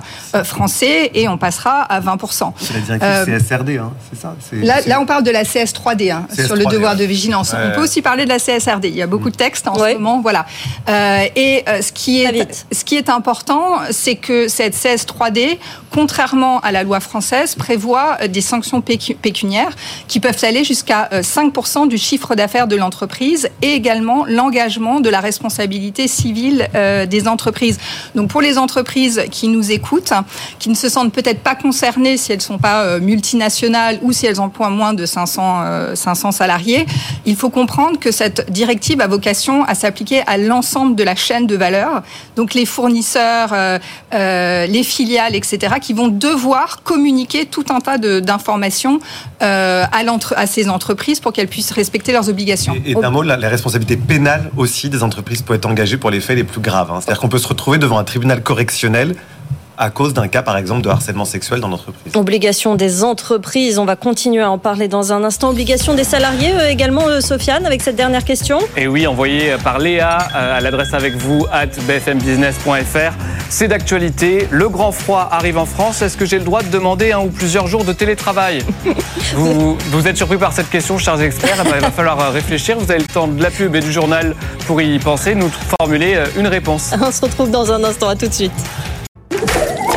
français 0.45 1.11
et 1.15 1.29
on 1.29 1.39
passera 1.39 1.83
à 1.83 2.01
20%. 2.01 2.53
C'est 2.57 2.75
la 2.75 2.81
directive 2.81 3.39
CSRD, 3.39 3.79
hein, 3.79 3.93
c'est 4.11 4.21
ça 4.21 4.35
Là, 4.63 4.81
là, 4.87 5.01
on 5.01 5.07
parle 5.07 5.23
de 5.23 5.31
la 5.31 5.45
CS3D 5.45 6.13
hein, 6.13 6.27
sur 6.35 6.57
le 6.57 6.65
devoir 6.67 6.97
de 6.97 7.05
vigilance. 7.05 7.55
On 7.55 7.75
peut 7.75 7.83
aussi 7.83 8.03
parler 8.03 8.25
de 8.25 8.29
la 8.29 8.39
CSRD. 8.39 8.89
Il 8.89 8.97
y 8.97 9.03
a 9.03 9.07
beaucoup 9.07 9.31
de 9.31 9.37
textes 9.37 9.69
en 9.69 9.75
ce 9.75 9.95
moment, 9.95 10.21
voilà. 10.21 10.47
Euh, 10.89 11.25
et 11.37 11.65
euh, 11.69 11.83
ce 11.83 11.93
qui 11.93 12.23
est 12.23 12.67
ce 12.73 12.85
qui 12.85 12.97
est 12.97 13.09
important, 13.09 13.79
c'est 13.91 14.17
que 14.17 14.49
cette 14.49 14.75
CS3D, 14.75 15.59
contrairement 15.91 16.61
à 16.61 16.73
la 16.73 16.83
loi 16.83 17.01
française, 17.01 17.55
prévoit 17.55 18.19
euh, 18.23 18.29
des 18.29 18.41
sanctions 18.41 18.81
pécuniaires 18.81 19.75
qui 20.07 20.21
peuvent 20.21 20.43
aller 20.43 20.65
jusqu'à 20.65 21.09
5% 21.13 21.89
du 21.89 21.99
chiffre 21.99 22.35
d'affaires 22.35 22.67
de 22.67 22.77
l'entreprise 22.77 23.49
et 23.63 23.73
également 23.73 24.25
l'engagement 24.27 25.01
de 25.01 25.09
la 25.09 25.21
responsabilité 25.21 26.09
civile 26.09 26.69
des 27.09 27.29
entreprises. 27.29 27.79
Donc 28.15 28.31
pour 28.31 28.41
les 28.41 28.59
entreprises 28.59 29.23
qui 29.31 29.49
nous 29.49 29.71
écoutent, 29.71 30.13
qui 30.59 30.69
ne 30.69 30.75
se 30.75 30.89
sentent 30.89 31.13
peut-être 31.13 31.41
pas 31.41 31.55
concernées 31.55 32.17
si 32.17 32.33
elles 32.33 32.41
sont 32.41 32.59
pas 32.59 32.99
multinationales 32.99 33.99
ou 34.03 34.13
si 34.13 34.27
elles 34.27 34.41
emploient 34.49 34.71
moins 34.71 34.95
de 34.95 35.05
500, 35.07 35.95
500 35.95 36.33
salariés, 36.33 36.87
il 37.27 37.37
faut 37.37 37.51
comprendre 37.51 37.99
que 37.99 38.11
cette 38.11 38.51
directive 38.51 39.01
a 39.01 39.07
vocation 39.07 39.65
à 39.65 39.75
s'appliquer 39.75 40.23
à 40.27 40.37
l'ensemble 40.39 40.97
de 40.97 41.05
la 41.05 41.15
chaîne 41.15 41.47
de 41.47 41.57
valeur, 41.57 42.03
donc 42.37 42.55
les 42.55 42.67
fournisseurs, 42.67 43.51
euh, 43.53 43.79
euh, 44.15 44.67
les 44.67 44.83
filiales, 44.83 45.35
etc., 45.35 45.75
qui 45.81 45.93
vont 45.93 46.09
devoir 46.09 46.83
communiquer 46.83 47.47
tout 47.47 47.67
un 47.71 47.81
tas 47.81 47.99
d'informations 47.99 49.01
euh, 49.43 49.85
à, 49.91 50.03
à 50.37 50.47
ces 50.47 50.69
entreprises 50.69 51.21
pour 51.21 51.33
qu'elles 51.33 51.49
puissent 51.49 51.73
respecter 51.73 52.13
leurs 52.13 52.29
obligations. 52.29 52.75
Et, 52.87 52.95
d'un 52.95 53.11
mot, 53.11 53.23
la, 53.23 53.37
la, 53.37 53.49
responsabilité 53.49 53.97
pénale 53.97 54.51
aussi 54.57 54.89
des 54.89 55.03
entreprises 55.03 55.43
peut 55.43 55.55
être 55.55 55.67
engagée 55.67 55.97
pour 55.97 56.11
les 56.11 56.21
faits 56.21 56.37
les 56.37 56.45
plus 56.45 56.61
graves. 56.61 56.91
Hein. 56.91 57.01
C'est-à-dire 57.01 57.21
qu'on 57.21 57.29
peut 57.29 57.39
se 57.39 57.49
retrouver 57.49 57.79
devant 57.79 57.99
un 57.99 58.05
tribunal 58.05 58.43
correctionnel 58.43 59.15
à 59.79 59.91
cause 59.91 60.13
d'un 60.13 60.29
cas, 60.29 60.43
par 60.43 60.57
exemple, 60.57 60.83
de 60.83 60.89
harcèlement 60.89 61.25
sexuel 61.25 61.61
dans 61.61 61.69
l'entreprise. 61.69 62.15
Obligation 62.17 62.75
des 62.75 63.05
entreprises, 63.05 63.79
on 63.79 63.85
va 63.85 63.95
continuer 63.95 64.43
à 64.43 64.51
en 64.51 64.59
parler 64.59 64.89
dans 64.89 65.13
un 65.13 65.23
instant. 65.23 65.51
Obligation 65.51 65.95
des 65.95 66.05
salariés 66.05 66.53
euh, 66.53 66.69
également, 66.69 67.07
euh, 67.07 67.21
Sofiane, 67.21 67.65
avec 67.65 67.81
cette 67.81 67.97
dernière 67.97 68.25
question. 68.25 68.59
Et 68.77 68.89
oui, 68.89 69.07
envoyé 69.07 69.55
par 69.63 69.79
Léa 69.79 70.19
euh, 70.35 70.59
à 70.59 70.61
l'adresse 70.61 70.95
avec 70.95 71.15
vous, 71.15 71.47
at 71.53 71.67
bfmbusiness.fr. 71.87 73.13
C'est 73.49 73.69
d'actualité. 73.69 74.49
Le 74.51 74.69
grand 74.69 74.91
froid 74.91 75.29
arrive 75.31 75.59
en 75.59 75.67
France. 75.67 76.03
Est-ce 76.03 76.17
que 76.17 76.27
j'ai 76.27 76.39
le 76.39 76.45
droit 76.45 76.63
de 76.63 76.69
demander 76.69 77.13
un 77.13 77.21
ou 77.21 77.29
plusieurs 77.29 77.69
jours 77.69 77.85
de 77.85 77.93
télétravail? 77.93 78.65
Vous, 79.35 79.77
vous, 79.91 80.09
êtes 80.09 80.17
surpris 80.17 80.39
par 80.39 80.55
cette 80.55 80.71
question, 80.71 80.97
chers 80.97 81.21
experts. 81.21 81.59
Eh 81.61 81.65
ben, 81.65 81.75
il 81.77 81.83
va 81.83 81.91
falloir 81.91 82.33
réfléchir. 82.33 82.79
Vous 82.79 82.91
avez 82.91 83.01
le 83.01 83.07
temps 83.07 83.29
de 83.29 83.43
la 83.43 83.51
pub 83.51 83.77
et 83.77 83.81
du 83.81 83.93
journal 83.93 84.35
pour 84.67 84.81
y 84.81 84.99
penser, 84.99 85.35
nous 85.35 85.51
formuler 85.79 86.19
une 86.37 86.47
réponse. 86.47 86.95
On 87.01 87.13
se 87.13 87.21
retrouve 87.21 87.51
dans 87.51 87.71
un 87.71 87.85
instant. 87.85 88.09
À 88.09 88.17
tout 88.17 88.27
de 88.27 88.33
suite. 88.33 88.53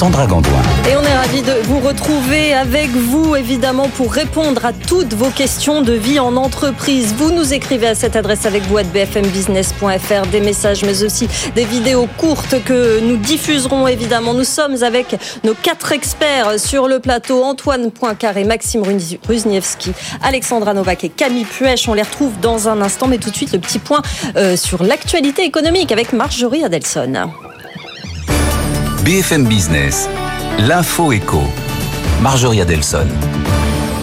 Sandra 0.00 0.26
Gandoin. 0.26 0.62
Et 0.88 0.96
on 0.96 1.02
est 1.02 1.14
ravis 1.14 1.42
de 1.42 1.52
vous 1.64 1.78
retrouver 1.78 2.54
avec 2.54 2.88
vous, 2.88 3.36
évidemment, 3.36 3.90
pour 3.90 4.10
répondre 4.10 4.64
à 4.64 4.72
toutes 4.72 5.12
vos 5.12 5.28
questions 5.28 5.82
de 5.82 5.92
vie 5.92 6.18
en 6.18 6.36
entreprise. 6.36 7.14
Vous 7.14 7.30
nous 7.30 7.52
écrivez 7.52 7.88
à 7.88 7.94
cette 7.94 8.16
adresse 8.16 8.46
avec 8.46 8.62
vous, 8.62 8.76
bfmbusiness.fr, 8.76 10.26
des 10.32 10.40
messages, 10.40 10.84
mais 10.84 11.02
aussi 11.02 11.28
des 11.54 11.66
vidéos 11.66 12.08
courtes 12.16 12.64
que 12.64 13.00
nous 13.00 13.18
diffuserons, 13.18 13.86
évidemment. 13.88 14.32
Nous 14.32 14.44
sommes 14.44 14.82
avec 14.82 15.16
nos 15.44 15.52
quatre 15.52 15.92
experts 15.92 16.58
sur 16.58 16.88
le 16.88 17.00
plateau, 17.00 17.44
Antoine 17.44 17.90
Poincaré, 17.90 18.44
Maxime 18.44 18.82
Ruzniewski, 19.28 19.92
Alexandra 20.22 20.72
Novak 20.72 21.04
et 21.04 21.10
Camille 21.10 21.44
Puech. 21.44 21.86
On 21.88 21.92
les 21.92 22.04
retrouve 22.04 22.32
dans 22.40 22.70
un 22.70 22.80
instant, 22.80 23.06
mais 23.06 23.18
tout 23.18 23.28
de 23.28 23.36
suite, 23.36 23.52
le 23.52 23.58
petit 23.58 23.78
point 23.78 24.00
euh, 24.36 24.56
sur 24.56 24.82
l'actualité 24.82 25.44
économique 25.44 25.92
avec 25.92 26.14
Marjorie 26.14 26.64
Adelson. 26.64 27.28
BFM 29.04 29.46
Business, 29.46 30.10
l'info 30.58 31.10
éco. 31.10 31.40
Marjorie 32.20 32.60
Adelson. 32.60 33.06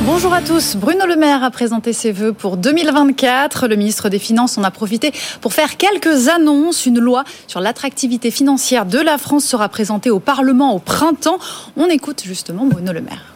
Bonjour 0.08 0.34
à 0.34 0.42
tous. 0.42 0.76
Bruno 0.76 1.06
Le 1.06 1.16
Maire 1.16 1.44
a 1.44 1.52
présenté 1.52 1.94
ses 1.94 2.12
vœux 2.12 2.34
pour 2.34 2.58
2024. 2.58 3.68
Le 3.68 3.76
ministre 3.76 4.10
des 4.10 4.18
Finances 4.18 4.58
en 4.58 4.64
a 4.64 4.72
profité 4.72 5.12
pour 5.40 5.54
faire 5.54 5.78
quelques 5.78 6.30
annonces. 6.30 6.88
Une 6.88 6.98
loi 6.98 7.26
sur 7.46 7.60
l'attractivité 7.60 8.32
financière 8.32 8.88
de 8.88 8.98
la 8.98 9.20
France 9.20 9.46
sera 9.46 9.70
présentée 9.70 10.10
au 10.10 10.20
Parlement 10.20 10.74
au 10.74 10.80
printemps. 10.80 11.38
On 11.76 11.86
écoute 11.90 12.24
justement 12.26 12.66
Bruno 12.66 12.92
Le 12.92 13.02
Maire. 13.02 13.36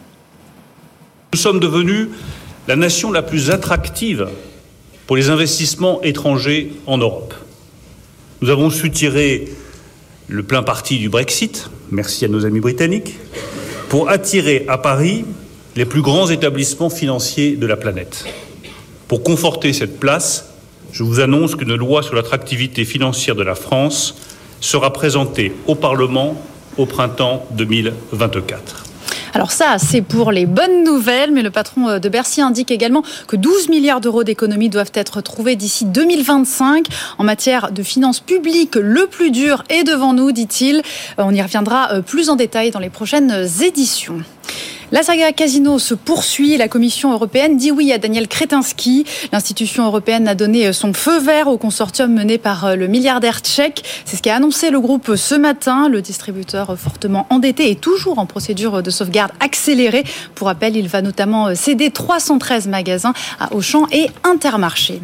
Nous 1.32 1.38
sommes 1.38 1.60
devenus 1.60 2.08
la 2.66 2.74
nation 2.74 3.12
la 3.12 3.22
plus 3.22 3.50
attractive 3.50 4.28
pour 5.06 5.14
les 5.14 5.30
investissements 5.30 6.02
étrangers 6.02 6.72
en 6.88 6.98
Europe. 6.98 7.34
Nous 8.40 8.50
avons 8.50 8.68
su 8.68 8.90
tirer 8.90 9.48
le 10.28 10.42
plein 10.42 10.62
parti 10.62 10.98
du 10.98 11.08
Brexit, 11.08 11.70
merci 11.90 12.24
à 12.24 12.28
nos 12.28 12.46
amis 12.46 12.60
britanniques, 12.60 13.14
pour 13.88 14.08
attirer 14.08 14.64
à 14.68 14.78
Paris 14.78 15.24
les 15.76 15.84
plus 15.84 16.02
grands 16.02 16.28
établissements 16.28 16.90
financiers 16.90 17.56
de 17.56 17.66
la 17.66 17.76
planète. 17.76 18.24
Pour 19.08 19.22
conforter 19.22 19.72
cette 19.72 19.98
place, 20.00 20.50
je 20.92 21.02
vous 21.02 21.20
annonce 21.20 21.54
qu'une 21.54 21.74
loi 21.74 22.02
sur 22.02 22.14
l'attractivité 22.14 22.84
financière 22.84 23.34
de 23.34 23.42
la 23.42 23.54
France 23.54 24.14
sera 24.60 24.92
présentée 24.92 25.52
au 25.66 25.74
Parlement 25.74 26.40
au 26.78 26.86
printemps 26.86 27.46
2024. 27.52 28.91
Alors 29.34 29.50
ça, 29.50 29.76
c'est 29.78 30.02
pour 30.02 30.30
les 30.30 30.44
bonnes 30.44 30.84
nouvelles, 30.84 31.32
mais 31.32 31.40
le 31.40 31.50
patron 31.50 31.88
euh, 31.88 31.98
de 31.98 32.08
Bercy 32.10 32.42
indique 32.42 32.70
également 32.70 33.02
que 33.26 33.36
12 33.36 33.70
milliards 33.70 34.02
d'euros 34.02 34.24
d'économies 34.24 34.68
doivent 34.68 34.92
être 34.92 35.22
trouvés 35.22 35.56
d'ici 35.56 35.86
2025. 35.86 36.86
En 37.16 37.24
matière 37.24 37.72
de 37.72 37.82
finances 37.82 38.20
publiques, 38.20 38.76
le 38.76 39.06
plus 39.06 39.30
dur 39.30 39.64
est 39.70 39.84
devant 39.84 40.12
nous, 40.12 40.32
dit-il. 40.32 40.78
Euh, 41.18 41.24
on 41.24 41.32
y 41.32 41.40
reviendra 41.40 41.92
euh, 41.92 42.02
plus 42.02 42.28
en 42.28 42.36
détail 42.36 42.72
dans 42.72 42.78
les 42.78 42.90
prochaines 42.90 43.48
éditions. 43.62 44.20
La 44.92 45.02
saga 45.02 45.32
Casino 45.32 45.78
se 45.78 45.94
poursuit. 45.94 46.58
La 46.58 46.68
Commission 46.68 47.14
européenne 47.14 47.56
dit 47.56 47.70
oui 47.70 47.92
à 47.92 47.98
Daniel 47.98 48.28
Kretinsky. 48.28 49.06
L'institution 49.32 49.86
européenne 49.86 50.28
a 50.28 50.34
donné 50.34 50.70
son 50.74 50.92
feu 50.92 51.18
vert 51.18 51.48
au 51.48 51.56
consortium 51.56 52.12
mené 52.12 52.36
par 52.36 52.76
le 52.76 52.88
milliardaire 52.88 53.40
tchèque. 53.40 53.82
C'est 54.04 54.18
ce 54.18 54.22
qu'a 54.22 54.36
annoncé 54.36 54.68
le 54.68 54.80
groupe 54.80 55.16
ce 55.16 55.34
matin. 55.34 55.88
Le 55.88 56.02
distributeur 56.02 56.78
fortement 56.78 57.26
endetté 57.30 57.70
est 57.70 57.80
toujours 57.80 58.18
en 58.18 58.26
procédure 58.26 58.82
de 58.82 58.90
sauvegarde 58.90 59.32
accélérée. 59.40 60.04
Pour 60.34 60.48
rappel, 60.48 60.76
il 60.76 60.88
va 60.88 61.00
notamment 61.00 61.54
céder 61.54 61.90
313 61.90 62.68
magasins 62.68 63.14
à 63.40 63.54
Auchan 63.54 63.86
et 63.92 64.10
Intermarché. 64.24 65.00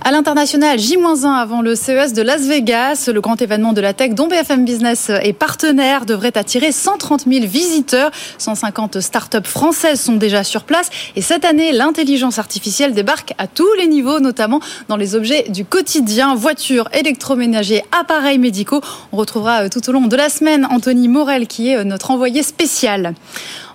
À 0.00 0.12
l'international, 0.12 0.78
J-1 0.78 1.26
avant 1.26 1.60
le 1.60 1.74
CES 1.74 2.12
de 2.12 2.22
Las 2.22 2.42
Vegas, 2.42 3.10
le 3.12 3.20
grand 3.20 3.42
événement 3.42 3.72
de 3.72 3.80
la 3.80 3.92
tech 3.92 4.14
dont 4.14 4.28
BFM 4.28 4.64
Business 4.64 5.10
est 5.10 5.32
partenaire 5.32 6.06
devrait 6.06 6.38
attirer 6.38 6.70
130 6.70 7.24
000 7.26 7.46
visiteurs. 7.46 8.12
150 8.38 9.00
startups 9.00 9.38
françaises 9.42 10.00
sont 10.00 10.14
déjà 10.14 10.44
sur 10.44 10.62
place. 10.62 10.90
Et 11.16 11.20
cette 11.20 11.44
année, 11.44 11.72
l'intelligence 11.72 12.38
artificielle 12.38 12.94
débarque 12.94 13.34
à 13.38 13.48
tous 13.48 13.72
les 13.76 13.88
niveaux, 13.88 14.20
notamment 14.20 14.60
dans 14.88 14.96
les 14.96 15.16
objets 15.16 15.46
du 15.48 15.64
quotidien, 15.64 16.36
voitures, 16.36 16.88
électroménagers, 16.92 17.82
appareils 18.00 18.38
médicaux. 18.38 18.80
On 19.10 19.16
retrouvera 19.16 19.64
euh, 19.64 19.68
tout 19.68 19.86
au 19.88 19.92
long 19.92 20.06
de 20.06 20.16
la 20.16 20.28
semaine 20.28 20.64
Anthony 20.70 21.08
Morel 21.08 21.48
qui 21.48 21.70
est 21.70 21.76
euh, 21.76 21.84
notre 21.84 22.12
envoyé 22.12 22.44
spécial. 22.44 23.14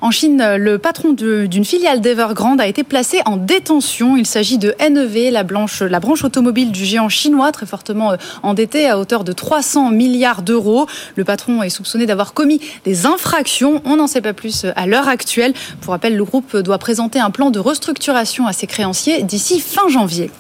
En 0.04 0.12
Chine, 0.12 0.58
le 0.58 0.80
patron 0.80 1.14
d'une 1.14 1.64
filiale 1.64 2.02
d'Evergrande 2.02 2.60
a 2.60 2.68
été 2.68 2.84
placé 2.84 3.22
en 3.24 3.38
détention. 3.38 4.18
Il 4.18 4.26
s'agit 4.26 4.58
de 4.58 4.76
NEV, 4.78 5.32
la, 5.32 5.46
la 5.88 6.00
branche 6.02 6.26
automobile 6.26 6.74
du 6.74 6.84
géant 6.84 7.08
chinois, 7.08 7.54
très 7.54 7.66
fortement 7.66 8.12
euh, 8.12 8.18
endetté 8.44 8.90
à 8.90 9.00
hauteur 9.00 9.24
de 9.24 9.32
300 9.32 9.92
milliards 9.92 10.42
d'euros. 10.42 10.88
Le 11.16 11.24
patron 11.24 11.64
est 11.64 11.70
soupçonné 11.70 12.06
d'avoir 12.06 12.34
commis 12.34 12.60
des 12.84 13.06
infractions. 13.06 13.82
On 13.86 13.96
n'en 13.96 14.08
sait 14.08 14.20
pas 14.20 14.34
plus 14.34 14.66
euh, 14.66 14.74
à 14.76 14.88
l'heure 14.88 15.08
actuelle. 15.08 15.54
Pour 15.80 15.94
rappel, 15.94 16.18
le 16.18 16.26
groupe 16.26 16.58
doit 16.58 16.80
présenter 16.80 17.22
un 17.22 17.30
plan 17.30 17.50
de 17.50 17.60
restructuration 17.60 18.46
à 18.46 18.52
ses 18.52 18.68
créanciers 18.68 19.24
d'ici 19.24 19.62
fin 19.62 19.88
janvier. 19.88 20.32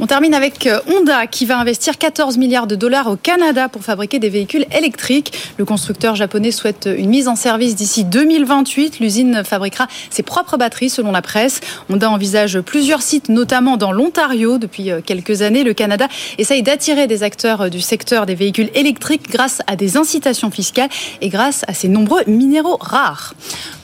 On 0.00 0.06
termine 0.06 0.34
avec 0.34 0.66
euh, 0.66 0.80
Honda 0.88 1.26
qui 1.28 1.46
va 1.46 1.58
investir 1.58 1.96
14 1.96 2.36
milliards 2.36 2.66
de 2.66 2.74
dollars 2.74 3.06
au 3.08 3.16
Canada 3.16 3.68
pour 3.68 3.82
fabriquer 3.82 4.18
des 4.18 4.30
véhicules 4.30 4.66
électriques. 4.76 5.32
Le 5.58 5.64
constructeur 5.64 6.16
japonais 6.16 6.50
souhaite 6.50 6.88
une 6.92 7.10
mise 7.10 7.28
en 7.28 7.36
service 7.36 7.76
d'ici 7.76 8.04
2028. 8.04 8.98
L'usine 9.00 9.44
fabriquera 9.44 9.86
ses 10.10 10.22
propres 10.22 10.56
batteries 10.56 10.90
selon 10.90 11.12
la 11.12 11.22
presse. 11.22 11.60
Honda 11.88 12.10
envisage 12.10 12.60
plusieurs 12.62 13.02
sites, 13.02 13.28
notamment 13.28 13.76
dans 13.76 13.92
l'Ontario. 13.92 14.58
Depuis 14.58 14.90
euh, 14.90 15.00
quelques 15.04 15.42
années, 15.42 15.62
le 15.62 15.72
Canada 15.72 16.08
essaye 16.38 16.64
d'attirer 16.64 17.06
des 17.06 17.22
acteurs 17.22 17.62
euh, 17.62 17.68
du 17.68 17.80
secteur 17.80 18.26
des 18.26 18.34
véhicules 18.34 18.70
électriques 18.74 19.30
grâce 19.30 19.60
à 19.68 19.76
des 19.76 19.96
incitations 19.96 20.50
fiscales 20.50 20.90
et 21.20 21.28
grâce 21.28 21.64
à 21.68 21.74
ses 21.74 21.88
nombreux 21.88 22.22
minéraux 22.26 22.78
rares. 22.80 23.34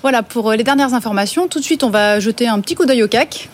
Voilà 0.02 0.24
pour 0.24 0.50
les 0.52 0.64
dernières 0.64 0.94
informations. 0.94 1.48
Tout 1.48 1.60
de 1.60 1.64
suite, 1.64 1.84
on 1.84 1.90
va 1.90 2.18
jeter 2.18 2.48
un 2.48 2.58
petit 2.60 2.74
coup 2.74 2.86
d'œil 2.86 3.02
au 3.02 3.08
CAC. 3.08 3.48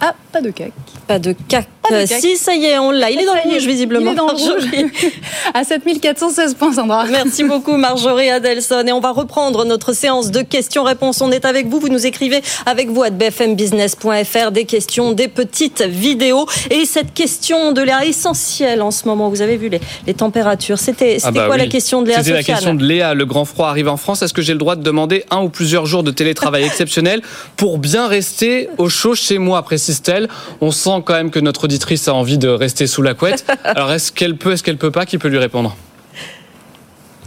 Ah, 0.00 0.14
pas 0.32 0.40
de 0.42 0.50
CAC. 0.50 0.72
Pas 1.06 1.18
de 1.18 1.34
CAC. 1.48 1.68
Si, 2.06 2.36
ça 2.36 2.54
y 2.54 2.64
est, 2.64 2.78
on 2.78 2.90
l'a. 2.90 3.10
Il 3.10 3.20
est 3.20 3.26
dans 3.26 3.34
le 3.34 3.50
rouge, 3.50 3.66
visiblement. 3.66 4.10
Il 4.10 4.14
est 4.14 4.16
dans 4.16 4.26
le 4.26 4.32
rouge. 4.32 4.64
à 5.54 5.64
7416 5.64 6.54
points, 6.54 6.72
Sandra. 6.72 7.04
Merci 7.04 7.44
beaucoup, 7.44 7.76
Marjorie 7.76 8.30
Adelson. 8.30 8.84
Et 8.86 8.92
on 8.92 9.00
va 9.00 9.12
reprendre 9.12 9.64
notre 9.64 9.92
séance 9.92 10.30
de 10.30 10.42
questions-réponses. 10.42 11.20
On 11.20 11.30
est 11.30 11.44
avec 11.44 11.68
vous. 11.68 11.78
Vous 11.78 11.88
nous 11.88 12.06
écrivez 12.06 12.42
avec 12.66 12.88
vous 12.88 13.02
à 13.02 13.10
bfmbusiness.fr 13.10 14.50
des 14.50 14.64
questions, 14.64 15.12
des 15.12 15.28
petites 15.28 15.82
vidéos. 15.82 16.46
Et 16.70 16.84
cette 16.84 17.14
question 17.14 17.72
de 17.72 17.82
l'air 17.82 18.02
essentielle 18.02 18.82
en 18.82 18.90
ce 18.90 19.06
moment, 19.06 19.28
vous 19.28 19.42
avez 19.42 19.56
vu 19.56 19.68
les, 19.68 19.80
les 20.06 20.14
températures. 20.14 20.78
C'était 20.78 21.18
ah 21.22 21.30
bah 21.30 21.46
quoi 21.46 21.56
la 21.56 21.66
question 21.66 22.02
de 22.02 22.08
Léa 22.08 22.18
C'était 22.18 22.32
la 22.32 22.42
question 22.42 22.74
de 22.74 22.84
Léa. 22.84 23.14
Le 23.14 23.26
grand 23.26 23.44
froid 23.44 23.68
arrive 23.68 23.88
en 23.88 23.96
France. 23.96 24.22
Est-ce 24.22 24.34
que 24.34 24.42
j'ai 24.42 24.52
le 24.52 24.58
droit 24.58 24.76
de 24.76 24.82
demander 24.82 25.24
un 25.30 25.42
ou 25.42 25.48
plusieurs 25.48 25.86
jours 25.86 26.02
de 26.02 26.10
télétravail 26.10 26.64
exceptionnel 26.66 27.22
pour 27.56 27.78
bien 27.78 28.08
rester 28.08 28.68
au 28.78 28.88
chaud 28.88 29.14
chez 29.14 29.38
moi, 29.38 29.62
précise-t-elle 29.62 30.28
On 30.60 30.70
sent 30.70 30.95
quand 31.00 31.14
même 31.14 31.30
que 31.30 31.40
notre 31.40 31.66
a 32.08 32.14
envie 32.14 32.38
de 32.38 32.48
rester 32.48 32.86
sous 32.86 33.02
la 33.02 33.14
couette. 33.14 33.44
Alors 33.64 33.92
est-ce 33.92 34.12
qu'elle 34.12 34.36
peut, 34.36 34.52
est-ce 34.52 34.62
qu'elle 34.62 34.78
peut 34.78 34.90
pas? 34.90 35.06
Qui 35.06 35.18
peut 35.18 35.28
lui 35.28 35.38
répondre? 35.38 35.76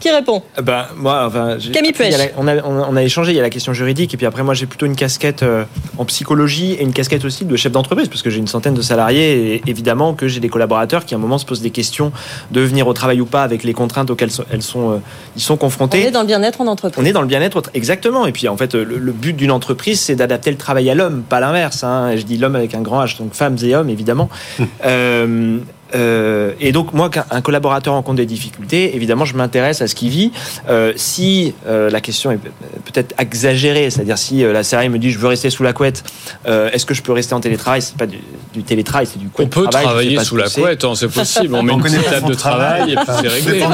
Qui 0.10 0.16
répond 0.16 0.44
ben, 0.62 0.86
moi, 0.96 1.26
enfin, 1.26 1.58
Camille 1.74 1.94
Puech. 1.94 2.14
On 2.38 2.48
a, 2.48 2.64
on 2.64 2.96
a, 2.96 3.04
échangé, 3.04 3.32
il 3.32 3.36
y 3.36 3.40
a 3.40 3.42
la 3.42 3.50
question 3.50 3.74
juridique, 3.74 4.14
et 4.14 4.18
puis 4.18 4.26
après, 4.26 4.44
moi, 4.44 4.54
j'ai 4.54 4.66
plutôt 4.66 4.86
une 4.86 4.96
casquette 4.96 5.44
euh, 5.44 5.64
en 5.98 6.06
psychologie 6.06 6.74
et 6.74 6.84
une 6.84 6.94
casquette 6.94 7.26
aussi 7.26 7.46
de 7.46 7.56
chef 7.56 7.72
d'entreprise, 7.72 8.08
parce 8.08 8.22
que 8.22 8.30
j'ai 8.30 8.40
une 8.40 8.48
centaine 8.48 8.74
de 8.74 8.82
salariés, 8.82 9.56
et 9.56 9.62
évidemment 9.68 10.14
que 10.14 10.28
j'ai 10.28 10.40
des 10.40 10.50
collaborateurs 10.50 11.06
qui, 11.06 11.14
à 11.14 11.18
un 11.18 11.22
moment, 11.22 11.38
se 11.38 11.46
posent 11.46 11.62
des 11.62 11.72
questions 11.72 12.12
de 12.52 12.62
venir 12.62 12.88
au 12.88 12.94
travail 12.94 13.22
ou 13.22 13.26
pas 13.26 13.44
avec 13.44 13.64
les 13.64 13.74
contraintes 13.74 14.10
auxquelles 14.10 14.32
elles 14.52 14.62
sont, 14.62 14.92
euh, 14.92 14.98
ils 15.36 15.42
sont 15.42 15.58
confrontés. 15.58 16.04
On 16.04 16.08
est 16.08 16.12
dans 16.12 16.22
le 16.22 16.28
bien-être 16.28 16.62
en 16.62 16.68
entreprise. 16.68 17.04
On 17.04 17.06
est 17.06 17.14
dans 17.14 17.22
le 17.22 17.28
bien-être, 17.28 17.62
exactement. 17.74 18.26
Et 18.26 18.32
puis, 18.32 18.48
en 18.48 18.58
fait, 18.58 18.76
le, 18.76 19.12
but 19.12 19.36
d'une 19.36 19.52
entreprise, 19.52 20.00
c'est 20.00 20.16
d'adapter 20.16 20.52
le 20.52 20.58
travail 20.58 20.90
à 20.90 20.96
l'homme, 20.96 21.24
pas 21.24 21.40
l'inverse. 21.40 21.84
Hein. 21.84 22.16
Je 22.16 22.24
dis 22.24 22.38
l'homme 22.38 22.56
avec 22.56 22.74
un 22.74 22.82
grand 22.82 23.04
H, 23.04 23.18
donc 23.18 23.34
femmes 23.34 23.58
et 23.64 23.76
hommes, 23.76 23.90
évidemment. 23.90 24.30
euh, 24.86 25.60
euh, 25.96 26.54
et 26.60 26.72
donc 26.72 26.94
moi, 26.94 27.10
qu'un 27.10 27.42
collaborateur 27.42 27.94
rencontre 27.94 28.18
des 28.18 28.26
difficultés, 28.26 28.96
évidemment, 28.96 29.26
je 29.26 29.36
m'intéresse 29.36 29.82
à 29.82 29.88
ce 29.88 29.96
qu'il 29.96 30.10
vit. 30.10 30.32
Euh, 30.70 30.94
si 30.96 31.54
euh, 31.68 31.90
la 31.90 32.02
question 32.02 32.32
est 32.32 32.38
peut-être 32.38 33.16
exagérée, 33.20 33.90
c'est-à-dire 33.90 34.18
si 34.18 34.42
la 34.42 34.64
salariée 34.64 34.90
me 34.90 35.00
dit 35.00 35.12
je 35.12 35.20
veux 35.20 35.28
rester 35.28 35.50
sous 35.50 35.64
la 35.64 35.74
couette, 35.74 36.04
est-ce 36.46 36.86
que 36.86 36.94
je 36.94 37.02
peux 37.02 37.12
rester 37.12 37.34
en 37.34 37.40
télétravail? 37.40 37.82
C'est 37.82 37.98
pas 37.98 38.08
du, 38.08 38.20
télétravail, 38.64 39.08
c'est 39.08 39.20
du 39.20 39.30
couette 39.30 39.48
On 39.48 39.62
peut 39.62 39.68
travailler 39.68 40.20
sous 40.24 40.36
la 40.36 40.50
couette, 40.50 40.84
hein, 40.84 40.94
c'est 40.96 41.08
possible. 41.08 41.56
On 41.56 41.64
met 41.64 41.74
une 41.74 41.82
petite 41.82 42.10
table 42.10 42.30
de 42.30 42.34
travail, 42.34 42.92
et 42.92 42.96
puis 42.96 43.06
c'est 43.22 43.28
réglé. 43.28 43.66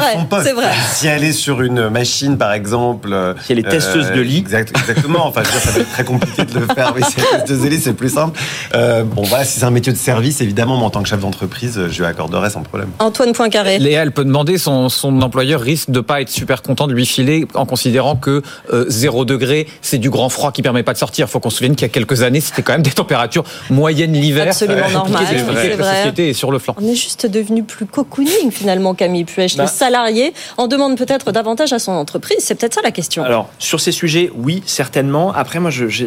C'est 0.43 0.53
vrai, 0.53 0.71
Si 0.91 1.07
elle 1.07 1.23
est 1.23 1.33
sur 1.33 1.61
une 1.61 1.89
machine, 1.89 2.37
par 2.37 2.53
exemple, 2.53 3.15
si 3.43 3.51
elle 3.51 3.59
est 3.59 3.69
testeuse 3.69 4.11
de 4.11 4.21
lit, 4.21 4.37
exactement. 4.37 5.27
Enfin, 5.27 5.43
ça 5.43 5.71
va 5.71 5.79
être 5.79 5.91
très 5.91 6.03
compliqué 6.03 6.45
de 6.45 6.59
le 6.59 6.67
faire. 6.67 6.93
Mais 6.95 7.01
si 7.03 7.15
elle 7.17 7.23
est 7.23 7.39
testeuse 7.39 7.61
de 7.61 7.67
lit, 7.67 7.79
c'est 7.79 7.93
plus 7.93 8.13
simple. 8.13 8.39
bon, 8.73 9.23
voilà, 9.23 9.43
si 9.43 9.59
c'est 9.59 9.65
un 9.65 9.71
métier 9.71 9.91
de 9.91 9.97
service, 9.97 10.41
évidemment, 10.41 10.77
moi, 10.77 10.87
en 10.87 10.91
tant 10.91 11.03
que 11.03 11.09
chef 11.09 11.19
d'entreprise, 11.19 11.79
je 11.89 12.04
accorderait 12.05 12.49
sans 12.49 12.63
problème. 12.63 12.89
Antoine 12.99 13.33
Poincaré. 13.33 13.79
Léa, 13.79 14.03
elle 14.03 14.11
peut 14.11 14.25
demander, 14.25 14.57
son, 14.57 14.89
son 14.89 15.21
employeur 15.21 15.61
risque 15.61 15.89
de 15.89 15.99
pas 15.99 16.21
être 16.21 16.29
super 16.29 16.61
content 16.61 16.87
de 16.87 16.93
lui 16.93 17.05
filer 17.05 17.47
en 17.53 17.65
considérant 17.65 18.15
que 18.15 18.41
0 18.71 19.21
euh, 19.21 19.25
degré, 19.25 19.67
c'est 19.81 19.97
du 19.97 20.09
grand 20.09 20.29
froid 20.29 20.51
qui 20.51 20.61
permet 20.61 20.83
pas 20.83 20.93
de 20.93 20.97
sortir. 20.97 21.27
Il 21.27 21.29
faut 21.29 21.39
qu'on 21.39 21.49
se 21.49 21.57
souvienne 21.57 21.75
qu'il 21.75 21.87
y 21.87 21.89
a 21.89 21.93
quelques 21.93 22.21
années, 22.21 22.41
c'était 22.41 22.61
quand 22.61 22.73
même 22.73 22.81
des 22.81 22.91
températures 22.91 23.43
moyennes 23.69 24.13
l'hiver. 24.13 24.47
Absolument 24.47 24.89
normal. 24.89 25.25
C'est 25.29 25.37
vrai. 25.37 25.75
La 25.77 25.95
société 25.97 26.29
est 26.29 26.33
sur 26.33 26.51
le 26.51 26.59
flanc. 26.59 26.75
On 26.81 26.87
est 26.87 26.95
juste 26.95 27.25
devenu 27.25 27.63
plus 27.63 27.85
cocooning 27.85 28.51
finalement, 28.51 28.93
Camille 28.93 29.25
Puech. 29.25 29.53
Le 29.53 29.63
bah. 29.63 29.67
salarié 29.67 30.33
en 30.57 30.67
demande 30.67 30.97
peut-être 30.97 31.31
davantage 31.31 31.73
à 31.73 31.79
son 31.79 31.91
entreprise. 31.93 32.37
C'est 32.39 32.55
peut-être 32.55 32.75
ça 32.75 32.81
la 32.81 32.91
question. 32.91 33.23
Alors, 33.23 33.49
sur 33.59 33.79
ces 33.79 33.91
sujets, 33.91 34.31
oui, 34.35 34.63
certainement. 34.65 35.33
Après, 35.33 35.59
moi, 35.59 35.71
je, 35.71 35.87
je 35.87 36.05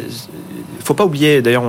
faut 0.83 0.93
pas 0.93 1.05
oublier, 1.05 1.41
d'ailleurs, 1.41 1.63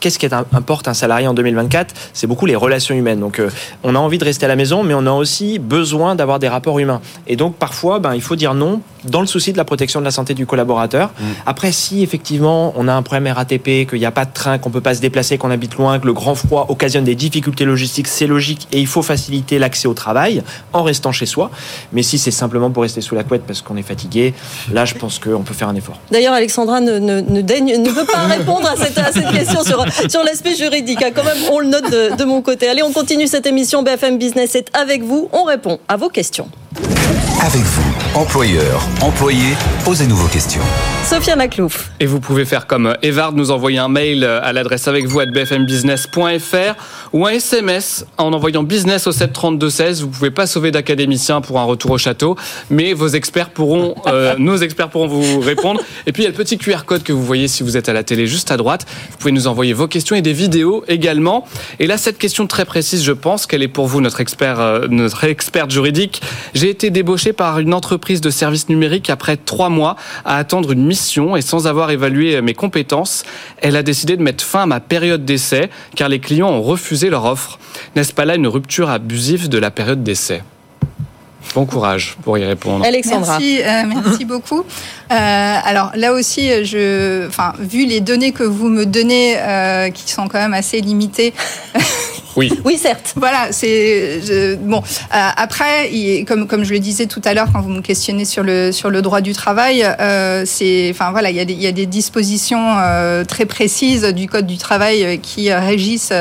qu'est-ce 0.00 0.18
qui 0.18 0.28
importe 0.52 0.88
un 0.88 0.94
salarié 0.94 1.26
en 1.26 1.34
2024 1.34 1.94
C'est 2.12 2.26
beaucoup 2.26 2.46
les 2.46 2.56
relations 2.56 2.94
humaines. 2.94 3.20
Donc, 3.20 3.38
euh, 3.38 3.50
on 3.82 3.94
a 3.94 3.98
envie 3.98 4.18
de 4.18 4.24
rester 4.24 4.46
à 4.46 4.48
la 4.48 4.56
maison, 4.56 4.82
mais 4.82 4.94
on 4.94 5.06
a 5.06 5.12
aussi 5.12 5.58
besoin 5.58 6.14
d'avoir 6.14 6.38
des 6.38 6.48
rapports 6.48 6.78
humains. 6.78 7.00
Et 7.26 7.36
donc, 7.36 7.56
parfois, 7.56 7.98
ben, 7.98 8.14
il 8.14 8.22
faut 8.22 8.36
dire 8.36 8.54
non 8.54 8.80
dans 9.04 9.20
le 9.20 9.26
souci 9.26 9.52
de 9.52 9.56
la 9.56 9.64
protection 9.64 10.00
de 10.00 10.04
la 10.04 10.10
santé 10.10 10.34
du 10.34 10.46
collaborateur. 10.46 11.08
Mm. 11.08 11.24
Après, 11.46 11.72
si 11.72 12.02
effectivement 12.02 12.72
on 12.76 12.88
a 12.88 12.92
un 12.92 13.02
problème 13.02 13.32
RATP, 13.32 13.86
qu'il 13.88 13.98
n'y 13.98 14.06
a 14.06 14.10
pas 14.10 14.24
de 14.24 14.32
train, 14.32 14.58
qu'on 14.58 14.70
peut 14.70 14.80
pas 14.80 14.94
se 14.94 15.00
déplacer, 15.00 15.38
qu'on 15.38 15.50
habite 15.50 15.76
loin, 15.76 15.98
que 15.98 16.06
le 16.06 16.12
grand 16.12 16.34
froid 16.34 16.66
occasionne 16.68 17.04
des 17.04 17.14
difficultés 17.14 17.64
logistiques, 17.64 18.08
c'est 18.08 18.26
logique 18.26 18.68
et 18.72 18.80
il 18.80 18.86
faut 18.86 19.02
faciliter 19.02 19.58
l'accès 19.58 19.88
au 19.88 19.94
travail 19.94 20.42
en 20.72 20.82
restant 20.82 21.12
chez 21.12 21.26
soi. 21.26 21.50
Mais 21.92 22.02
si 22.02 22.18
c'est 22.18 22.30
simplement 22.30 22.70
pour 22.70 22.82
rester 22.82 23.00
sous 23.00 23.14
la 23.14 23.24
couette 23.24 23.42
parce 23.46 23.62
qu'on 23.62 23.76
est 23.76 23.82
fatigué, 23.82 24.34
là, 24.72 24.84
je 24.84 24.94
pense 24.94 25.18
qu'on 25.18 25.42
peut 25.42 25.54
faire 25.54 25.68
un 25.68 25.76
effort. 25.76 25.98
D'ailleurs, 26.10 26.34
Alexandra 26.34 26.80
ne, 26.80 26.98
ne, 26.98 27.40
daigne, 27.40 27.82
ne 27.82 27.90
veut 27.90 28.04
pas 28.04 28.18
répondre 28.38 28.68
à 28.68 28.76
cette, 28.76 28.94
question 29.32 29.62
sur, 29.62 29.84
sur 30.08 30.22
l'aspect 30.22 30.54
juridique. 30.54 31.02
Hein. 31.02 31.10
Quand 31.14 31.24
même, 31.24 31.38
on 31.50 31.58
le 31.58 31.66
note 31.66 31.90
de, 31.90 32.16
de 32.16 32.24
mon 32.24 32.42
côté. 32.42 32.68
Allez, 32.68 32.82
on 32.82 32.92
continue 32.92 33.26
cette 33.26 33.46
émission. 33.46 33.82
BFM 33.82 34.18
Business 34.18 34.54
est 34.54 34.68
avec 34.76 35.02
vous. 35.02 35.28
On 35.32 35.44
répond 35.44 35.78
à 35.88 35.96
vos 35.96 36.08
questions. 36.08 36.48
Avec 37.42 37.62
vous 37.62 37.89
Employeurs, 38.16 38.88
employés, 39.02 39.54
posez-nous 39.84 40.16
vos 40.16 40.26
questions. 40.26 40.60
Sophia 41.08 41.36
Maclouf. 41.36 41.92
Et 42.00 42.06
vous 42.06 42.18
pouvez 42.18 42.44
faire 42.44 42.66
comme 42.66 42.96
Evard, 43.02 43.34
nous 43.34 43.52
envoyer 43.52 43.78
un 43.78 43.88
mail 43.88 44.24
à 44.24 44.52
l'adresse 44.52 44.88
avec 44.88 45.06
vous 45.06 45.20
à 45.20 45.26
bfmbusiness.fr 45.26 46.74
ou 47.12 47.26
un 47.26 47.30
SMS 47.30 48.04
en 48.18 48.32
envoyant 48.32 48.64
business 48.64 49.06
au 49.06 49.12
732-16. 49.12 50.00
Vous 50.00 50.08
pouvez 50.08 50.32
pas 50.32 50.48
sauver 50.48 50.72
d'académiciens 50.72 51.40
pour 51.40 51.60
un 51.60 51.64
retour 51.64 51.92
au 51.92 51.98
château, 51.98 52.36
mais 52.68 52.94
vos 52.94 53.06
experts 53.06 53.50
pourront, 53.50 53.94
euh, 54.08 54.34
nos 54.38 54.56
experts 54.56 54.90
pourront 54.90 55.06
vous 55.06 55.38
répondre. 55.40 55.80
Et 56.06 56.12
puis 56.12 56.24
il 56.24 56.26
y 56.26 56.28
a 56.28 56.30
le 56.30 56.36
petit 56.36 56.58
QR 56.58 56.84
code 56.84 57.04
que 57.04 57.12
vous 57.12 57.24
voyez 57.24 57.46
si 57.46 57.62
vous 57.62 57.76
êtes 57.76 57.88
à 57.88 57.92
la 57.92 58.02
télé 58.02 58.26
juste 58.26 58.50
à 58.50 58.56
droite. 58.56 58.86
Vous 59.12 59.18
pouvez 59.18 59.32
nous 59.32 59.46
envoyer 59.46 59.72
vos 59.72 59.86
questions 59.86 60.16
et 60.16 60.22
des 60.22 60.32
vidéos 60.32 60.82
également. 60.88 61.46
Et 61.78 61.86
là, 61.86 61.96
cette 61.96 62.18
question 62.18 62.48
très 62.48 62.64
précise, 62.64 63.04
je 63.04 63.12
pense 63.12 63.46
qu'elle 63.46 63.62
est 63.62 63.68
pour 63.68 63.86
vous, 63.86 64.00
notre 64.00 64.20
expert, 64.20 64.58
euh, 64.58 64.88
notre 64.90 65.22
experte 65.24 65.70
juridique. 65.70 66.20
J'ai 66.54 66.70
été 66.70 66.90
débauché 66.90 67.32
par 67.32 67.60
une 67.60 67.72
entreprise 67.72 67.99
de 68.00 68.30
services 68.30 68.68
numériques 68.68 69.10
après 69.10 69.36
trois 69.36 69.68
mois 69.68 69.94
à 70.24 70.36
attendre 70.36 70.72
une 70.72 70.84
mission 70.84 71.36
et 71.36 71.42
sans 71.42 71.66
avoir 71.66 71.90
évalué 71.90 72.40
mes 72.40 72.54
compétences, 72.54 73.22
elle 73.58 73.76
a 73.76 73.82
décidé 73.82 74.16
de 74.16 74.22
mettre 74.22 74.42
fin 74.42 74.62
à 74.62 74.66
ma 74.66 74.80
période 74.80 75.24
d'essai 75.24 75.70
car 75.94 76.08
les 76.08 76.18
clients 76.18 76.48
ont 76.48 76.62
refusé 76.62 77.10
leur 77.10 77.24
offre. 77.26 77.58
N'est-ce 77.94 78.12
pas 78.12 78.24
là 78.24 78.34
une 78.34 78.48
rupture 78.48 78.90
abusive 78.90 79.48
de 79.48 79.58
la 79.58 79.70
période 79.70 80.02
d'essai? 80.02 80.42
Bon 81.54 81.66
courage 81.66 82.16
pour 82.22 82.38
y 82.38 82.44
répondre. 82.44 82.84
Alexandra. 82.84 83.38
Merci, 83.38 83.60
euh, 83.62 83.82
merci 83.86 84.24
beaucoup. 84.24 84.60
Euh, 84.60 84.64
alors 85.10 85.90
là 85.96 86.12
aussi, 86.12 86.64
je, 86.64 87.26
enfin, 87.26 87.54
vu 87.58 87.86
les 87.86 88.00
données 88.00 88.32
que 88.32 88.44
vous 88.44 88.68
me 88.68 88.86
donnez, 88.86 89.36
euh, 89.38 89.90
qui 89.90 90.10
sont 90.10 90.28
quand 90.28 90.38
même 90.38 90.54
assez 90.54 90.80
limitées. 90.80 91.32
Oui. 92.36 92.52
oui, 92.64 92.78
certes. 92.78 93.14
Voilà, 93.16 93.48
c'est 93.50 94.56
bon. 94.60 94.78
Euh, 94.78 95.28
après, 95.36 95.90
il, 95.92 96.24
comme 96.24 96.46
comme 96.46 96.64
je 96.64 96.72
le 96.72 96.78
disais 96.78 97.06
tout 97.06 97.20
à 97.24 97.34
l'heure 97.34 97.48
quand 97.52 97.60
vous 97.60 97.70
me 97.70 97.80
questionnez 97.80 98.24
sur 98.24 98.42
le 98.42 98.72
sur 98.72 98.90
le 98.90 99.02
droit 99.02 99.20
du 99.20 99.32
travail, 99.32 99.82
euh, 99.82 100.44
c'est, 100.46 100.88
enfin 100.90 101.10
voilà, 101.10 101.30
il 101.30 101.36
y 101.36 101.40
a 101.40 101.44
des 101.44 101.54
il 101.54 101.62
y 101.62 101.66
a 101.66 101.72
des 101.72 101.86
dispositions 101.86 102.76
euh, 102.78 103.24
très 103.24 103.46
précises 103.46 104.04
du 104.04 104.28
code 104.28 104.46
du 104.46 104.58
travail 104.58 105.18
qui 105.20 105.52
régissent 105.52 106.12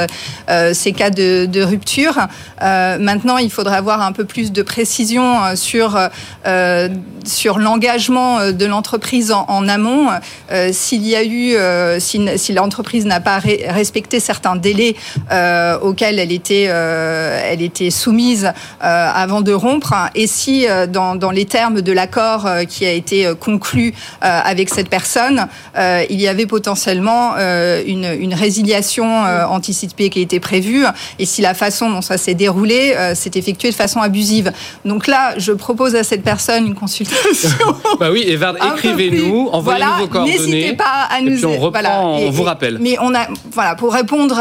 ces 0.74 0.91
cas 0.91 1.10
de, 1.10 1.45
de 1.45 1.62
rupture. 1.62 2.28
maintenant, 2.62 3.38
il 3.38 3.51
faudra 3.51 3.76
avoir 3.76 4.01
un 4.01 4.12
peu 4.12 4.26
plus 4.26 4.51
de 4.51 4.62
précision 4.62 5.55
sur 5.55 5.97
sur 7.26 7.60
l'engagement 7.60 8.51
de 8.51 8.66
l'entreprise 8.66 9.32
en, 9.32 9.45
en 9.47 9.68
amont. 9.68 10.07
S'il 10.72 11.07
y 11.07 11.16
a 11.16 11.24
eu, 11.24 11.55
si, 11.99 12.28
si 12.38 12.53
l'entreprise 12.53 13.05
n'a 13.05 13.20
pas 13.20 13.39
respecté 13.39 14.20
certains 14.20 14.55
délais 14.55 14.95
auxquels 16.00 16.20
elle 16.20 16.32
était, 16.32 16.68
euh, 16.70 17.41
elle 17.43 17.62
était 17.62 17.89
soumise 17.89 18.45
euh, 18.45 19.12
avant 19.14 19.41
de 19.41 19.52
rompre, 19.52 19.93
et 20.16 20.28
si 20.28 20.66
euh, 20.68 20.88
dans, 20.88 21.16
dans 21.16 21.32
les 21.32 21.45
termes 21.45 21.82
de 21.82 21.91
l'accord 21.91 22.47
qui 22.70 22.86
a 22.86 22.91
été 22.91 23.32
conclu 23.39 23.93
avec 24.22 24.70
cette 24.70 24.89
personne, 24.89 25.47
il 25.78 26.22
y 26.22 26.28
avait 26.28 26.45
potentiellement 26.45 27.36
une, 27.38 28.08
une 28.20 28.34
résiliation 28.34 29.24
anticipée 29.50 30.10
qui 30.10 30.22
était 30.22 30.39
prévue, 30.39 30.86
et 31.18 31.26
si 31.26 31.41
la 31.41 31.54
façon 31.54 31.89
dont 31.89 32.02
ça 32.02 32.18
s'est 32.18 32.34
déroulé 32.34 32.95
s'est 33.16 33.32
effectué 33.36 33.70
de 33.70 33.76
façon 33.76 34.02
abusive. 34.02 34.52
Donc 34.86 35.08
là, 35.08 35.34
je 35.38 35.52
propose 35.52 35.95
à 35.95 36.04
cette 36.04 36.24
personne 36.24 36.68
une 36.68 36.76
consultation. 36.76 37.50
bah 38.00 38.10
oui, 38.12 38.24
Evard, 38.28 38.56
écrivez-nous, 38.74 39.50
envoyez-nous 39.52 39.62
voilà, 39.62 39.97
vos 40.00 40.08
coordonnées. 40.08 40.38
N'hésitez 40.38 40.74
pas 40.74 41.08
à 41.10 41.22
nous. 41.22 41.34
Et 41.34 41.36
puis 41.36 41.45
on 41.45 41.60
reprend, 41.60 41.70
voilà, 41.72 42.02
on 42.02 42.30
vous 42.30 42.43
rappelle. 42.43 42.78
Mais 42.80 42.97
on 43.02 43.14
a, 43.16 43.28
voilà, 43.52 43.76
pour 43.76 43.93
répondre, 43.93 44.39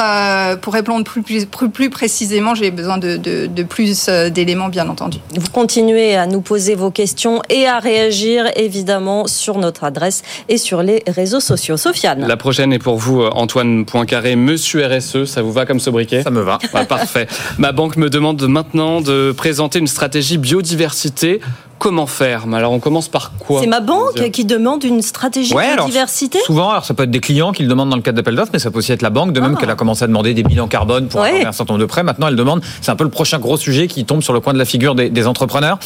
pour 0.61 0.75
répondre 0.75 1.05
plus, 1.05 1.23
plus, 1.23 1.48
plus 1.49 1.91
précisément, 1.91 2.55
j'ai 2.55 2.71
besoin 2.71 2.99
de, 2.99 3.17
de, 3.17 3.47
de 3.47 3.63
plus 3.63 4.07
euh, 4.09 4.31
d'éléments, 4.31 4.69
bien 4.69 4.89
entendu. 4.89 5.19
Vous 5.35 5.51
continuez 5.53 6.17
à 6.17 6.27
nous 6.27 6.41
poser 6.41 6.75
vos 6.75 6.91
questions 6.91 7.43
et 7.49 7.67
à 7.67 7.79
réagir, 7.79 8.45
évidemment, 8.57 9.27
sur 9.27 9.59
notre 9.59 9.85
adresse 9.85 10.23
et 10.49 10.59
sur 10.59 10.83
les 10.83 11.03
réseaux 11.07 11.41
sociaux. 11.41 11.77
Sofiane. 11.77 12.27
La 12.27 12.37
prochaine 12.37 12.73
est 12.73 12.79
pour 12.79 12.97
vous, 12.97 13.23
euh, 13.23 13.31
Antoine 13.33 13.85
Poincaré, 13.85 14.37
Monsieur 14.37 14.87
RSE. 14.87 15.25
Ça 15.25 15.43
vous 15.43 15.53
va 15.53 15.67
comme 15.67 15.81
sobriquet? 15.81 16.23
Ça 16.23 16.31
me 16.31 16.41
va. 16.41 16.59
Ouais, 16.75 16.85
parfait. 16.85 17.27
Ma 17.59 17.73
banque 17.73 17.97
me 17.97 18.11
demande 18.11 18.43
maintenant 18.49 19.01
de 19.01 19.33
présenter 19.37 19.79
une 19.79 19.87
stratégie 19.87 20.39
biodiversité 20.39 21.41
comment 21.79 22.07
faire 22.07 22.45
alors 22.53 22.73
on 22.73 22.81
commence 22.81 23.09
par 23.09 23.33
quoi 23.39 23.61
C'est 23.61 23.67
ma 23.67 23.81
banque 23.81 24.31
qui 24.33 24.45
demande 24.45 24.83
une 24.85 25.03
stratégie 25.03 25.55
Ouais, 25.55 25.65
alors, 25.65 25.87
biodiversité 25.87 26.39
Souvent, 26.45 26.71
alors 26.71 26.85
ça 26.85 26.95
peut 26.95 27.05
être 27.05 27.11
des 27.11 27.21
clients 27.21 27.53
qui 27.53 27.63
le 27.63 27.69
demandent 27.69 27.91
dans 27.91 27.97
le 27.97 28.03
cadre 28.03 28.17
d'appel 28.17 28.35
d'offres, 28.35 28.51
mais 28.53 28.59
ça 28.59 28.71
peut 28.71 28.79
aussi 28.79 28.93
être 28.93 29.03
la 29.03 29.11
banque, 29.11 29.33
de 29.33 29.41
même 29.41 29.55
Ah. 29.57 29.61
qu'elle 29.61 29.71
a 29.71 29.75
commencé 29.75 30.05
à 30.05 30.07
demander 30.07 30.35
des 30.35 30.43
bilans 30.43 30.67
carbone 30.69 31.09
pour 31.09 31.21
Ouais. 31.21 31.45
un 31.47 31.53
certain 31.53 31.75
nombre 31.75 31.83
de 31.83 31.87
prêts. 31.89 32.03
Maintenant, 32.03 32.29
elle 32.29 32.37
demande, 32.37 32.63
c'est 32.81 32.91
un 32.91 32.97
peu 32.97 33.05
le 33.05 33.11
prochain 33.11 33.39
gros 33.39 33.57
sujet 33.57 33.87
qui 33.87 34.05
tombe 34.05 34.23
sur 34.23 34.33
le 34.33 34.41
coin 34.41 34.53
de 34.53 34.59
la 34.59 34.65
figure 34.65 34.95
des, 34.95 35.11
des 35.11 35.27
entrepreneurs. 35.27 35.79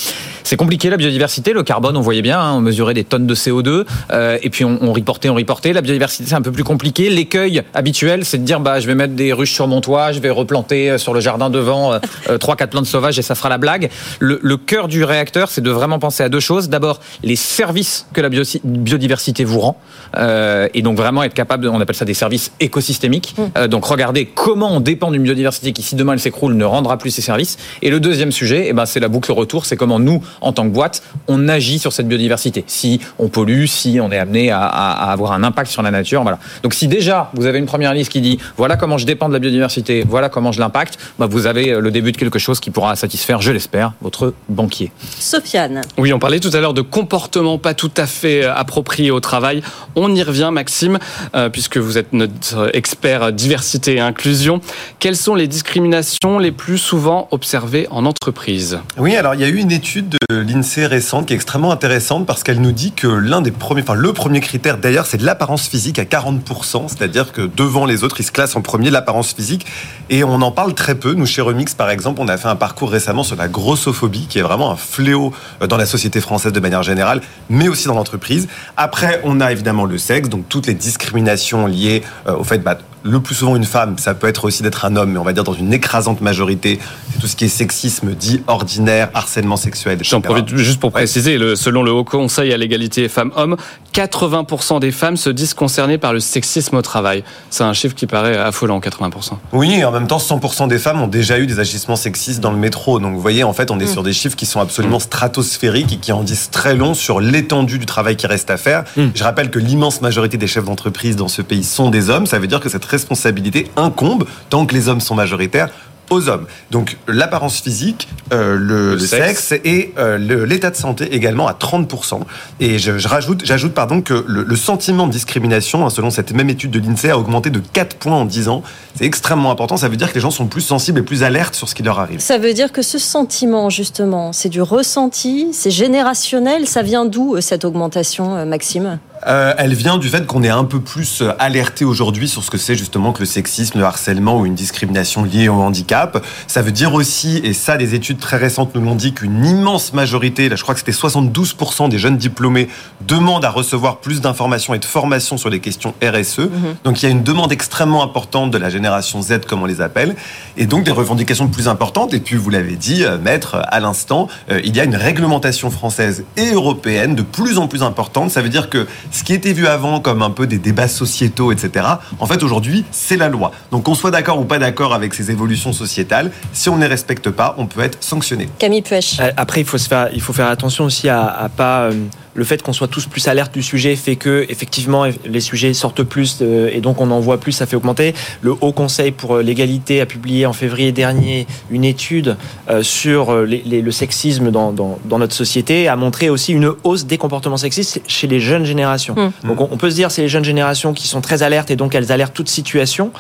C'est 0.45 0.57
compliqué 0.57 0.91
la 0.91 0.97
biodiversité, 0.97 1.53
le 1.53 1.63
carbone, 1.63 1.97
on 1.97 2.01
voyait 2.01 2.23
bien, 2.23 2.41
hein, 2.41 2.53
on 2.57 2.61
mesurait 2.61 2.95
des 2.95 3.05
tonnes 3.05 3.27
de 3.27 3.35
CO2, 3.35 3.85
euh, 4.11 4.39
et 4.43 4.51
puis 4.51 4.65
on, 4.65 4.79
on 4.83 4.93
reportait, 4.93 5.29
on 5.29 5.35
reportait. 5.35 5.73
La 5.73 5.81
biodiversité, 5.81 6.25
c'est 6.29 6.35
un 6.35 6.43
peu 6.43 6.53
plus 6.53 6.65
compliqué. 6.65 7.09
L'écueil 7.11 7.63
habituel, 7.75 8.25
c'est 8.25 8.39
de 8.39 8.45
dire, 8.45 8.61
bah, 8.61 8.81
je 8.81 8.87
vais 8.87 8.95
mettre 8.95 9.15
des 9.15 9.33
ruches 9.33 9.53
sur 9.53 9.67
mon 9.69 9.81
toit, 9.81 10.13
je 10.13 10.21
vais 10.21 10.31
replanter 10.31 10.91
euh, 10.91 10.99
sur 10.99 11.15
le 11.15 11.21
jardin 11.21 11.51
devant 11.51 11.93
euh, 11.93 11.99
euh, 12.31 12.39
trois, 12.39 12.57
quatre 12.57 12.71
plantes 12.71 12.87
sauvages 12.87 13.19
et 13.19 13.23
ça 13.23 13.35
fera 13.35 13.49
la 13.49 13.59
blague. 13.59 13.91
Le, 14.19 14.39
le 14.43 14.57
cœur 14.57 14.89
du 14.89 15.05
réacteur, 15.05 15.49
c'est 15.49 15.61
de 15.61 15.71
vraiment 15.71 15.99
penser 15.99 16.23
à 16.23 16.29
deux 16.29 16.41
choses. 16.41 16.69
D'abord, 16.69 17.01
les 17.23 17.37
services 17.37 18.07
que 18.13 18.21
la 18.21 18.29
bio- 18.29 18.43
biodiversité 18.65 19.45
vous 19.45 19.61
rend, 19.61 19.77
euh, 20.17 20.69
et 20.75 20.83
donc 20.83 20.97
vraiment 20.97 21.23
être 21.23 21.35
capable, 21.35 21.65
de, 21.65 21.69
on 21.69 21.81
appelle 21.81 21.97
ça 21.97 22.05
des 22.05 22.15
services 22.15 22.53
écosystémiques. 22.61 23.35
Euh, 23.57 23.69
donc 23.69 23.85
regardez 23.85 24.27
comment 24.27 24.73
on 24.75 24.81
dépend 24.81 25.11
d'une 25.11 25.23
biodiversité 25.23 25.73
qui, 25.73 25.83
si 25.83 25.95
demain 25.95 26.15
elle 26.15 26.21
s'écroule, 26.21 26.55
ne 26.55 26.65
rendra 26.65 26.99
plus 26.99 27.11
ses 27.11 27.23
services. 27.23 27.59
Et 27.83 27.91
le 27.91 28.01
deuxième 28.01 28.33
sujet, 28.33 28.67
eh 28.69 28.73
ben, 28.73 28.87
c'est 28.87 29.01
la 29.01 29.09
boucle 29.09 29.33
retour, 29.33 29.67
c'est 29.67 29.77
comment 29.77 29.99
nous, 29.99 30.23
en 30.41 30.53
tant 30.53 30.65
que 30.65 30.73
boîte, 30.75 31.03
on 31.29 31.49
agit 31.49 31.79
sur 31.79 31.93
cette 31.93 32.09
biodiversité. 32.09 32.65
Si 32.67 33.01
on 33.19 33.29
pollue, 33.29 33.67
si 33.67 33.99
on 34.01 34.11
est 34.13 34.19
amené 34.19 34.51
à, 34.51 34.61
à- 34.63 35.09
à 35.09 35.13
avoir 35.13 35.33
un 35.33 35.43
impact 35.43 35.71
sur 35.71 35.83
la 35.83 35.91
nature, 35.91 36.23
voilà. 36.23 36.39
Donc 36.63 36.75
si 36.75 36.89
déjà 36.89 37.31
vous 37.35 37.47
avez 37.47 37.59
une 37.59 37.67
première 37.67 37.95
liste 37.95 38.11
qui 38.13 38.21
dit 38.21 38.39
voilà 38.57 38.77
comment 38.77 38.99
je 38.99 39.07
dépends 39.07 39.29
de 39.29 39.33
la 39.35 39.39
biodiversité, 39.39 40.05
voilà 40.09 40.29
comment 40.29 40.53
je 40.53 40.61
l'impacte, 40.61 40.99
bah, 41.19 41.27
vous 41.29 41.47
avez 41.47 41.79
le 41.81 41.91
début 41.91 42.13
de 42.13 42.17
quelque 42.17 42.39
chose 42.39 42.61
qui 42.61 42.71
pourra 42.71 42.97
satisfaire, 42.97 43.41
je 43.43 43.53
l'espère, 43.53 43.93
votre 44.01 44.35
banquier. 44.49 44.93
Sofiane. 45.19 45.81
Oui, 45.99 46.13
on 46.13 46.19
parlait 46.19 46.41
tout 46.41 46.51
à 46.53 46.61
l'heure 46.61 46.75
de 46.75 46.83
comportement 46.83 47.59
pas 47.59 47.75
tout 47.75 47.91
à 47.97 48.07
fait 48.07 48.45
euh, 48.45 48.55
approprié 48.55 49.11
au 49.11 49.21
travail. 49.21 49.63
On 49.95 50.15
y 50.15 50.23
revient, 50.23 50.51
Maxime, 50.53 50.99
euh, 51.35 51.49
puisque 51.49 51.77
vous 51.79 51.99
êtes 51.99 52.13
notre 52.13 52.71
expert 52.75 53.33
diversité 53.33 53.97
et 53.97 54.01
inclusion. 54.01 54.61
Quelles 54.99 55.17
sont 55.17 55.35
les 55.35 55.47
discriminations 55.49 56.39
les 56.39 56.53
plus 56.53 56.79
souvent 56.79 57.29
observées 57.31 57.87
en 57.91 58.05
entreprise? 58.07 58.79
Oui, 58.99 59.17
alors 59.17 59.35
il 59.35 59.41
y 59.41 59.45
a 59.45 59.49
eu 59.49 59.57
une 59.57 59.73
étude 59.73 60.09
de 60.09 60.19
l'INSEE 60.31 60.87
récente 60.87 61.27
qui 61.27 61.33
est 61.33 61.37
extrêmement 61.37 61.73
intéressante 61.73 62.27
parce 62.27 62.43
qu'elle 62.43 62.61
nous 62.61 62.73
dit 62.73 62.93
que 62.93 63.07
l'un 63.07 63.41
des 63.41 63.51
premiers, 63.51 63.83
enfin 63.83 63.95
le 63.95 64.13
premier 64.13 64.41
critère 64.41 64.79
d'ailleurs, 64.79 65.07
c'est 65.07 65.21
l'apparence 65.21 65.69
physique 65.69 65.99
à 65.99 66.05
40%, 66.05 66.89
c'est-à-dire 66.89 67.33
que 67.33 67.51
devant 67.57 67.87
les 67.87 68.05
autres, 68.05 68.21
ils 68.21 68.25
se 68.25 68.33
classent 68.33 68.57
en 68.57 68.63
premier 68.63 68.91
l'apparence 68.91 69.33
physique 69.33 69.67
et 70.11 70.25
on 70.25 70.41
en 70.43 70.51
parle 70.51 70.75
très 70.75 70.95
peu. 70.95 71.15
Nous, 71.15 71.27
chez 71.27 71.43
Remix, 71.43 71.75
par 71.75 71.91
exemple, 71.91 72.21
on 72.21 72.29
a 72.29 72.37
fait 72.37 72.49
un 72.49 72.57
parcours 72.57 72.91
récemment 72.91 73.23
sur 73.23 73.37
la 73.37 73.49
grossophobie 73.49 74.27
qui 74.29 74.39
est 74.39 74.43
vraiment 74.43 74.71
un 74.71 74.77
fléau 74.77 75.33
euh, 75.63 75.67
dans 75.67 75.77
la 75.77 75.87
société 75.87 76.21
française 76.21 76.53
de 76.53 76.61
manière 76.61 76.83
générale, 76.83 77.21
mais 77.49 77.69
aussi 77.69 77.87
dans 77.87 77.95
l'entreprise. 77.95 78.49
Après, 78.77 79.21
on 79.25 79.41
a 79.41 79.53
évidemment 79.53 79.85
le 79.85 79.99
sexe, 79.99 80.29
donc 80.29 80.49
toutes 80.49 80.67
les 80.67 80.75
discriminations 80.75 81.67
liées 81.67 82.03
euh, 82.27 82.37
au 82.37 82.45
fait, 82.45 82.59
bah, 82.59 82.79
le 83.05 83.21
plus 83.21 83.35
souvent 83.35 83.57
une 83.57 83.65
femme, 83.65 83.97
ça 83.99 84.15
peut 84.15 84.27
être 84.29 84.45
aussi 84.45 84.63
d'être 84.63 84.85
un 84.85 84.95
homme, 84.97 85.13
mais 85.13 85.19
on 85.19 85.25
va 85.25 85.33
dire 85.33 85.45
dans 85.45 85.53
une 85.55 85.73
écrasante 85.73 86.21
majorité, 86.21 86.79
c'est 87.13 87.19
tout 87.21 87.27
ce 87.27 87.37
qui 87.37 87.45
est 87.47 87.49
sexisme 87.49 88.15
dit 88.15 88.43
ordinaire, 88.47 89.11
harcèlement 89.15 89.57
sexuel. 89.57 89.99
J'en 90.03 90.21
profite 90.21 90.57
juste 90.57 90.79
pour 90.81 90.93
préciser, 90.93 91.39
le- 91.39 91.57
selon 91.57 91.83
le 91.83 91.93
Haut 91.93 92.05
Conseil 92.05 92.53
à 92.53 92.57
l'égalité 92.57 93.09
femmes-hommes, 93.09 93.57
80% 93.93 94.81
des 94.81 94.91
femmes 94.93 95.17
se 95.17 95.31
disent 95.31 95.55
concernées 95.55 95.99
par 95.99 96.13
le 96.13 96.21
sexisme 96.21 96.77
au 96.77 96.83
travail. 96.83 97.25
C'est 97.51 97.65
un 97.65 97.73
chiffre 97.73 97.95
qui 97.95 98.07
paraît 98.07 98.37
affolant, 98.37 98.81
80%. 98.81 99.39
Oui, 99.53 99.75
et 99.75 99.85
en 99.85 99.93
même 99.93 100.07
temps, 100.07 100.19
100% 100.19 100.69
des 100.69 100.79
femmes 100.79 101.01
ont 101.03 101.09
déjà 101.09 101.39
eu 101.39 101.47
des 101.47 101.59
agissements 101.61 101.97
sexistes 101.97 102.41
dans 102.41 102.51
le 102.53 102.57
métro. 102.57 102.99
Donc, 103.01 103.15
vous 103.15 103.21
voyez, 103.21 103.45
en 103.45 103.53
fait, 103.53 103.71
on 103.71 103.79
est 103.79 103.85
Mm. 103.85 103.89
sur 103.89 104.03
des 104.03 104.13
chiffres 104.13 104.37
qui 104.37 104.47
sont 104.47 104.61
absolument 104.61 104.99
stratosphériques 105.01 105.93
et 105.93 105.97
qui 105.99 106.13
en 106.13 106.23
disent 106.23 106.51
très 106.51 106.75
long 106.75 106.95
sur 106.95 107.21
l'étendue 107.21 107.79
du 107.79 107.87
travail 107.87 108.17
qui 108.17 108.27
reste 108.27 108.51
à 108.51 108.57
faire. 108.57 108.85
Mm. 108.97 109.07
Je 109.15 109.25
rappelle 109.25 109.51
que 109.51 109.59
l'immense 109.59 110.01
majorité 110.01 110.37
des 110.39 110.47
chefs 110.47 110.65
d'entreprise 110.65 111.17
dans 111.17 111.29
ce 111.29 111.43
pays 111.43 111.65
sont 111.65 111.91
des 111.91 112.11
hommes. 112.11 112.27
Ça 112.27 112.39
veut 112.39 112.47
dire 112.47 112.61
que 112.61 112.69
cette 112.69 112.85
responsabilité 112.93 113.67
incombe, 113.77 114.25
tant 114.51 114.65
que 114.67 114.75
les 114.75 114.89
hommes 114.89 115.01
sont 115.01 115.15
majoritaires, 115.17 115.69
aux 116.11 116.29
hommes. 116.29 116.47
Donc 116.71 116.99
l'apparence 117.09 117.61
physique, 117.61 118.07
euh, 118.35 118.55
le, 118.57 118.91
Le 118.91 118.95
le 118.97 118.99
sexe. 118.99 119.45
sexe. 119.45 119.61
et 119.65 119.95
euh, 119.97 120.19
l'état 120.45 120.71
de 120.71 120.77
santé 120.77 121.15
également 121.15 121.47
à 121.49 121.53
30%. 121.55 122.21
Et 122.61 122.79
je, 122.79 122.99
je 122.99 123.09
rajoute, 123.09 123.43
j'ajoute 123.47 123.73
pardon 123.73 124.03
que 124.03 124.23
le, 124.29 124.43
le 124.43 124.57
sentiment 124.57 125.07
de 125.07 125.13
discrimination, 125.13 125.87
hein, 125.87 125.91
selon 125.91 126.11
cette 126.11 126.33
même 126.35 126.51
étude 126.51 126.71
de 126.71 126.81
l'INSEE, 126.81 127.11
a 127.11 127.19
augmenté 127.19 127.49
de 127.49 127.61
4 127.61 127.97
points 127.97 128.13
en 128.17 128.25
10 128.27 128.49
ans. 128.49 128.63
C'est 128.95 129.07
extrêmement 129.07 129.51
important. 129.51 129.79
Ça 129.79 129.89
veut 129.89 129.97
dire 129.97 130.11
que 130.11 130.15
les 130.17 130.21
gens 130.21 130.31
sont 130.31 130.47
plus 130.49 130.61
sensibles 130.61 130.99
et 130.99 131.03
plus 131.03 131.23
alertes 131.23 131.55
sur 131.55 131.67
ce 131.69 131.75
qui 131.75 131.83
leur 131.83 131.99
arrive. 131.99 132.21
Ça 132.21 132.37
veut 132.37 132.53
dire 132.53 132.73
que 132.73 132.83
ce 132.83 132.99
sentiment, 132.99 133.71
justement, 133.71 134.35
c'est 134.35 134.51
du 134.51 134.61
ressenti, 134.61 135.49
c'est 135.55 135.71
générationnel. 135.71 136.67
Ça 136.67 136.83
vient 136.83 137.07
d'où 137.07 137.37
euh, 137.37 137.41
cette 137.41 137.65
augmentation, 137.65 138.45
Maxime? 138.45 138.99
Euh, 139.27 139.55
Elle 139.59 139.75
vient 139.75 139.99
du 139.99 140.09
fait 140.09 140.27
qu'on 140.27 140.43
est 140.43 140.49
un 140.49 140.65
peu 140.65 140.81
plus 140.81 141.23
alerté 141.39 141.85
aujourd'hui 141.85 142.29
sur 142.29 142.43
ce 142.43 142.51
que 142.51 142.59
c'est 142.59 142.75
justement 142.75 143.13
que 143.13 143.21
le 143.21 143.27
sexisme, 143.27 143.79
le 143.79 143.85
harcèlement 143.85 144.39
ou 144.39 144.47
une 144.47 144.55
discrimination 144.55 145.25
liée 145.25 145.49
au 145.49 145.61
handicap. 145.61 146.25
Ça 146.47 146.63
veut 146.63 146.73
dire 146.73 146.95
aussi, 146.95 147.39
et 147.45 147.53
ça 147.53 147.77
des 147.77 147.95
études 147.95 148.19
très 148.19 148.37
récentes 148.37 148.75
nous 148.75 148.81
l'ont 148.81 148.95
dit, 148.95 149.13
qu'une 149.13 149.45
immense 149.45 149.93
majorité, 149.93 150.49
là 150.49 150.57
je 150.57 150.63
crois 150.63 150.75
que 150.75 150.81
c'était 150.81 150.93
72% 150.93 151.89
des 151.89 151.99
jeunes 151.99 152.17
diplômés, 152.17 152.69
demandent 153.07 153.45
à 153.45 153.51
recevoir 153.51 153.99
plus 153.99 154.21
d'informations 154.21 154.75
et 154.75 154.79
de 154.79 154.85
formations 154.85 155.37
sur 155.37 155.51
les 155.51 155.61
questions 155.61 155.95
RSE. 156.03 156.39
Mhm. 156.39 156.77
Donc 156.85 157.03
il 157.03 157.07
y 157.07 157.09
a 157.09 157.13
une 157.13 157.23
demande 157.23 157.53
extrêmement 157.53 158.03
importante 158.03 158.51
de 158.51 158.59
la 158.59 158.71
génération 158.71 159.23
Z, 159.23 159.41
comme 159.47 159.63
on 159.63 159.67
les 159.67 159.81
appelle, 159.81 160.17
et 160.57 160.67
donc 160.67 160.85
des 160.85 160.91
revendications 160.91 161.49
plus 161.49 161.69
importantes. 161.69 162.15
Et 162.15 162.21
puis 162.21 162.37
vous 162.37 162.51
l'avez 162.51 162.77
dit, 162.77 163.05
euh, 163.05 163.19
maître, 163.19 163.63
à 163.69 163.81
l'instant, 163.81 164.29
euh, 164.51 164.61
il 164.65 164.77
y 164.77 164.81
a 164.81 164.85
une 164.85 164.97
réglementation 164.97 165.71
française 165.71 166.25
et 166.37 166.53
européenne 166.53 167.15
de 167.15 167.23
plus 167.23 167.59
en 167.59 167.69
plus 167.69 167.83
importante. 167.83 168.31
Ça 168.31 168.43
veut 168.43 168.49
dire 168.49 168.71
que 168.71 168.87
ce 169.13 169.23
qui 169.23 169.35
était 169.35 169.53
vu 169.53 169.67
avant 169.67 170.01
comme 170.01 170.23
un 170.23 170.31
peu 170.31 170.47
des 170.47 170.59
débats 170.59 170.89
sociétaux, 170.89 171.53
etc., 171.53 171.87
en 172.19 172.27
fait 172.27 172.43
aujourd'hui, 172.43 172.85
c'est 172.91 173.17
la 173.17 173.29
loi. 173.29 173.53
Donc 173.71 173.85
qu'on 173.85 173.95
soit 173.95 174.11
d'accord 174.11 174.41
ou 174.41 174.45
pas 174.45 174.59
d'accord 174.59 174.95
avec 174.95 175.15
ces 175.15 175.31
évolutions 175.31 175.73
sociétales, 175.73 176.33
si 176.53 176.69
on 176.69 176.77
ne 176.77 176.81
les 176.81 176.87
respecte 176.89 177.31
pas, 177.31 177.55
on 177.59 177.67
peut 177.67 177.83
être 177.83 178.03
sanctionné. 178.03 178.49
Camille 178.59 178.83
Puech. 178.83 179.21
Euh, 179.21 179.31
après, 179.37 179.61
il 179.61 179.67
faut, 179.67 179.79
se 179.79 179.89
faire, 179.89 180.09
il 180.13 180.21
faut 180.21 180.33
faire 180.33 180.49
attention 180.49 180.85
aussi 180.85 181.09
à, 181.09 181.27
à 181.27 181.49
pas 181.49 181.91
le 182.35 182.45
fait 182.45 182.63
qu'on 182.63 182.73
soit 182.73 182.89
tous 182.89 183.07
plus 183.07 183.29
alertes 183.29 183.53
du 183.53 183.63
sujet 183.63 183.97
fait 183.97 184.17
que 184.17 184.47
effectivement 184.49 185.05
les 185.25 185.41
sujets 185.41 185.75
sortent 185.75 186.03
plus 186.03 186.39
euh, 186.41 186.71
et 186.73 186.81
donc 186.81 187.01
on 187.01 187.11
en 187.11 187.21
voit 187.21 187.39
plus, 187.39 187.53
ça 187.53 187.67
fait 187.67 187.77
augmenter. 187.77 188.15
Le 188.41 188.55
Haut 188.61 188.73
Conseil 188.73 189.13
pour 189.13 189.37
euh, 189.37 189.43
l'égalité 189.43 190.01
a 190.01 190.07
publié 190.07 190.47
en 190.47 190.53
février 190.53 190.93
dernier 190.93 191.47
une 191.71 191.85
étude 191.85 192.37
euh, 192.71 192.83
sur 192.83 193.35
le 193.35 193.91
sexisme 193.91 194.51
dans, 194.51 194.73
notre 195.11 195.35
société, 195.35 195.89
a 195.89 195.97
montré 195.97 196.31
aussi 196.31 196.53
une 196.53 196.73
hausse 196.85 197.07
des 197.07 197.19
comportements 197.19 197.57
sexistes 197.57 198.01
chez 198.07 198.27
les 198.27 198.41
jeunes 198.41 198.65
générations. 198.65 199.15
Mmh. 199.15 199.49
Donc 199.49 199.61
on, 199.61 199.77
peut 199.77 199.91
se 199.91 199.95
dire 199.95 200.11
c'est 200.11 200.23
les 200.23 200.29
jeunes 200.29 200.45
générations 200.45 200.93
qui 200.93 201.07
sont 201.07 201.21
très 201.21 201.43
alertes 201.43 201.71
et 201.71 201.77
donc 201.77 201.95
elles 201.95 202.13
alertent 202.13 202.35
toute 202.35 202.49
situation. 202.49 203.13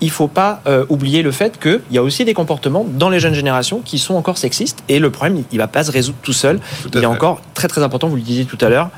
Il 0.00 0.10
faut 0.10 0.28
pas 0.28 0.62
oublier 0.88 1.22
le 1.22 1.30
fait 1.30 1.58
qu'il 1.58 1.80
y 1.90 1.98
a 1.98 2.02
aussi 2.02 2.24
des 2.24 2.34
comportements 2.34 2.86
dans 2.88 3.08
les 3.08 3.20
jeunes 3.20 3.34
générations 3.34 3.80
qui 3.84 3.98
sont 3.98 4.14
encore 4.14 4.38
sexistes 4.38 4.82
et 4.88 4.98
le 4.98 5.10
problème 5.10 5.44
il 5.50 5.58
va 5.58 5.68
pas 5.68 5.84
se 5.84 5.90
résoudre 5.90 6.18
tout 6.22 6.32
seul. 6.32 6.60
il 6.92 7.02
est 7.02 7.06
encore 7.06 7.40
très 7.54 7.68
très 7.68 7.82
important, 7.82 8.08
vous 8.08 8.16
le 8.16 8.22
disiez 8.22 8.47
tout 8.48 8.58
à 8.64 8.68
l'heure, 8.68 8.90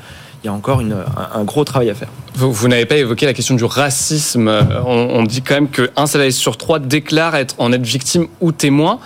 il 0.43 0.47
y 0.47 0.49
a 0.49 0.53
encore 0.53 0.81
un, 0.81 1.43
gros 1.43 1.63
travail 1.63 1.91
à 1.91 1.93
faire. 1.93 2.07
Vous, 2.33 2.67
n'avez 2.67 2.87
pas 2.87 2.97
évoqué 2.97 3.27
la 3.27 3.33
question 3.33 3.53
du 3.53 3.63
racisme. 3.63 4.51
On, 4.87 5.21
dit 5.21 5.43
quand 5.43 5.53
même 5.53 5.69
qu'un 5.69 6.07
salarié 6.07 6.31
sur 6.31 6.57
trois 6.57 6.79
déclare 6.79 7.35
être, 7.35 7.53
en 7.59 7.71
être 7.71 7.85
victime 7.85 8.27
ou 8.39 8.51
témoin. 8.51 8.99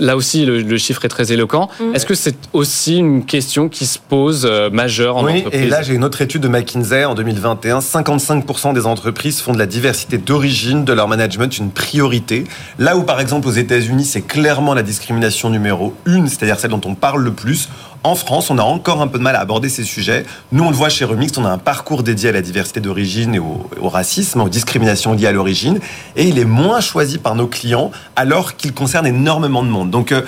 Là 0.00 0.16
aussi, 0.16 0.44
le, 0.44 0.76
chiffre 0.76 1.04
est 1.04 1.08
très 1.08 1.32
éloquent. 1.32 1.68
Mm. 1.80 1.94
Est-ce 1.94 2.04
que 2.04 2.14
c'est 2.14 2.36
aussi 2.52 2.98
une 2.98 3.24
question 3.24 3.68
qui 3.68 3.86
se 3.86 3.98
pose 3.98 4.44
euh, 4.44 4.70
majeure 4.70 5.16
en 5.16 5.24
oui, 5.24 5.38
entreprise 5.38 5.62
Et 5.62 5.66
là, 5.66 5.82
j'ai 5.82 5.94
une 5.94 6.04
autre 6.04 6.20
étude 6.20 6.42
de 6.42 6.48
McKinsey 6.48 7.04
en 7.04 7.14
2021. 7.14 7.78
55% 7.78 8.74
des 8.74 8.86
entreprises 8.86 9.40
font 9.40 9.52
de 9.52 9.58
la 9.58 9.66
diversité 9.66 10.18
d'origine 10.18 10.84
de 10.84 10.92
leur 10.92 11.08
management 11.08 11.56
une 11.56 11.70
priorité. 11.70 12.44
Là 12.78 12.96
où, 12.96 13.04
par 13.04 13.20
exemple, 13.20 13.46
aux 13.48 13.52
États-Unis, 13.52 14.04
c'est 14.04 14.22
clairement 14.22 14.74
la 14.74 14.82
discrimination 14.82 15.48
numéro 15.48 15.94
une, 16.06 16.28
c'est-à-dire 16.28 16.58
celle 16.58 16.70
dont 16.70 16.80
on 16.84 16.94
parle 16.94 17.22
le 17.22 17.32
plus. 17.32 17.68
En 18.04 18.14
France, 18.14 18.50
on 18.50 18.58
a 18.58 18.62
encore 18.62 19.02
un 19.02 19.08
peu 19.08 19.18
de 19.18 19.22
mal 19.22 19.34
à 19.34 19.40
aborder 19.40 19.68
ces 19.68 19.82
sujets. 19.82 20.24
Nous, 20.52 20.62
on 20.62 20.70
le 20.70 20.76
voit 20.76 20.88
chez 20.88 21.04
Remix, 21.04 21.36
on 21.36 21.44
a 21.44 21.50
un 21.50 21.58
parcours 21.58 22.02
dédié 22.02 22.28
à 22.28 22.32
la 22.32 22.42
diversité 22.42 22.80
d'origine 22.80 23.34
et 23.34 23.38
au, 23.38 23.88
racisme, 23.88 24.40
aux 24.40 24.48
discriminations 24.48 25.14
liées 25.14 25.26
à 25.26 25.32
l'origine. 25.32 25.80
Et 26.14 26.24
il 26.28 26.38
est 26.38 26.44
moins 26.44 26.80
choisi 26.80 27.18
par 27.18 27.34
nos 27.34 27.48
clients 27.48 27.90
alors 28.14 28.56
qu'il 28.56 28.72
concerne 28.72 29.06
énormément 29.06 29.62
de 29.62 29.68
monde. 29.68 29.94
Euh, 30.12 30.22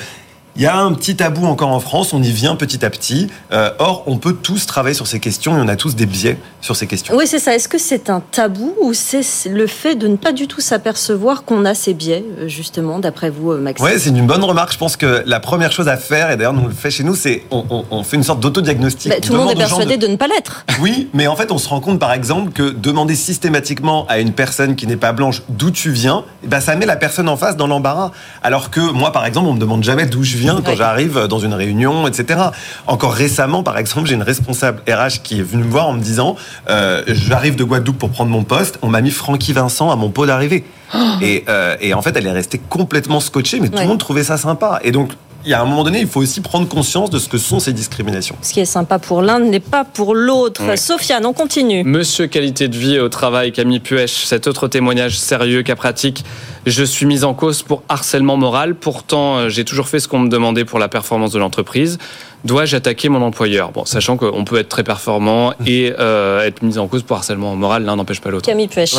il 0.56 0.62
y 0.62 0.66
a 0.66 0.76
un 0.76 0.92
petit 0.92 1.16
tabou 1.16 1.46
encore 1.46 1.70
en 1.70 1.80
France, 1.80 2.12
on 2.12 2.22
y 2.22 2.30
vient 2.30 2.56
petit 2.56 2.84
à 2.84 2.90
petit. 2.90 3.28
Euh, 3.52 3.70
or, 3.78 4.02
on 4.06 4.18
peut 4.18 4.34
tous 4.34 4.66
travailler 4.66 4.94
sur 4.94 5.06
ces 5.06 5.20
questions 5.20 5.56
et 5.56 5.60
on 5.60 5.68
a 5.68 5.76
tous 5.76 5.94
des 5.94 6.06
biais 6.06 6.36
sur 6.60 6.76
ces 6.76 6.86
questions. 6.86 7.16
Oui, 7.16 7.26
c'est 7.26 7.38
ça. 7.38 7.54
Est-ce 7.54 7.68
que 7.68 7.78
c'est 7.78 8.10
un 8.10 8.20
tabou 8.20 8.74
ou 8.82 8.92
c'est 8.92 9.22
le 9.48 9.66
fait 9.66 9.94
de 9.94 10.08
ne 10.08 10.16
pas 10.16 10.32
du 10.32 10.48
tout 10.48 10.60
s'apercevoir 10.60 11.44
qu'on 11.44 11.64
a 11.64 11.74
ces 11.74 11.94
biais, 11.94 12.24
euh, 12.40 12.48
justement, 12.48 12.98
d'après 12.98 13.30
vous, 13.30 13.52
euh, 13.52 13.60
Maxime? 13.60 13.86
Oui, 13.86 13.92
c'est 13.98 14.10
une 14.10 14.26
bonne 14.26 14.44
remarque. 14.44 14.72
Je 14.72 14.78
pense 14.78 14.96
que 14.96 15.22
la 15.24 15.40
première 15.40 15.72
chose 15.72 15.88
à 15.88 15.96
faire, 15.96 16.30
et 16.30 16.36
d'ailleurs 16.36 16.52
nous 16.52 16.66
le 16.66 16.74
fait 16.74 16.90
chez 16.90 17.04
nous, 17.04 17.14
c'est 17.14 17.44
on, 17.50 18.02
fait 18.02 18.16
une 18.16 18.24
sorte 18.24 18.40
d'autodiagnostic. 18.40 19.10
Bah, 19.10 19.20
tout 19.22 19.32
le 19.32 19.38
monde 19.38 19.52
est 19.52 19.56
persuadé 19.56 19.96
de... 19.96 20.06
ne 20.06 20.16
pas 20.16 20.26
l'être. 20.26 20.64
Oui, 20.80 21.10
mais 21.12 21.26
en 21.26 21.36
fait, 21.36 21.52
on 21.52 21.58
se 21.58 21.68
rend 21.68 21.80
compte, 21.80 21.98
par 21.98 22.12
exemple, 22.12 22.52
que 22.52 22.70
demander 22.70 23.14
systématiquement 23.14 24.06
à 24.08 24.18
une 24.18 24.32
personne 24.32 24.76
qui 24.76 24.86
n'est 24.86 24.96
pas 24.96 25.12
blanche 25.12 25.42
d'où 25.50 25.70
tu 25.70 25.90
viens, 25.90 26.24
eh 26.42 26.46
ben, 26.46 26.58
ça 26.60 26.74
met 26.74 26.86
la 26.86 26.96
personne 26.96 27.28
en 27.28 27.36
face 27.36 27.54
dans 27.54 27.66
l'embarras. 27.66 28.12
Alors 28.42 28.70
que 28.70 28.80
moi, 28.80 29.12
par 29.12 29.26
exemple, 29.26 29.48
on 29.48 29.52
me 29.52 29.60
demande 29.60 29.84
jamais 29.84 30.06
d'où 30.06 30.24
je 30.24 30.38
viens 30.38 30.39
quand 30.64 30.74
j'arrive 30.74 31.26
dans 31.28 31.38
une 31.38 31.54
réunion, 31.54 32.06
etc. 32.06 32.40
Encore 32.86 33.12
récemment, 33.12 33.62
par 33.62 33.78
exemple, 33.78 34.08
j'ai 34.08 34.14
une 34.14 34.22
responsable 34.22 34.82
RH 34.88 35.22
qui 35.22 35.40
est 35.40 35.42
venue 35.42 35.64
me 35.64 35.70
voir 35.70 35.88
en 35.88 35.92
me 35.92 36.00
disant 36.00 36.36
euh, 36.68 37.02
J'arrive 37.06 37.56
de 37.56 37.64
Guadeloupe 37.64 37.98
pour 37.98 38.10
prendre 38.10 38.30
mon 38.30 38.44
poste, 38.44 38.78
on 38.82 38.88
m'a 38.88 39.00
mis 39.00 39.10
Francky 39.10 39.52
Vincent 39.52 39.90
à 39.90 39.96
mon 39.96 40.10
pot 40.10 40.26
d'arrivée. 40.26 40.64
et, 41.22 41.44
euh, 41.48 41.76
et, 41.80 41.94
en 41.94 42.02
fait, 42.02 42.16
elle 42.16 42.26
est 42.26 42.32
restée 42.32 42.60
complètement 42.68 43.20
scotchée, 43.20 43.60
mais 43.60 43.68
tout 43.68 43.78
le 43.78 43.86
monde 43.86 43.98
trouvait 43.98 44.24
ça 44.24 44.36
sympa. 44.36 44.80
Et 44.82 44.90
donc, 44.90 45.12
il 45.44 45.50
y 45.50 45.54
a 45.54 45.62
un 45.62 45.64
moment 45.64 45.84
donné, 45.84 46.00
il 46.00 46.06
faut 46.06 46.20
aussi 46.20 46.40
prendre 46.40 46.68
conscience 46.68 47.10
de 47.10 47.18
ce 47.18 47.28
que 47.28 47.38
sont 47.38 47.60
ces 47.60 47.72
discriminations. 47.72 48.36
Ce 48.42 48.52
qui 48.52 48.60
est 48.60 48.66
sympa 48.66 48.98
pour 48.98 49.22
l'un 49.22 49.38
n'est 49.38 49.60
pas 49.60 49.84
pour 49.84 50.14
l'autre. 50.14 50.76
Sofiane, 50.78 51.24
on 51.24 51.32
continue. 51.32 51.82
Monsieur 51.84 52.26
qualité 52.26 52.68
de 52.68 52.76
vie 52.76 52.98
au 52.98 53.08
travail, 53.08 53.52
Camille 53.52 53.80
Puech, 53.80 54.26
cet 54.26 54.46
autre 54.46 54.68
témoignage 54.68 55.18
sérieux 55.18 55.62
cas 55.62 55.76
pratique. 55.76 56.24
Je 56.66 56.84
suis 56.84 57.06
mise 57.06 57.24
en 57.24 57.34
cause 57.34 57.62
pour 57.62 57.82
harcèlement 57.88 58.36
moral. 58.36 58.74
Pourtant, 58.74 59.36
euh, 59.36 59.48
j'ai 59.48 59.64
toujours 59.64 59.88
fait 59.88 59.98
ce 59.98 60.08
qu'on 60.08 60.18
me 60.18 60.28
demandait 60.28 60.64
pour 60.64 60.78
la 60.78 60.88
performance 60.88 61.32
de 61.32 61.38
l'entreprise. 61.38 61.98
Dois-je 62.44 62.76
attaquer 62.76 63.08
mon 63.08 63.22
employeur? 63.22 63.70
Bon, 63.72 63.84
sachant 63.84 64.16
qu'on 64.16 64.44
peut 64.44 64.58
être 64.58 64.68
très 64.68 64.84
performant 64.84 65.54
et 65.66 65.92
euh, 65.98 66.44
être 66.44 66.62
mis 66.62 66.78
en 66.78 66.86
cause 66.86 67.02
pour 67.02 67.16
harcèlement 67.16 67.54
moral, 67.56 67.84
l'un 67.84 67.96
n'empêche 67.96 68.20
pas 68.20 68.30
l'autre. 68.30 68.46
Camille 68.46 68.68
Puech. 68.68 68.94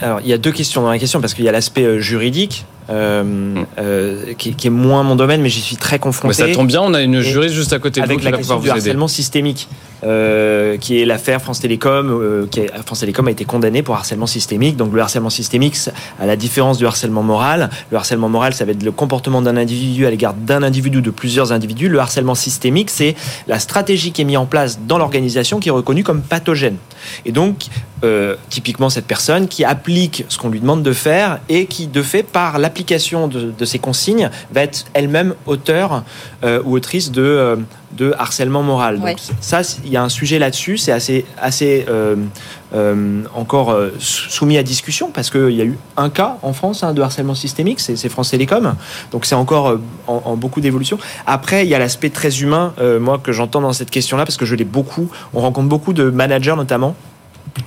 Alors, 0.00 0.20
il 0.20 0.28
y 0.28 0.32
a 0.32 0.38
deux 0.38 0.52
questions 0.52 0.82
dans 0.82 0.88
la 0.88 0.98
question 0.98 1.20
parce 1.20 1.34
qu'il 1.34 1.44
y 1.44 1.48
a 1.48 1.52
l'aspect 1.52 1.84
euh, 1.84 2.00
juridique 2.00 2.64
euh, 2.90 3.54
euh, 3.78 4.34
qui, 4.36 4.54
qui, 4.54 4.66
est 4.66 4.70
moins 4.70 5.02
mon 5.02 5.14
domaine, 5.14 5.40
mais 5.42 5.48
j'y 5.48 5.60
suis 5.60 5.76
très 5.76 5.98
confronté. 5.98 6.42
Mais 6.42 6.48
ça 6.48 6.54
tombe 6.54 6.66
bien, 6.66 6.80
on 6.82 6.92
a 6.92 7.02
une 7.02 7.20
juriste 7.20 7.54
juste 7.54 7.72
à 7.72 7.78
côté 7.78 8.00
de 8.00 8.04
avec 8.04 8.24
la 8.24 8.32
question 8.32 8.58
du 8.58 8.68
harcèlement 8.68 9.06
systémique, 9.06 9.68
euh, 10.02 10.76
qui 10.76 11.00
est 11.00 11.04
l'affaire 11.04 11.40
France 11.40 11.60
Télécom. 11.60 12.10
Euh, 12.10 12.46
qui 12.50 12.60
est, 12.60 12.70
France 12.84 13.00
Télécom 13.00 13.28
a 13.28 13.30
été 13.30 13.44
condamné 13.44 13.82
pour 13.82 13.94
harcèlement 13.94 14.26
systémique. 14.26 14.76
Donc 14.76 14.92
le 14.92 15.00
harcèlement 15.00 15.30
systémique, 15.30 15.76
à 16.18 16.26
la 16.26 16.36
différence 16.36 16.78
du 16.78 16.86
harcèlement 16.86 16.99
moral, 17.08 17.70
le 17.90 17.96
harcèlement 17.96 18.28
moral, 18.28 18.52
ça 18.54 18.64
va 18.64 18.72
être 18.72 18.82
le 18.82 18.92
comportement 18.92 19.42
d'un 19.42 19.56
individu 19.56 20.06
à 20.06 20.10
l'égard 20.10 20.34
d'un 20.34 20.62
individu 20.62 20.98
ou 20.98 21.00
de 21.00 21.10
plusieurs 21.10 21.52
individus. 21.52 21.88
Le 21.88 21.98
harcèlement 21.98 22.34
systémique, 22.34 22.90
c'est 22.90 23.16
la 23.46 23.58
stratégie 23.58 24.12
qui 24.12 24.22
est 24.22 24.24
mise 24.24 24.36
en 24.36 24.46
place 24.46 24.80
dans 24.86 24.98
l'organisation 24.98 25.60
qui 25.60 25.68
est 25.68 25.72
reconnue 25.72 26.04
comme 26.04 26.22
pathogène. 26.22 26.76
Et 27.24 27.32
donc, 27.32 27.66
euh, 28.02 28.36
typiquement 28.48 28.88
cette 28.88 29.06
personne 29.06 29.46
qui 29.46 29.62
applique 29.62 30.24
ce 30.30 30.38
qu'on 30.38 30.48
lui 30.48 30.60
demande 30.60 30.82
de 30.82 30.92
faire 30.92 31.38
et 31.50 31.66
qui, 31.66 31.86
de 31.86 32.02
fait, 32.02 32.22
par 32.22 32.58
l'application 32.58 33.28
de, 33.28 33.50
de, 33.50 33.64
ces 33.66 33.78
consignes, 33.78 34.30
va 34.52 34.62
être 34.62 34.86
elle-même 34.94 35.34
auteur 35.44 36.02
euh, 36.42 36.62
ou 36.64 36.76
autrice 36.76 37.10
de, 37.10 37.22
euh, 37.22 37.56
de 37.92 38.14
harcèlement 38.18 38.62
moral. 38.62 39.00
Donc 39.00 39.18
ça, 39.40 39.60
il 39.84 39.90
y 39.90 39.98
a 39.98 40.02
un 40.02 40.08
sujet 40.08 40.38
là-dessus, 40.38 40.78
c'est 40.78 40.92
assez, 40.92 41.26
assez 41.38 41.84
encore 43.34 43.76
soumis 43.98 44.56
à 44.56 44.62
discussion 44.62 45.10
parce 45.10 45.28
qu'il 45.28 45.50
y 45.50 45.60
a 45.60 45.64
eu 45.64 45.76
un 45.96 46.08
cas 46.08 46.38
en 46.42 46.52
France 46.52 46.84
hein, 46.84 46.94
de 46.94 47.02
harcèlement 47.02 47.34
systémique, 47.34 47.80
c'est 47.80 48.08
France 48.08 48.30
Télécom. 48.30 48.76
Donc 49.10 49.26
c'est 49.26 49.34
encore 49.34 49.78
en, 50.06 50.22
en, 50.24 50.36
beaucoup 50.36 50.60
d'évolution. 50.60 50.98
Après, 51.26 51.66
il 51.66 51.68
y 51.68 51.74
a 51.74 51.78
l'aspect 51.78 52.10
très 52.10 52.40
humain, 52.40 52.72
moi, 53.00 53.18
que 53.18 53.32
j'entends 53.32 53.60
dans 53.60 53.72
cette 53.72 53.90
question-là 53.90 54.24
parce 54.24 54.36
que 54.36 54.46
je 54.46 54.54
l'ai 54.54 54.64
beaucoup. 54.64 55.10
On 55.34 55.40
rencontre 55.40 55.68
beaucoup 55.68 55.92
de 55.92 56.08
managers 56.08 56.56
notamment 56.56 56.94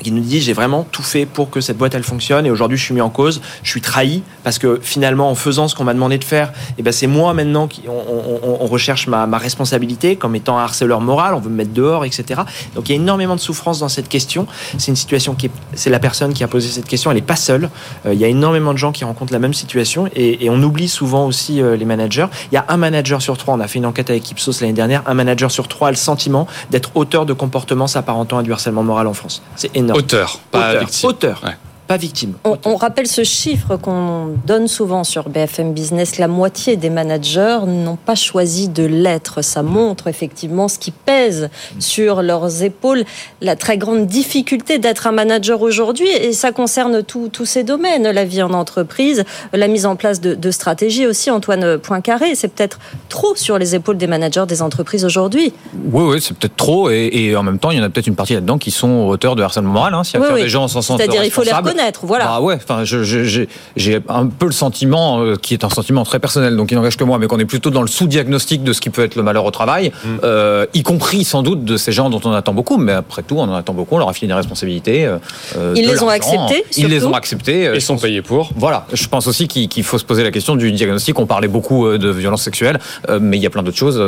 qui 0.01 0.11
nous 0.11 0.21
dit 0.21 0.41
j'ai 0.41 0.53
vraiment 0.53 0.85
tout 0.91 1.03
fait 1.03 1.25
pour 1.25 1.49
que 1.49 1.61
cette 1.61 1.77
boîte 1.77 1.95
elle 1.95 2.03
fonctionne 2.03 2.45
et 2.45 2.51
aujourd'hui 2.51 2.77
je 2.77 2.83
suis 2.83 2.93
mis 2.93 3.01
en 3.01 3.09
cause, 3.09 3.41
je 3.63 3.69
suis 3.69 3.81
trahi 3.81 4.23
parce 4.43 4.59
que 4.59 4.79
finalement 4.81 5.29
en 5.29 5.35
faisant 5.35 5.67
ce 5.67 5.75
qu'on 5.75 5.83
m'a 5.83 5.93
demandé 5.93 6.17
de 6.17 6.23
faire, 6.23 6.49
et 6.49 6.75
eh 6.79 6.83
ben 6.83 6.91
c'est 6.91 7.07
moi 7.07 7.33
maintenant 7.33 7.67
qui 7.67 7.83
on, 7.87 8.67
recherche 8.67 9.07
ma, 9.07 9.25
responsabilité 9.37 10.15
comme 10.15 10.35
étant 10.35 10.57
un 10.57 10.63
harceleur 10.63 11.01
moral, 11.01 11.33
on 11.33 11.39
veut 11.39 11.49
me 11.49 11.55
mettre 11.55 11.73
dehors, 11.73 12.05
etc. 12.05 12.41
Donc 12.75 12.89
il 12.89 12.93
y 12.93 12.95
a 12.97 13.01
énormément 13.01 13.35
de 13.35 13.39
souffrance 13.39 13.79
dans 13.79 13.89
cette 13.89 14.09
question. 14.09 14.47
C'est 14.77 14.89
une 14.89 14.95
situation 14.95 15.35
qui 15.35 15.51
c'est 15.73 15.89
la 15.89 15.99
personne 15.99 16.33
qui 16.33 16.43
a 16.43 16.47
posé 16.47 16.69
cette 16.69 16.87
question, 16.87 17.11
elle 17.11 17.17
n'est 17.17 17.21
pas 17.21 17.35
seule. 17.35 17.69
Euh, 18.05 18.13
il 18.13 18.19
y 18.19 18.25
a 18.25 18.27
énormément 18.27 18.73
de 18.73 18.77
gens 18.77 18.91
qui 18.91 19.03
rencontrent 19.03 19.33
la 19.33 19.39
même 19.39 19.53
situation 19.53 20.09
et, 20.15 20.49
on 20.49 20.61
oublie 20.61 20.87
souvent 20.87 21.25
aussi 21.25 21.61
euh, 21.61 21.75
les 21.75 21.85
managers. 21.85 22.27
Il 22.51 22.55
y 22.55 22.57
a 22.57 22.65
un 22.67 22.77
manager 22.77 23.21
sur 23.21 23.37
trois, 23.37 23.55
on 23.55 23.59
a 23.59 23.67
fait 23.67 23.79
une 23.79 23.85
enquête 23.85 24.09
avec 24.09 24.29
Ipsos 24.29 24.61
l'année 24.61 24.73
dernière, 24.73 25.01
un 25.07 25.13
manager 25.13 25.51
sur 25.51 25.67
trois 25.67 25.87
a 25.87 25.91
le 25.91 25.97
sentiment 25.97 26.47
d'être 26.69 26.91
auteur 26.95 27.25
de 27.25 27.33
comportements 27.33 27.87
s'apparentant 27.87 28.37
à 28.37 28.43
du 28.43 28.51
harcèlement 28.51 28.83
moral 28.83 29.07
en 29.07 29.13
France. 29.13 29.41
C'est 29.63 29.77
énorme. 29.77 29.97
Auteur, 29.97 30.39
pas 30.51 30.73
auteur, 30.73 31.05
Auteur. 31.05 31.41
Pas 31.87 31.97
victimes. 31.97 32.33
On, 32.43 32.75
rappelle 32.75 33.07
ce 33.07 33.23
chiffre 33.23 33.75
qu'on 33.77 34.35
donne 34.45 34.67
souvent 34.67 35.03
sur 35.03 35.29
BFM 35.29 35.73
Business. 35.73 36.17
La 36.17 36.27
moitié 36.27 36.75
des 36.75 36.89
managers 36.89 37.59
n'ont 37.67 37.97
pas 37.97 38.15
choisi 38.15 38.69
de 38.69 38.83
l'être. 38.83 39.41
Ça 39.41 39.63
montre 39.63 40.07
effectivement 40.07 40.67
ce 40.67 40.79
qui 40.79 40.91
pèse 40.91 41.49
sur 41.79 42.21
leurs 42.21 42.63
épaules, 42.63 43.03
la 43.41 43.55
très 43.55 43.77
grande 43.77 44.05
difficulté 44.05 44.79
d'être 44.79 45.07
un 45.07 45.11
manager 45.11 45.61
aujourd'hui. 45.61 46.07
Et 46.07 46.33
ça 46.33 46.51
concerne 46.51 47.03
tous 47.03 47.45
ces 47.45 47.63
domaines, 47.63 48.09
la 48.09 48.25
vie 48.25 48.41
en 48.41 48.53
entreprise, 48.53 49.23
la 49.51 49.67
mise 49.67 49.85
en 49.85 49.95
place 49.95 50.21
de, 50.21 50.35
de 50.35 50.51
stratégies 50.51 51.05
aussi. 51.05 51.31
Antoine 51.31 51.77
Poincaré, 51.77 52.35
c'est 52.35 52.47
peut-être 52.47 52.79
trop 53.09 53.35
sur 53.35 53.57
les 53.57 53.75
épaules 53.75 53.97
des 53.97 54.07
managers 54.07 54.45
des 54.47 54.61
entreprises 54.61 55.05
aujourd'hui. 55.05 55.53
Oui, 55.91 56.03
oui, 56.03 56.21
c'est 56.21 56.35
peut-être 56.35 56.55
trop. 56.55 56.89
Et, 56.89 57.35
en 57.35 57.43
même 57.43 57.59
temps, 57.59 57.71
il 57.71 57.77
y 57.77 57.81
en 57.81 57.83
a 57.83 57.89
peut-être 57.89 58.07
une 58.07 58.15
partie 58.15 58.33
là-dedans 58.33 58.57
qui 58.57 58.71
sont 58.71 59.07
auteurs 59.07 59.35
de 59.35 59.43
harcèlement 59.43 59.71
moral. 59.71 59.93
Hein, 59.93 60.03
si 60.03 60.17
oui, 60.17 60.41
des 60.41 60.49
gens 60.49 60.67
s'en 60.67 60.81
sentent 60.81 60.99
C'est-à-dire, 60.99 61.23
il 61.23 61.31
faut 61.31 61.43
les 61.43 61.51
reconnaître. 61.51 61.72
Voilà. 62.03 62.25
Ah 62.29 62.41
ouais, 62.41 62.55
enfin, 62.55 62.83
j'ai 62.83 63.99
un 64.09 64.27
peu 64.27 64.45
le 64.45 64.51
sentiment, 64.51 65.21
euh, 65.21 65.35
qui 65.35 65.53
est 65.53 65.63
un 65.63 65.69
sentiment 65.69 66.03
très 66.03 66.19
personnel, 66.19 66.55
donc 66.55 66.71
il 66.71 66.75
n'engage 66.75 66.97
que 66.97 67.03
moi, 67.03 67.17
mais 67.17 67.27
qu'on 67.27 67.39
est 67.39 67.45
plutôt 67.45 67.69
dans 67.69 67.81
le 67.81 67.87
sous-diagnostic 67.87 68.63
de 68.63 68.73
ce 68.73 68.81
qui 68.81 68.89
peut 68.89 69.03
être 69.03 69.15
le 69.15 69.23
malheur 69.23 69.45
au 69.45 69.51
travail, 69.51 69.91
mm. 70.03 70.09
euh, 70.23 70.65
y 70.73 70.83
compris 70.83 71.23
sans 71.23 71.43
doute 71.43 71.63
de 71.63 71.77
ces 71.77 71.91
gens 71.91 72.09
dont 72.09 72.21
on 72.25 72.31
attend 72.31 72.53
beaucoup, 72.53 72.77
mais 72.77 72.93
après 72.93 73.23
tout, 73.23 73.37
on 73.37 73.43
en 73.43 73.55
attend 73.55 73.73
beaucoup, 73.73 73.95
on 73.95 73.99
leur 73.99 74.09
a 74.09 74.13
filé 74.13 74.27
des 74.27 74.33
responsabilités. 74.33 75.05
Euh, 75.05 75.73
ils 75.75 75.87
les 75.87 76.01
ont 76.01 76.09
acceptés 76.09 76.63
Ils 76.77 76.87
les 76.87 77.05
ont 77.05 77.13
acceptés. 77.13 77.71
Ils 77.73 77.81
sont 77.81 77.97
payés 77.97 78.21
pour. 78.21 78.51
Voilà, 78.55 78.85
je 78.93 79.07
pense 79.07 79.27
aussi 79.27 79.47
qu'il 79.47 79.83
faut 79.83 79.97
se 79.97 80.05
poser 80.05 80.23
la 80.23 80.31
question 80.31 80.55
du 80.55 80.71
diagnostic. 80.71 81.19
On 81.19 81.25
parlait 81.25 81.47
beaucoup 81.47 81.97
de 81.97 82.09
violence 82.09 82.43
sexuelle, 82.43 82.79
mais 83.19 83.37
il 83.37 83.43
y 83.43 83.45
a 83.45 83.49
plein 83.49 83.63
d'autres 83.63 83.77
choses 83.77 84.01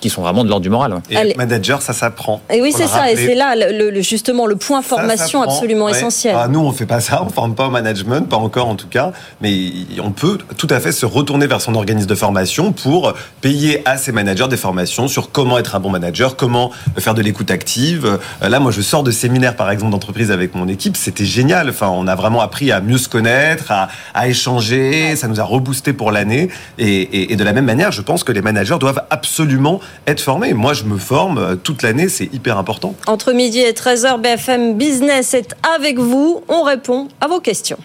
qui 0.00 0.10
sont 0.10 0.22
vraiment 0.22 0.44
de 0.44 0.48
l'ordre 0.48 0.62
du 0.62 0.70
moral. 0.70 1.00
Et 1.10 1.34
manager, 1.36 1.82
ça 1.82 1.92
s'apprend. 1.92 2.40
Et 2.52 2.60
oui, 2.60 2.72
c'est 2.76 2.86
ça, 2.86 3.10
et 3.10 3.16
c'est 3.16 3.34
là 3.34 3.54
le, 3.56 4.00
justement 4.02 4.46
le 4.46 4.56
point 4.56 4.82
formation 4.82 5.42
absolument 5.42 5.88
essentiel. 5.88 6.36
Ah, 6.38 6.48
nous, 6.48 6.60
on 6.60 6.72
fait 6.72 6.86
pas 6.86 7.00
ça, 7.04 7.22
on 7.22 7.28
forme 7.28 7.54
pas 7.54 7.66
au 7.66 7.70
management, 7.70 8.28
pas 8.28 8.36
encore 8.36 8.68
en 8.68 8.76
tout 8.76 8.88
cas, 8.88 9.12
mais 9.40 9.72
on 10.02 10.10
peut 10.10 10.38
tout 10.56 10.66
à 10.70 10.80
fait 10.80 10.92
se 10.92 11.06
retourner 11.06 11.46
vers 11.46 11.60
son 11.60 11.74
organisme 11.74 12.08
de 12.08 12.14
formation 12.14 12.72
pour 12.72 13.12
payer 13.40 13.82
à 13.86 13.96
ses 13.96 14.12
managers 14.12 14.48
des 14.48 14.56
formations 14.56 15.06
sur 15.08 15.30
comment 15.30 15.58
être 15.58 15.74
un 15.74 15.80
bon 15.80 15.90
manager, 15.90 16.36
comment 16.36 16.70
faire 16.98 17.14
de 17.14 17.22
l'écoute 17.22 17.50
active. 17.50 18.18
Euh, 18.42 18.48
là, 18.48 18.60
moi, 18.60 18.72
je 18.72 18.80
sors 18.80 19.02
de 19.02 19.10
séminaires, 19.10 19.56
par 19.56 19.70
exemple, 19.70 19.92
d'entreprise 19.92 20.30
avec 20.30 20.54
mon 20.54 20.68
équipe, 20.68 20.96
c'était 20.96 21.24
génial. 21.24 21.68
Enfin, 21.68 21.88
on 21.88 22.06
a 22.06 22.14
vraiment 22.14 22.40
appris 22.40 22.72
à 22.72 22.80
mieux 22.80 22.98
se 22.98 23.08
connaître, 23.08 23.70
à, 23.70 24.28
échanger, 24.28 25.16
ça 25.16 25.28
nous 25.28 25.40
a 25.40 25.44
reboosté 25.44 25.92
pour 25.92 26.10
l'année. 26.10 26.48
Et, 26.78 27.32
et 27.32 27.36
de 27.36 27.44
la 27.44 27.52
même 27.52 27.66
manière, 27.66 27.92
je 27.92 28.00
pense 28.00 28.24
que 28.24 28.32
les 28.32 28.42
managers 28.42 28.78
doivent 28.80 29.02
absolument 29.10 29.80
être 30.06 30.20
formés. 30.20 30.54
Moi, 30.54 30.72
je 30.72 30.84
me 30.84 30.96
forme 30.96 31.38
euh, 31.38 31.56
toute 31.56 31.82
l'année, 31.82 32.08
c'est 32.08 32.32
hyper 32.32 32.58
important. 32.58 32.94
Entre 33.06 33.32
midi 33.32 33.60
et 33.60 33.72
13h, 33.72 34.20
BFM 34.20 34.74
Business 34.74 35.34
est 35.34 35.54
avec 35.76 35.98
vous. 35.98 36.42
On 36.48 36.62
répond 36.62 36.93
à 37.20 37.28
vos 37.28 37.40
questions. 37.40 37.78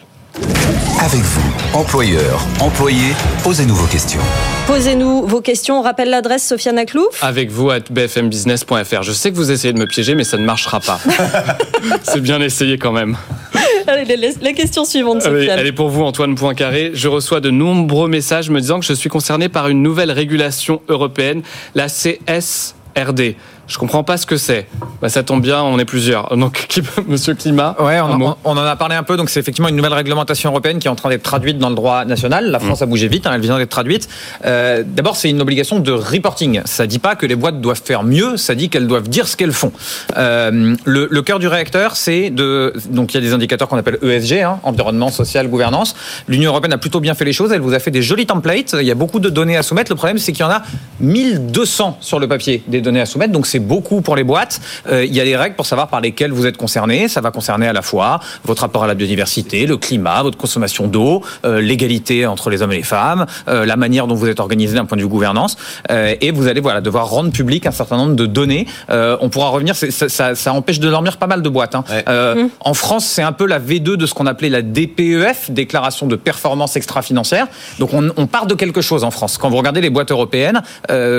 Avec 1.01 1.21
vous, 1.21 1.53
employeurs, 1.73 2.45
employés, 2.59 3.13
posez-nous 3.43 3.73
vos 3.73 3.87
questions. 3.87 4.19
Posez-nous 4.67 5.25
vos 5.25 5.41
questions. 5.41 5.79
On 5.79 5.81
rappelle 5.81 6.09
l'adresse, 6.09 6.45
Sofiane 6.47 6.77
Aklouf. 6.77 7.23
Avec 7.23 7.49
vous, 7.49 7.69
à 7.69 7.79
bfmbusiness.fr. 7.79 9.03
Je 9.03 9.11
sais 9.11 9.31
que 9.31 9.35
vous 9.35 9.49
essayez 9.49 9.73
de 9.73 9.79
me 9.79 9.87
piéger, 9.87 10.15
mais 10.15 10.23
ça 10.23 10.37
ne 10.37 10.43
marchera 10.43 10.79
pas. 10.79 10.99
C'est 12.03 12.21
bien 12.21 12.41
essayé 12.41 12.77
quand 12.77 12.91
même. 12.91 13.17
Allez, 13.87 14.17
la 14.41 14.53
question 14.53 14.85
suivante, 14.85 15.21
Sofiane. 15.21 15.57
Elle 15.59 15.67
est 15.67 15.71
pour 15.71 15.89
vous, 15.89 16.03
Antoine 16.03 16.35
Poincaré. 16.35 16.91
Je 16.93 17.07
reçois 17.07 17.39
de 17.39 17.49
nombreux 17.49 18.09
messages 18.09 18.49
me 18.49 18.59
disant 18.59 18.79
que 18.79 18.85
je 18.85 18.93
suis 18.93 19.09
concerné 19.09 19.49
par 19.49 19.69
une 19.69 19.81
nouvelle 19.81 20.11
régulation 20.11 20.81
européenne, 20.89 21.41
la 21.75 21.87
CSRD. 21.87 23.35
Je 23.69 23.77
comprends 23.77 24.03
pas 24.03 24.17
ce 24.17 24.25
que 24.25 24.35
c'est. 24.35 24.67
Bah, 24.99 25.09
ça 25.09 25.21
tombe 25.21 25.43
bien, 25.43 25.61
on 25.61 25.77
est 25.77 25.85
plusieurs. 25.85 26.35
Donc, 26.37 26.67
Monsieur 27.07 27.35
Climat. 27.35 27.75
Ouais, 27.79 27.99
on, 28.01 28.35
en 28.43 28.57
a 28.57 28.75
parlé 28.75 28.95
un 28.95 29.03
peu. 29.03 29.15
Donc, 29.15 29.29
c'est 29.29 29.39
effectivement 29.39 29.69
une 29.69 29.75
nouvelle 29.75 29.93
réglementation 29.93 30.49
européenne 30.49 30.79
qui 30.79 30.87
est 30.87 30.91
en 30.91 30.95
train 30.95 31.09
d'être 31.09 31.23
traduite 31.23 31.59
dans 31.59 31.69
le 31.69 31.75
droit 31.75 32.03
national. 32.03 32.49
La 32.49 32.59
France 32.59 32.81
mm. 32.81 32.83
a 32.83 32.85
bougé 32.87 33.07
vite, 33.07 33.27
hein, 33.27 33.31
elle 33.35 33.41
vient 33.41 33.57
d'être 33.59 33.69
traduite. 33.69 34.09
Euh, 34.45 34.83
D'abord, 34.85 35.15
c'est 35.15 35.29
une 35.29 35.41
obligation 35.41 35.79
de 35.79 35.91
reporting. 35.91 36.61
Ça 36.65 36.87
dit 36.87 36.97
pas 36.97 37.15
que 37.15 37.27
les 37.27 37.35
boîtes 37.35 37.61
doivent 37.61 37.81
faire 37.83 38.03
mieux, 38.03 38.37
ça 38.37 38.55
dit 38.55 38.69
qu'elles 38.69 38.87
doivent 38.87 39.07
dire 39.07 39.27
ce 39.27 39.37
qu'elles 39.37 39.51
font. 39.51 39.71
Euh, 40.17 40.75
le, 40.83 41.07
le, 41.09 41.21
cœur 41.21 41.37
du 41.37 41.47
réacteur, 41.47 41.95
c'est 41.95 42.31
de. 42.31 42.73
Donc, 42.89 43.13
il 43.13 43.17
y 43.17 43.17
a 43.19 43.21
des 43.21 43.33
indicateurs 43.33 43.67
qu'on 43.67 43.77
appelle 43.77 43.99
ESG, 44.01 44.41
hein, 44.41 44.59
environnement, 44.63 45.11
social, 45.11 45.47
gouvernance. 45.47 45.95
L'Union 46.27 46.49
européenne 46.49 46.73
a 46.73 46.79
plutôt 46.79 47.01
bien 47.01 47.13
fait 47.13 47.25
les 47.25 47.33
choses. 47.33 47.51
Elle 47.51 47.61
vous 47.61 47.75
a 47.75 47.79
fait 47.79 47.91
des 47.91 48.01
jolis 48.01 48.25
templates. 48.25 48.75
Il 48.79 48.87
y 48.87 48.91
a 48.91 48.95
beaucoup 48.95 49.19
de 49.19 49.29
données 49.29 49.57
à 49.57 49.63
soumettre. 49.63 49.91
Le 49.91 49.95
problème, 49.95 50.17
c'est 50.17 50.31
qu'il 50.31 50.41
y 50.41 50.47
en 50.47 50.51
a 50.51 50.63
1200 51.01 51.99
sur 52.01 52.19
le 52.19 52.27
papier 52.27 52.63
des 52.67 52.81
données 52.81 53.01
à 53.01 53.05
soumettre. 53.05 53.31
Donc, 53.31 53.45
c'est 53.45 53.58
beaucoup 53.59 54.01
pour 54.01 54.15
les 54.15 54.23
boîtes. 54.23 54.61
Euh, 54.87 55.05
il 55.05 55.13
y 55.13 55.21
a 55.21 55.23
des 55.23 55.35
règles 55.35 55.55
pour 55.55 55.65
savoir 55.65 55.87
par 55.87 56.01
lesquelles 56.01 56.31
vous 56.31 56.45
êtes 56.45 56.57
concerné. 56.57 57.07
Ça 57.07 57.21
va 57.21 57.31
concerner 57.31 57.67
à 57.67 57.73
la 57.73 57.81
fois 57.81 58.19
votre 58.43 58.61
rapport 58.61 58.83
à 58.83 58.87
la 58.87 58.95
biodiversité, 58.95 59.65
le 59.65 59.77
climat, 59.77 60.23
votre 60.23 60.37
consommation 60.37 60.87
d'eau, 60.87 61.23
euh, 61.45 61.61
l'égalité 61.61 62.25
entre 62.25 62.49
les 62.49 62.61
hommes 62.61 62.71
et 62.71 62.77
les 62.77 62.83
femmes, 62.83 63.25
euh, 63.47 63.65
la 63.65 63.75
manière 63.75 64.07
dont 64.07 64.15
vous 64.15 64.27
êtes 64.27 64.39
organisé 64.39 64.75
d'un 64.75 64.85
point 64.85 64.97
de 64.97 65.01
vue 65.01 65.07
gouvernance. 65.07 65.57
et 65.89 66.31
vous 66.31 66.47
allez 66.47 66.61
voilà 66.61 66.81
devoir 66.81 67.09
rendre 67.09 67.31
public 67.31 67.65
un 67.65 67.71
certain 67.71 67.97
nombre 67.97 68.15
de 68.15 68.25
données. 68.25 68.67
on 68.89 69.29
pourra 69.29 69.49
revenir. 69.49 69.75
Ça, 69.75 70.35
ça, 70.35 70.53
empêche 70.53 70.79
de 70.79 70.89
dormir 70.89 71.17
pas 71.17 71.27
mal 71.27 71.41
de 71.41 71.49
boîtes. 71.49 71.75
Hein. 71.75 71.83
Mmh. 72.07 72.49
En 72.59 72.73
France, 72.73 73.05
c'est 73.05 73.21
un 73.21 73.31
peu 73.31 73.45
la 73.45 73.59
V2 73.59 73.95
de 73.95 74.05
ce 74.05 74.13
qu'on 74.13 74.25
appelait 74.25 74.49
la 74.49 74.61
DPEF, 74.61 75.51
déclaration 75.51 76.07
de 76.07 76.15
performance 76.15 76.75
extra-financière. 76.75 77.47
Donc 77.79 77.93
on, 77.93 78.09
on, 78.17 78.27
part 78.27 78.45
de 78.45 78.55
quelque 78.55 78.81
chose 78.81 79.03
en 79.03 79.11
France. 79.11 79.37
Quand 79.37 79.49
vous 79.49 79.57
regardez 79.57 79.81
les 79.81 79.89
boîtes 79.89 80.11
européennes, 80.11 80.61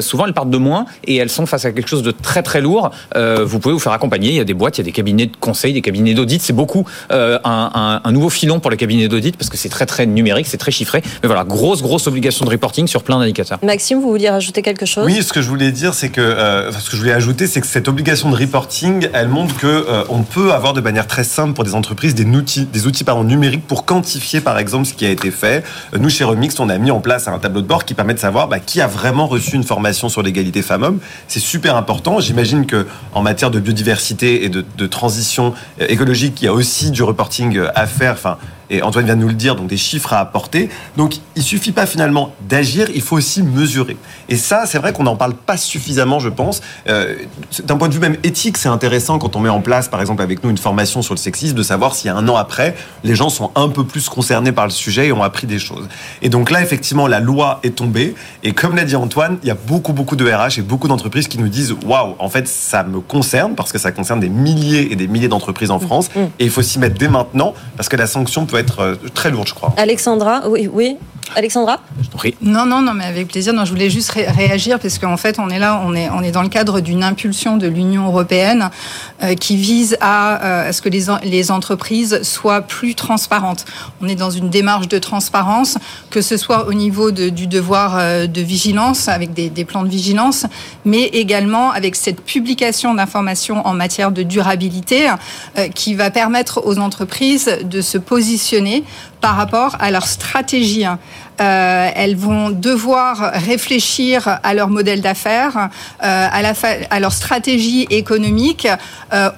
souvent 0.01 0.27
elles 0.27 0.35
partent 0.35 0.51
de 0.51 0.59
moins 0.59 0.87
et 1.05 1.17
elles 1.17 1.31
sont 1.31 1.47
face 1.47 1.65
à 1.65 1.73
quelque 1.73 1.89
chose 1.89 2.03
de 2.03 2.11
très 2.11 2.30
très 2.43 2.61
lourd. 2.61 2.91
Euh, 3.17 3.45
vous 3.45 3.59
pouvez 3.59 3.73
vous 3.73 3.81
faire 3.81 3.93
accompagner. 3.93 4.31
Il 4.31 4.35
y 4.35 4.41
a 4.41 4.45
des 4.45 4.55
boîtes, 4.55 4.79
il 4.79 4.81
y 4.81 4.85
a 4.85 4.85
des 4.85 4.93
cabinets 4.93 5.27
de 5.27 5.37
conseil, 5.37 5.73
des 5.73 5.83
cabinets 5.83 6.15
d'audit. 6.15 6.41
C'est 6.41 6.53
beaucoup 6.53 6.87
euh, 7.13 7.39
un, 7.45 8.01
un, 8.05 8.13
nouveau 8.13 8.31
filon 8.31 8.61
pour 8.61 8.71
les 8.71 8.77
cabinets 8.77 9.09
d'audit 9.09 9.37
parce 9.37 9.51
que 9.51 9.57
c'est 9.57 9.69
très 9.69 9.87
très 9.87 10.07
numérique, 10.07 10.47
c'est 10.47 10.57
très 10.57 10.71
chiffré. 10.71 11.03
Mais 11.23 11.27
voilà, 11.27 11.45
grosse 11.45 11.83
grosse 11.83 12.07
obligation 12.07 12.45
de 12.45 12.51
reporting 12.51 12.87
sur 12.87 13.03
plein 13.03 13.19
d'indicateurs. 13.19 13.59
Maxime, 13.63 14.01
vous 14.01 14.11
vouliez 14.11 14.31
rajouter 14.31 14.63
quelque 14.63 14.87
chose? 14.87 15.05
Oui, 15.07 15.23
ce 15.23 15.33
que 15.33 15.43
je 15.43 15.49
voulais 15.49 15.73
dire, 15.73 15.95
c'est 15.95 16.11
que 16.11 16.21
euh, 16.21 16.73
ce 16.73 16.91
que 16.91 16.97
je 16.97 17.01
voulais 17.01 17.13
ajouter, 17.13 17.47
c'est 17.47 17.61
que 17.61 17.67
cette 17.67 17.89
obligation 17.89 18.31
de 18.31 18.37
reporting, 18.37 19.09
elle 19.13 19.29
montre 19.29 19.57
que 19.59 19.87
on 20.09 20.23
peut 20.23 20.53
avoir 20.53 20.73
de 20.73 20.81
manière 20.81 21.07
très 21.07 21.25
simple 21.25 21.55
pour 21.55 21.65
des 21.65 21.75
entreprises 21.75 22.15
des 22.15 22.25
outils, 22.25 22.65
des 22.65 22.87
outils 22.87 23.05
pardon, 23.05 23.25
numériques 23.25 23.67
pour 23.67 23.85
quantifier 23.85 24.41
par 24.41 24.59
exemple 24.59 24.87
ce 24.87 24.95
qui 24.95 25.05
a 25.05 25.11
été 25.11 25.31
fait. 25.31 25.65
Nous 25.99 26.11
chez 26.11 26.25
Remix, 26.25 26.59
on 26.61 26.69
a 26.69 26.79
mis 26.79 26.91
en 26.91 27.01
place 27.01 27.29
un 27.29 27.39
tableau 27.39 27.61
de 27.61 27.67
bord 27.67 27.85
qui 27.85 27.95
permet 27.95 28.15
de 28.15 28.19
savoir 28.19 28.49
bah, 28.49 28.61
qui 28.61 28.81
a 28.81 28.87
vraiment 28.87 29.27
reçu 29.27 29.57
une 29.57 29.65
formation 29.65 30.09
sur 30.09 30.23
l'égalité 30.23 30.63
femmes-hommes. 30.63 30.99
C'est 31.29 31.41
super 31.41 31.77
important. 31.77 32.20
J'imagine 32.21 32.67
que 32.67 32.87
en 33.15 33.23
matière 33.23 33.51
de 33.51 33.61
biodiversité 33.61 34.45
et 34.45 34.49
de, 34.49 34.87
transition 34.87 35.55
écologique, 35.79 36.43
il 36.43 36.45
y 36.47 36.49
a 36.49 36.53
aussi 36.53 36.91
du 36.91 37.03
reporting 37.03 37.61
à 37.75 37.87
faire. 37.87 38.39
Et 38.71 38.83
Antoine 38.83 39.05
vient 39.05 39.17
de 39.17 39.21
nous 39.21 39.29
le 39.29 39.35
dire, 39.35 39.57
donc 39.57 39.67
des 39.67 39.77
chiffres 39.77 40.13
à 40.13 40.21
apporter. 40.21 40.71
Donc 40.97 41.17
il 41.37 41.43
suffit 41.43 41.73
pas 41.73 41.87
finalement 41.87 42.33
d'agir, 42.49 42.89
il 42.95 43.03
faut 43.03 43.17
aussi 43.17 43.43
mesurer. 43.43 43.97
Et 44.29 44.37
ça, 44.37 44.65
c'est 44.67 44.79
vrai 44.79 44.93
qu'on 44.93 45.03
n'en 45.03 45.17
parle 45.17 45.35
pas 45.35 45.57
suffisamment, 45.57 46.21
je 46.21 46.29
pense. 46.29 46.63
Euh, 46.89 47.17
D'un 47.65 47.77
point 47.77 47.89
de 47.89 47.95
vue 47.95 48.01
même 48.01 48.17
éthique, 48.23 48.57
c'est 48.57 48.69
intéressant 48.69 49.19
quand 49.19 49.37
on 49.37 49.41
met 49.41 49.49
en 49.49 49.61
place, 49.61 49.89
par 49.89 50.01
exemple 50.01 50.23
avec 50.23 50.45
nous, 50.45 50.51
une 50.51 50.59
formation 50.59 51.03
sur 51.03 51.15
le 51.15 51.19
sexisme, 51.19 51.57
de 51.57 51.63
savoir 51.63 51.95
si 51.95 52.09
un 52.09 52.29
an 52.29 52.37
après, 52.37 52.77
les 53.03 53.15
gens 53.15 53.29
sont 53.29 53.51
un 53.57 53.69
peu 53.69 53.85
plus 53.85 54.09
concernés 54.09 54.53
par 54.53 54.65
le 54.65 54.71
sujet 54.71 55.09
et 55.09 55.13
ont 55.13 55.23
appris 55.23 55.47
des 55.47 55.59
choses. 55.59 55.89
Et 56.23 56.29
donc 56.29 56.51
là, 56.51 56.63
effectivement, 56.63 57.09
la 57.09 57.21
loi 57.21 57.61
est 57.65 57.77
tombée. 57.77 58.15
Et 58.45 58.53
comme 58.53 58.77
l'a 58.77 58.85
dit 58.85 58.97
Antoine, 58.97 59.39
il 59.43 59.49
y 59.49 59.51
a 59.51 59.57
beaucoup, 59.67 59.93
beaucoup 59.93 60.17
de 60.17 60.25
RH 60.25 60.59
et 60.59 60.63
beaucoup 60.63 60.87
d'entreprises 60.87 61.27
qui 61.27 61.39
nous 61.39 61.49
disent 61.49 61.75
waouh, 61.85 62.15
en 62.19 62.29
fait, 62.29 62.47
ça 62.47 62.85
me 62.85 63.01
concerne 63.01 63.55
parce 63.57 63.73
que 63.73 63.79
ça 63.79 63.91
concerne 63.91 64.21
des 64.21 64.29
milliers 64.29 64.93
et 64.93 64.97
des 64.97 65.09
milliers 65.09 65.29
d'entreprises 65.29 65.71
en 65.71 65.81
France. 65.81 66.09
Mm. 66.15 66.21
Et 66.39 66.45
il 66.45 66.51
faut 66.51 66.63
s'y 66.63 66.79
mettre 66.79 66.97
dès 66.97 67.09
maintenant 67.09 67.55
parce 67.77 67.89
que 67.89 67.97
la 67.97 68.07
sanction 68.07 68.47
peut 68.47 68.59
être 68.59 68.60
euh, 68.79 68.97
très 69.15 69.31
lourde, 69.31 69.49
je 69.49 69.55
crois. 69.55 69.75
Alexandra, 69.77 70.49
oui, 70.49 70.69
oui. 70.73 70.97
Alexandra 71.37 71.81
Non, 72.43 72.67
non, 72.67 72.83
non, 72.83 72.95
mais 72.95 73.05
avec 73.05 73.29
plaisir. 73.29 73.53
Non, 73.53 73.65
je 73.65 73.71
voulais 73.71 73.91
juste 73.91 74.11
réagir 74.11 74.79
parce 74.79 74.99
qu'en 74.99 75.17
fait, 75.17 75.39
on 75.39 75.49
est 75.49 75.59
là, 75.59 75.81
on 75.85 75.95
est, 75.95 76.11
on 76.11 76.23
est 76.23 76.33
dans 76.33 76.43
le 76.43 76.49
cadre 76.49 76.81
d'une 76.81 77.05
impulsion 77.05 77.57
de 77.57 77.69
l'Union 77.69 78.07
européenne 78.07 78.71
euh, 79.23 79.35
qui 79.35 79.57
vise 79.57 79.97
à, 80.01 80.45
euh, 80.45 80.69
à, 80.69 80.73
ce 80.73 80.83
que 80.83 80.89
les, 80.89 81.05
les 81.23 81.51
entreprises 81.51 82.23
soient 82.23 82.63
plus 82.63 82.95
transparentes. 82.95 83.65
On 84.01 84.09
est 84.09 84.15
dans 84.15 84.31
une 84.31 84.51
démarche 84.51 84.89
de 84.89 84.99
transparence, 84.99 85.79
que 86.11 86.21
ce 86.21 86.37
soit 86.37 86.67
au 86.67 86.73
niveau 86.73 87.11
de, 87.11 87.29
du 87.29 87.47
devoir 87.47 87.97
euh, 87.97 88.27
de 88.27 88.41
vigilance, 88.41 89.09
avec 89.09 89.33
des, 89.33 89.51
des, 89.51 89.65
plans 89.65 89.85
de 89.85 89.89
vigilance, 89.89 90.47
mais 90.85 91.05
également 91.05 91.71
avec 91.71 91.95
cette 91.95 92.23
publication 92.23 92.95
d'informations 92.95 93.67
en 93.67 93.73
matière 93.73 94.11
de 94.11 94.23
durabilité 94.23 95.09
qui 95.75 95.95
va 95.95 96.11
permettre 96.11 96.63
aux 96.65 96.79
entreprises 96.79 97.59
de 97.63 97.81
se 97.81 97.99
positionner 97.99 98.85
par 99.21 99.37
rapport 99.37 99.77
à 99.81 99.91
leur 99.91 100.07
stratégie 100.07 100.87
elles 101.43 102.17
vont 102.17 102.51
devoir 102.51 103.33
réfléchir 103.33 104.39
à 104.43 104.55
leur 104.55 104.69
modèle 104.69 105.01
d'affaires, 105.01 105.71
à, 106.01 106.43
la 106.43 106.53
à 106.91 107.01
leur 107.01 107.13
stratégie 107.13 107.87
économique, 107.89 108.69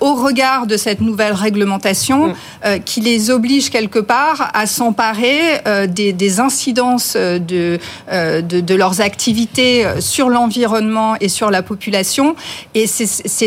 au 0.00 0.14
regard 0.14 0.66
de 0.66 0.76
cette 0.76 1.00
nouvelle 1.00 1.32
réglementation 1.32 2.28
mm. 2.28 2.80
qui 2.84 3.00
les 3.00 3.30
oblige 3.30 3.70
quelque 3.70 4.00
part 4.00 4.50
à 4.52 4.66
s'emparer 4.66 5.60
des, 5.88 6.12
des, 6.12 6.40
incidences 6.40 7.14
de, 7.14 7.78
de, 8.10 8.40
de, 8.40 8.74
leurs 8.74 9.00
activités 9.00 9.86
sur 10.00 10.28
l'environnement 10.28 11.14
et 11.20 11.28
sur 11.28 11.50
la 11.50 11.62
population. 11.62 12.34
Et 12.74 12.88
c'est 12.88 13.04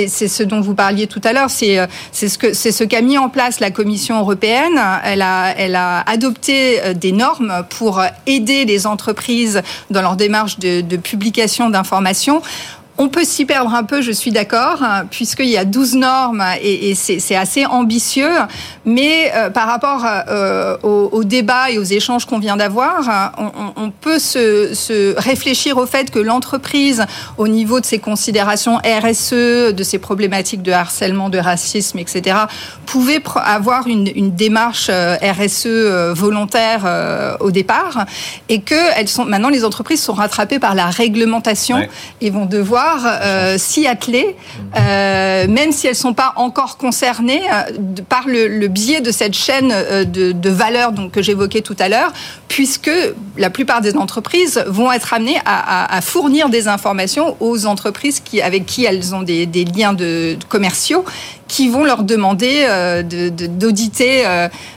ce 0.07 0.43
dont 0.43 0.61
vous 0.61 0.75
parliez 0.75 1.07
tout 1.07 1.21
à 1.25 1.33
l'heure, 1.33 1.49
c'est 1.49 1.87
ce, 2.13 2.83
qu'a 2.85 3.01
mis 3.01 3.17
en 3.17 3.27
place 3.27 3.59
la 3.59 3.71
Commission 3.71 4.17
européenne. 4.17 4.79
Elle 5.03 5.21
a, 5.21 5.53
elle 5.57 5.75
a 5.75 5.99
adopté 6.07 6.24
euh, 6.49 6.93
des 6.93 7.11
normes 7.11 7.65
pour 7.69 8.01
aider 8.25 8.65
les 8.65 8.87
entreprises 8.87 9.61
dans 9.89 10.01
leur 10.01 10.15
démarche 10.15 10.59
de, 10.59 10.81
de 10.81 10.97
publication 10.97 11.69
d'informations. 11.69 12.41
On 12.97 13.09
peut 13.09 13.25
s'y 13.25 13.43
perdre 13.43 13.73
un 13.73 13.83
peu, 13.83 14.01
je 14.01 14.11
suis 14.11 14.31
d'accord, 14.31 14.81
hein, 14.81 15.05
puisqu'il 15.11 15.49
y 15.49 15.57
a 15.57 15.65
12 15.65 15.95
normes 15.95 16.45
et, 16.61 16.91
et 16.91 16.95
c'est 16.95 17.35
assez 17.35 17.65
ambitieux. 17.65 18.31
Mais 18.85 19.33
euh, 19.35 19.49
par 19.49 19.67
rapport 19.67 20.05
euh, 20.05 20.77
au, 20.81 21.09
au, 21.11 21.23
débat 21.25 21.71
et 21.71 21.77
aux 21.77 21.83
échanges 21.83 22.25
qu'on 22.25 22.39
vient 22.39 22.55
d'avoir, 22.55 23.33
on, 23.37 23.51
on, 23.75 23.89
peut 23.91 24.19
se, 24.19 24.73
se, 24.73 25.13
réfléchir 25.19 25.77
au 25.77 25.85
fait 25.85 26.09
que 26.09 26.19
l'entreprise, 26.19 27.05
au 27.37 27.49
niveau 27.49 27.81
de 27.81 27.85
ses 27.85 27.99
considérations 27.99 28.77
RSE, 28.77 29.73
de 29.73 29.83
ses 29.83 29.99
problématiques 29.99 30.61
de 30.61 30.71
harcèlement, 30.71 31.29
de 31.29 31.37
racisme, 31.39 31.99
etc., 31.99 32.37
pouvait 32.85 33.21
avoir 33.43 33.87
une, 33.87 34.09
une 34.15 34.31
démarche 34.35 34.87
euh, 34.89 35.17
RSE 35.21 35.65
euh, 35.65 36.13
volontaire 36.15 36.85
au 37.41 37.51
départ, 37.51 38.05
et 38.47 38.61
que 38.61 38.75
elles 38.95 39.09
sont 39.09 39.25
maintenant 39.25 39.49
les 39.49 39.65
entreprises 39.65 40.01
sont 40.01 40.13
rattrapées 40.13 40.59
par 40.59 40.75
la 40.75 40.85
réglementation 40.85 41.87
et 42.21 42.29
vont 42.29 42.45
devoir 42.45 42.84
euh, 43.05 43.57
s'y 43.57 43.87
atteler, 43.87 44.35
euh, 44.77 45.47
même 45.47 45.71
si 45.71 45.87
elles 45.87 45.93
ne 45.93 45.97
sont 45.97 46.13
pas 46.13 46.33
encore 46.35 46.77
concernées 46.77 47.41
euh, 47.51 48.01
par 48.07 48.27
le, 48.27 48.67
biais 48.67 49.01
de 49.01 49.11
cette 49.11 49.33
chaîne 49.33 49.73
de, 50.05 50.31
de 50.31 50.49
valeur 50.49 50.91
donc, 50.91 51.11
que 51.11 51.21
j'évoquais 51.21 51.61
tout 51.61 51.75
à 51.79 51.89
l'heure, 51.89 52.11
puisque 52.47 52.91
la 53.37 53.49
plupart 53.49 53.81
des 53.81 53.95
entreprises 53.95 54.63
vont 54.67 54.91
être 54.91 55.13
amenées 55.13 55.39
à, 55.45 55.99
fournir 56.01 56.49
des 56.49 56.67
informations 56.67 57.37
aux 57.39 57.65
entreprises 57.65 58.19
qui, 58.19 58.41
avec 58.41 58.65
qui 58.65 58.85
elles 58.85 59.13
ont 59.15 59.21
des, 59.21 59.45
liens 59.45 59.95
commerciaux 60.49 61.05
qui 61.47 61.69
vont 61.69 61.83
leur 61.83 62.03
demander 62.03 62.67
d'auditer 63.03 64.23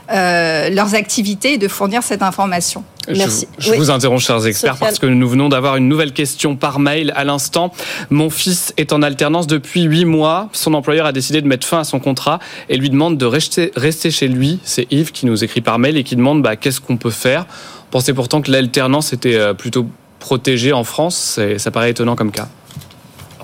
leurs 0.09 0.95
activités 0.95 1.53
et 1.53 1.57
de 1.57 1.67
fournir 1.67 2.03
cette 2.03 2.21
information. 2.21 2.83
Merci. 3.09 3.47
Je, 3.57 3.73
vous 3.73 3.89
interromps, 3.89 4.23
chers 4.23 4.45
experts, 4.45 4.77
parce 4.77 4.99
que 4.99 5.05
nous 5.05 5.27
venons 5.27 5.49
d'avoir 5.49 5.75
une 5.75 5.87
nouvelle 5.87 6.13
question 6.13 6.55
par 6.55 6.79
mail 6.79 7.11
à 7.15 7.23
l'instant. 7.23 7.73
Mon 8.09 8.29
fils 8.29 8.73
est 8.77 8.93
en 8.93 9.01
alternance 9.01 9.47
depuis 9.47 9.83
huit 9.83 10.05
mois. 10.05 10.49
Son 10.51 10.73
employeur 10.73 11.05
a 11.05 11.11
décidé 11.11 11.41
de 11.41 11.47
mettre 11.47 11.65
fin 11.65 11.79
à 11.79 11.83
son 11.83 11.99
contrat 11.99 12.39
et 12.69 12.77
lui 12.77 12.89
demande 12.89 13.17
de 13.17 13.25
rester, 13.25 13.71
rester 13.75 14.11
chez 14.11 14.27
lui. 14.27 14.59
C'est 14.63 14.87
Yves 14.91 15.11
qui 15.11 15.25
nous 15.25 15.43
écrit 15.43 15.61
par 15.61 15.79
mail 15.79 15.97
et 15.97 16.03
qui 16.03 16.15
demande 16.15 16.41
bah, 16.41 16.55
qu'est-ce 16.55 16.81
qu'on 16.81 16.97
peut 16.97 17.09
faire? 17.09 17.45
Pensez 17.91 18.13
pourtant 18.13 18.41
que 18.41 18.51
l'alternance 18.51 19.13
était 19.13 19.35
euh, 19.35 19.53
plutôt 19.53 19.87
protégée 20.19 20.73
en 20.73 20.83
France. 20.83 21.39
Ça 21.57 21.71
paraît 21.71 21.91
étonnant 21.91 22.15
comme 22.15 22.31
cas 22.31 22.49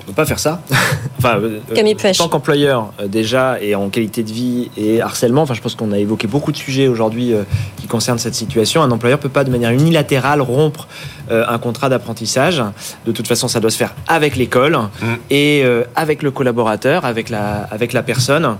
peut 0.05 0.13
pas 0.13 0.25
faire 0.25 0.39
ça. 0.39 0.61
enfin, 1.17 1.39
euh, 1.41 1.59
en 1.69 2.13
tant 2.13 2.27
qu'employeur 2.27 2.91
euh, 2.99 3.07
déjà 3.07 3.61
et 3.61 3.75
en 3.75 3.89
qualité 3.89 4.23
de 4.23 4.31
vie 4.31 4.69
et 4.77 5.01
harcèlement, 5.01 5.41
enfin, 5.41 5.53
je 5.53 5.61
pense 5.61 5.75
qu'on 5.75 5.91
a 5.91 5.97
évoqué 5.97 6.27
beaucoup 6.27 6.51
de 6.51 6.57
sujets 6.57 6.87
aujourd'hui 6.87 7.33
euh, 7.33 7.43
qui 7.77 7.87
concernent 7.87 8.19
cette 8.19 8.35
situation. 8.35 8.81
Un 8.81 8.91
employeur 8.91 9.19
peut 9.19 9.29
pas 9.29 9.43
de 9.43 9.51
manière 9.51 9.71
unilatérale 9.71 10.41
rompre 10.41 10.87
un 11.31 11.57
contrat 11.57 11.89
d'apprentissage. 11.89 12.61
De 13.07 13.11
toute 13.11 13.27
façon, 13.27 13.47
ça 13.47 13.59
doit 13.59 13.71
se 13.71 13.77
faire 13.77 13.95
avec 14.07 14.35
l'école 14.35 14.77
mmh. 14.77 15.05
et 15.31 15.63
avec 15.95 16.21
le 16.21 16.29
collaborateur, 16.29 17.03
avec 17.03 17.29
la, 17.29 17.67
avec 17.71 17.93
la 17.93 18.03
personne. 18.03 18.57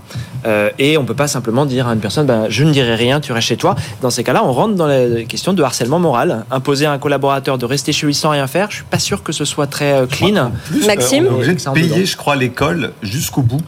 et 0.80 0.98
on 0.98 1.06
peut 1.06 1.14
pas 1.14 1.28
simplement 1.28 1.68
dire 1.68 1.88
à 1.88 1.94
une 1.94 2.00
personne, 2.00 2.26
ben, 2.26 2.48
je 2.50 2.64
ne 2.64 2.72
dirai 2.72 2.96
rien, 2.96 3.20
tu 3.20 3.34
restes 3.34 3.50
chez 3.50 3.58
toi. 3.58 3.76
Dans 4.02 4.10
ces 4.10 4.24
cas-là, 4.24 4.44
on 4.44 4.52
rentre 4.52 4.74
dans 4.74 4.88
la 4.88 5.24
question 5.26 5.54
de 5.54 5.62
harcèlement 5.62 6.00
moral. 6.00 6.44
Imposer 6.50 6.88
à 6.88 6.92
un 6.92 6.98
collaborateur 6.98 7.60
de 7.60 7.66
rester 7.66 7.92
chez 7.92 8.08
lui 8.08 8.16
sans 8.16 8.32
rien 8.32 8.48
faire, 8.48 8.72
je 8.72 8.78
suis 8.78 8.86
pas 8.86 8.98
sûr 8.98 9.22
que 9.22 9.32
ce 9.32 9.46
soit 9.46 9.68
très 9.68 10.08
clean. 10.10 10.52
Maxime 10.88 11.28
obligé 11.36 11.56
de 11.56 11.74
payer, 11.74 12.06
je 12.06 12.18
crois, 12.18 12.36
l'école 12.36 12.94
jusqu'au 13.02 13.42
bout. 13.42 13.62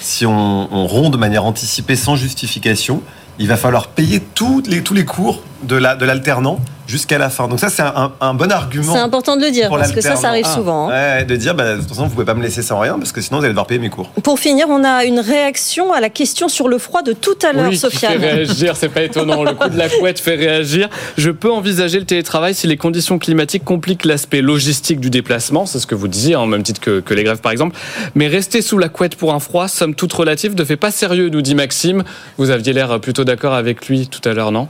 Si 0.00 0.24
on, 0.24 0.72
on 0.72 0.86
rompt 0.86 1.10
de 1.10 1.16
manière 1.16 1.44
anticipée 1.44 1.96
sans 1.96 2.16
justification, 2.16 3.02
il 3.38 3.48
va 3.48 3.56
falloir 3.56 3.88
payer 3.88 4.22
tous 4.34 4.62
les, 4.66 4.82
tous 4.82 4.94
les 4.94 5.04
cours 5.04 5.42
de 5.66 5.76
l'alternant. 5.76 6.52
La, 6.52 6.58
de 6.58 6.86
jusqu'à 6.86 7.18
la 7.18 7.30
fin. 7.30 7.48
Donc 7.48 7.60
ça, 7.60 7.68
c'est 7.68 7.82
un, 7.82 8.12
un, 8.20 8.34
bon 8.34 8.50
argument. 8.50 8.92
C'est 8.92 9.00
important 9.00 9.36
de 9.36 9.42
le 9.42 9.50
dire, 9.50 9.68
parce 9.70 9.92
que 9.92 10.00
ça, 10.00 10.16
ça 10.16 10.28
arrive 10.28 10.46
souvent. 10.46 10.88
Hein. 10.88 11.18
Ouais, 11.18 11.24
de 11.24 11.36
dire, 11.36 11.54
bah, 11.54 11.74
de 11.74 11.80
toute 11.80 11.88
façon, 11.88 12.04
vous 12.04 12.10
pouvez 12.10 12.24
pas 12.24 12.34
me 12.34 12.42
laisser 12.42 12.62
sans 12.62 12.78
rien, 12.78 12.98
parce 12.98 13.12
que 13.12 13.20
sinon, 13.20 13.38
vous 13.38 13.44
allez 13.44 13.52
devoir 13.52 13.66
payer 13.66 13.80
mes 13.80 13.90
cours. 13.90 14.08
Pour 14.22 14.38
finir, 14.38 14.66
on 14.68 14.84
a 14.84 15.04
une 15.04 15.20
réaction 15.20 15.92
à 15.92 16.00
la 16.00 16.10
question 16.10 16.48
sur 16.48 16.68
le 16.68 16.78
froid 16.78 17.02
de 17.02 17.12
tout 17.12 17.38
à 17.46 17.52
l'heure, 17.52 17.68
oui, 17.68 17.76
Sofiane. 17.76 18.18
fait 18.20 18.32
réagir, 18.32 18.76
c'est 18.76 18.88
pas 18.88 19.02
étonnant. 19.02 19.42
Le 19.42 19.54
coup 19.54 19.68
de 19.68 19.76
la 19.76 19.88
couette 19.88 20.20
fait 20.20 20.36
réagir. 20.36 20.88
Je 21.16 21.30
peux 21.30 21.50
envisager 21.50 21.98
le 21.98 22.06
télétravail 22.06 22.54
si 22.54 22.66
les 22.66 22.76
conditions 22.76 23.18
climatiques 23.18 23.64
compliquent 23.64 24.04
l'aspect 24.04 24.42
logistique 24.42 25.00
du 25.00 25.10
déplacement, 25.10 25.66
c'est 25.66 25.78
ce 25.78 25.86
que 25.86 25.94
vous 25.94 26.08
disiez, 26.08 26.36
en 26.36 26.46
même 26.46 26.62
titre 26.62 26.80
que, 26.80 27.00
que 27.00 27.14
les 27.14 27.24
grèves, 27.24 27.40
par 27.40 27.52
exemple. 27.52 27.76
Mais 28.14 28.28
rester 28.28 28.62
sous 28.62 28.78
la 28.78 28.88
couette 28.88 29.16
pour 29.16 29.34
un 29.34 29.40
froid, 29.40 29.68
somme 29.68 29.94
toute 29.94 30.12
relative, 30.12 30.54
ne 30.54 30.64
fait 30.64 30.76
pas 30.76 30.90
sérieux, 30.90 31.28
nous 31.28 31.42
dit 31.42 31.54
Maxime. 31.54 32.04
Vous 32.38 32.50
aviez 32.50 32.72
l'air 32.72 33.00
plutôt 33.00 33.24
d'accord 33.24 33.54
avec 33.54 33.88
lui 33.88 34.08
tout 34.08 34.26
à 34.28 34.32
l'heure, 34.32 34.52
non? 34.52 34.68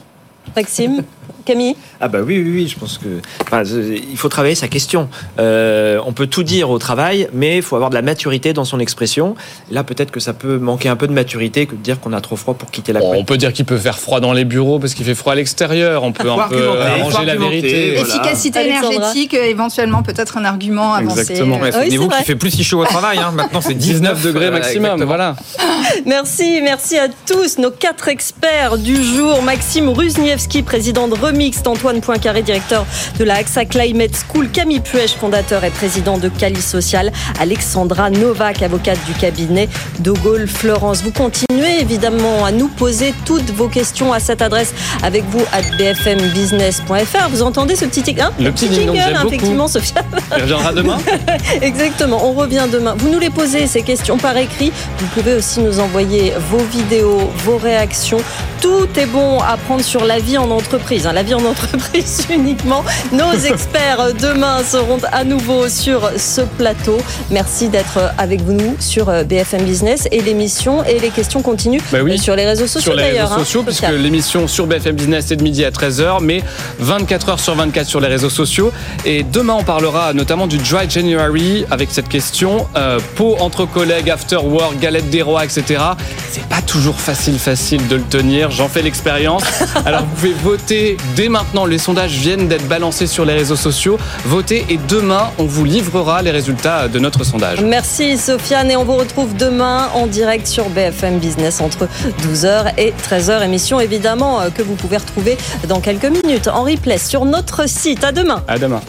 Maxime 0.54 1.04
Camille 1.46 1.76
Ah 2.00 2.08
bah 2.08 2.18
oui, 2.22 2.42
oui, 2.44 2.50
oui, 2.52 2.68
je 2.68 2.78
pense 2.78 2.98
que 2.98 3.20
enfin, 3.42 3.62
il 3.64 4.16
faut 4.18 4.28
travailler 4.28 4.54
sa 4.54 4.68
question. 4.68 5.08
Euh, 5.38 5.98
on 6.04 6.12
peut 6.12 6.26
tout 6.26 6.42
dire 6.42 6.68
au 6.68 6.78
travail, 6.78 7.28
mais 7.32 7.56
il 7.56 7.62
faut 7.62 7.76
avoir 7.76 7.88
de 7.90 7.94
la 7.94 8.02
maturité 8.02 8.52
dans 8.52 8.64
son 8.64 8.80
expression. 8.80 9.36
Là, 9.70 9.84
peut-être 9.84 10.10
que 10.10 10.20
ça 10.20 10.34
peut 10.34 10.58
manquer 10.58 10.88
un 10.88 10.96
peu 10.96 11.06
de 11.06 11.12
maturité 11.12 11.66
que 11.66 11.76
de 11.76 11.80
dire 11.80 12.00
qu'on 12.00 12.12
a 12.12 12.20
trop 12.20 12.36
froid 12.36 12.54
pour 12.54 12.70
quitter 12.70 12.92
la 12.92 13.00
bon, 13.00 13.14
On 13.16 13.24
peut 13.24 13.36
dire 13.36 13.52
qu'il 13.52 13.64
peut 13.64 13.78
faire 13.78 13.98
froid 13.98 14.20
dans 14.20 14.32
les 14.32 14.44
bureaux 14.44 14.78
parce 14.78 14.94
qu'il 14.94 15.06
fait 15.06 15.14
froid 15.14 15.32
à 15.32 15.36
l'extérieur. 15.36 16.02
On 16.02 16.12
peut 16.12 16.30
un 16.30 16.48
peu 16.48 16.68
arranger 16.80 17.24
la 17.24 17.36
vérité. 17.36 18.00
Efficacité 18.00 18.66
énergétique, 18.66 19.34
éventuellement 19.34 20.02
peut-être 20.02 20.36
un 20.36 20.44
argument 20.44 20.94
avancé. 20.94 21.20
Exactement. 21.20 21.60
Euh, 21.62 21.70
Souvenez-vous 21.70 22.08
qu'il 22.08 22.24
fait 22.24 22.36
plus 22.36 22.50
si 22.50 22.64
chaud 22.64 22.80
au 22.80 22.84
travail. 22.84 23.18
Hein. 23.18 23.30
Maintenant, 23.32 23.60
c'est 23.60 23.74
19 23.74 24.22
degrés 24.22 24.50
maximum. 24.50 25.04
Voilà. 25.04 25.36
Merci, 26.06 26.60
merci 26.62 26.98
à 26.98 27.08
tous 27.08 27.58
nos 27.58 27.70
quatre 27.70 28.08
experts 28.08 28.78
du 28.78 29.02
jour. 29.02 29.42
Maxime 29.42 29.88
Ruzniewski, 29.88 30.62
président 30.62 31.08
de 31.08 31.14
Remix, 31.36 31.60
Antoine 31.66 32.00
Poincaré, 32.00 32.40
directeur 32.40 32.86
de 33.18 33.24
la 33.24 33.34
AXA 33.34 33.66
Climate 33.66 34.12
School, 34.16 34.48
Camille 34.48 34.80
Puech, 34.80 35.16
fondateur 35.20 35.64
et 35.64 35.70
président 35.70 36.16
de 36.16 36.30
Cali 36.30 36.62
Social, 36.62 37.12
Alexandra 37.38 38.08
Novak, 38.08 38.62
avocate 38.62 38.98
du 39.04 39.12
cabinet 39.12 39.68
de 39.98 40.12
Gaulle 40.12 40.48
Florence. 40.48 41.02
Vous 41.02 41.12
continuez 41.12 41.78
évidemment 41.78 42.46
à 42.46 42.52
nous 42.52 42.68
poser 42.68 43.12
toutes 43.26 43.50
vos 43.50 43.68
questions 43.68 44.14
à 44.14 44.18
cette 44.18 44.40
adresse 44.40 44.72
avec 45.02 45.24
vous 45.24 45.42
à 45.52 45.60
bfmbusiness.fr. 45.76 47.28
Vous 47.30 47.42
entendez 47.42 47.76
ce 47.76 47.84
petit, 47.84 48.16
hein, 48.18 48.30
Le 48.40 48.50
petit, 48.50 48.72
jingle, 48.72 48.96
effectivement, 49.26 49.68
Sophia. 49.68 50.02
Il 50.34 50.42
reviendra 50.42 50.72
demain? 50.72 50.96
Exactement, 51.60 52.26
on 52.26 52.32
revient 52.32 52.64
demain. 52.72 52.94
Vous 52.96 53.10
nous 53.10 53.18
les 53.18 53.30
posez, 53.30 53.66
ces 53.66 53.82
questions 53.82 54.16
par 54.16 54.38
écrit. 54.38 54.72
Vous 54.98 55.06
pouvez 55.08 55.34
aussi 55.34 55.60
nous 55.60 55.80
envoyer 55.80 56.32
vos 56.50 56.64
vidéos, 56.64 57.30
vos 57.44 57.58
réactions. 57.58 58.20
Tout 58.62 58.88
est 58.96 59.06
bon 59.06 59.40
à 59.40 59.58
prendre 59.58 59.82
sur 59.82 60.06
la 60.06 60.18
vie 60.18 60.38
en 60.38 60.50
entreprise. 60.50 61.06
Hein. 61.06 61.12
La 61.12 61.25
vie 61.26 61.34
en 61.34 61.44
entreprise 61.44 62.26
uniquement. 62.30 62.84
Nos 63.12 63.32
experts 63.44 64.14
demain 64.20 64.62
seront 64.62 64.98
à 65.12 65.24
nouveau 65.24 65.68
sur 65.68 66.10
ce 66.16 66.42
plateau. 66.42 66.98
Merci 67.30 67.68
d'être 67.68 68.12
avec 68.16 68.46
nous 68.46 68.76
sur 68.78 69.06
BFM 69.24 69.64
Business 69.64 70.06
et 70.12 70.22
l'émission 70.22 70.84
et 70.84 70.98
les 71.00 71.10
questions 71.10 71.42
continuent 71.42 71.80
bah 71.90 71.98
oui, 72.02 72.18
sur 72.18 72.36
les 72.36 72.46
réseaux 72.46 72.66
sociaux 72.66 72.92
Sur 72.92 72.94
les 72.94 73.10
réseaux 73.10 73.32
hein, 73.32 73.38
sociaux, 73.38 73.62
puisque 73.64 73.88
l'émission 73.88 74.46
sur 74.46 74.66
BFM 74.66 74.94
Business 74.94 75.30
est 75.30 75.36
de 75.36 75.42
midi 75.42 75.64
à 75.64 75.70
13h, 75.70 76.18
mais 76.22 76.42
24 76.78 77.34
h 77.34 77.38
sur 77.38 77.54
24 77.54 77.86
sur 77.86 78.00
les 78.00 78.08
réseaux 78.08 78.30
sociaux. 78.30 78.72
Et 79.04 79.24
demain, 79.24 79.56
on 79.58 79.64
parlera 79.64 80.12
notamment 80.12 80.46
du 80.46 80.58
Dry 80.58 80.88
January 80.88 81.64
avec 81.70 81.88
cette 81.90 82.08
question 82.08 82.66
euh, 82.76 83.00
pot 83.16 83.36
entre 83.40 83.66
collègues, 83.66 84.10
after 84.10 84.36
work, 84.36 84.78
galette 84.78 85.10
des 85.10 85.22
rois, 85.22 85.44
etc. 85.44 85.82
C'est 86.30 86.46
pas 86.46 86.62
toujours 86.62 87.00
facile, 87.00 87.38
facile 87.38 87.86
de 87.88 87.96
le 87.96 88.02
tenir. 88.02 88.50
J'en 88.50 88.68
fais 88.68 88.82
l'expérience. 88.82 89.42
Alors, 89.84 90.02
vous 90.02 90.14
pouvez 90.14 90.32
voter 90.32 90.96
dès 91.16 91.28
maintenant. 91.28 91.64
Les 91.64 91.78
sondages 91.78 92.12
viennent 92.18 92.46
d'être 92.46 92.68
balancés 92.68 93.06
sur 93.06 93.24
les 93.24 93.34
réseaux 93.34 93.56
sociaux. 93.56 93.98
Votez 94.24 94.64
et 94.68 94.78
demain, 94.88 95.30
on 95.38 95.44
vous 95.44 95.64
livrera 95.64 96.22
les 96.22 96.30
résultats 96.30 96.86
de 96.86 96.98
notre 96.98 97.24
sondage. 97.24 97.60
Merci 97.62 98.18
Sofiane 98.18 98.70
et 98.70 98.76
on 98.76 98.84
vous 98.84 98.96
retrouve 98.96 99.34
demain 99.36 99.88
en 99.94 100.06
direct 100.06 100.46
sur 100.46 100.68
BFM 100.68 101.18
Business 101.18 101.60
entre 101.60 101.88
12h 102.22 102.72
et 102.78 102.92
13h. 102.92 103.42
Émission 103.42 103.80
évidemment 103.80 104.40
euh, 104.40 104.50
que 104.50 104.62
vous 104.62 104.74
pouvez 104.74 104.98
retrouver 104.98 105.36
dans 105.68 105.80
quelques 105.80 106.04
minutes 106.04 106.48
en 106.48 106.62
replay 106.62 106.98
sur 106.98 107.24
notre 107.24 107.68
site. 107.68 108.04
À 108.04 108.12
demain. 108.12 108.42
À 108.46 108.58
demain. 108.58 108.80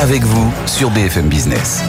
Avec 0.00 0.22
vous 0.24 0.52
sur 0.66 0.90
BFM 0.90 1.28
Business. 1.28 1.82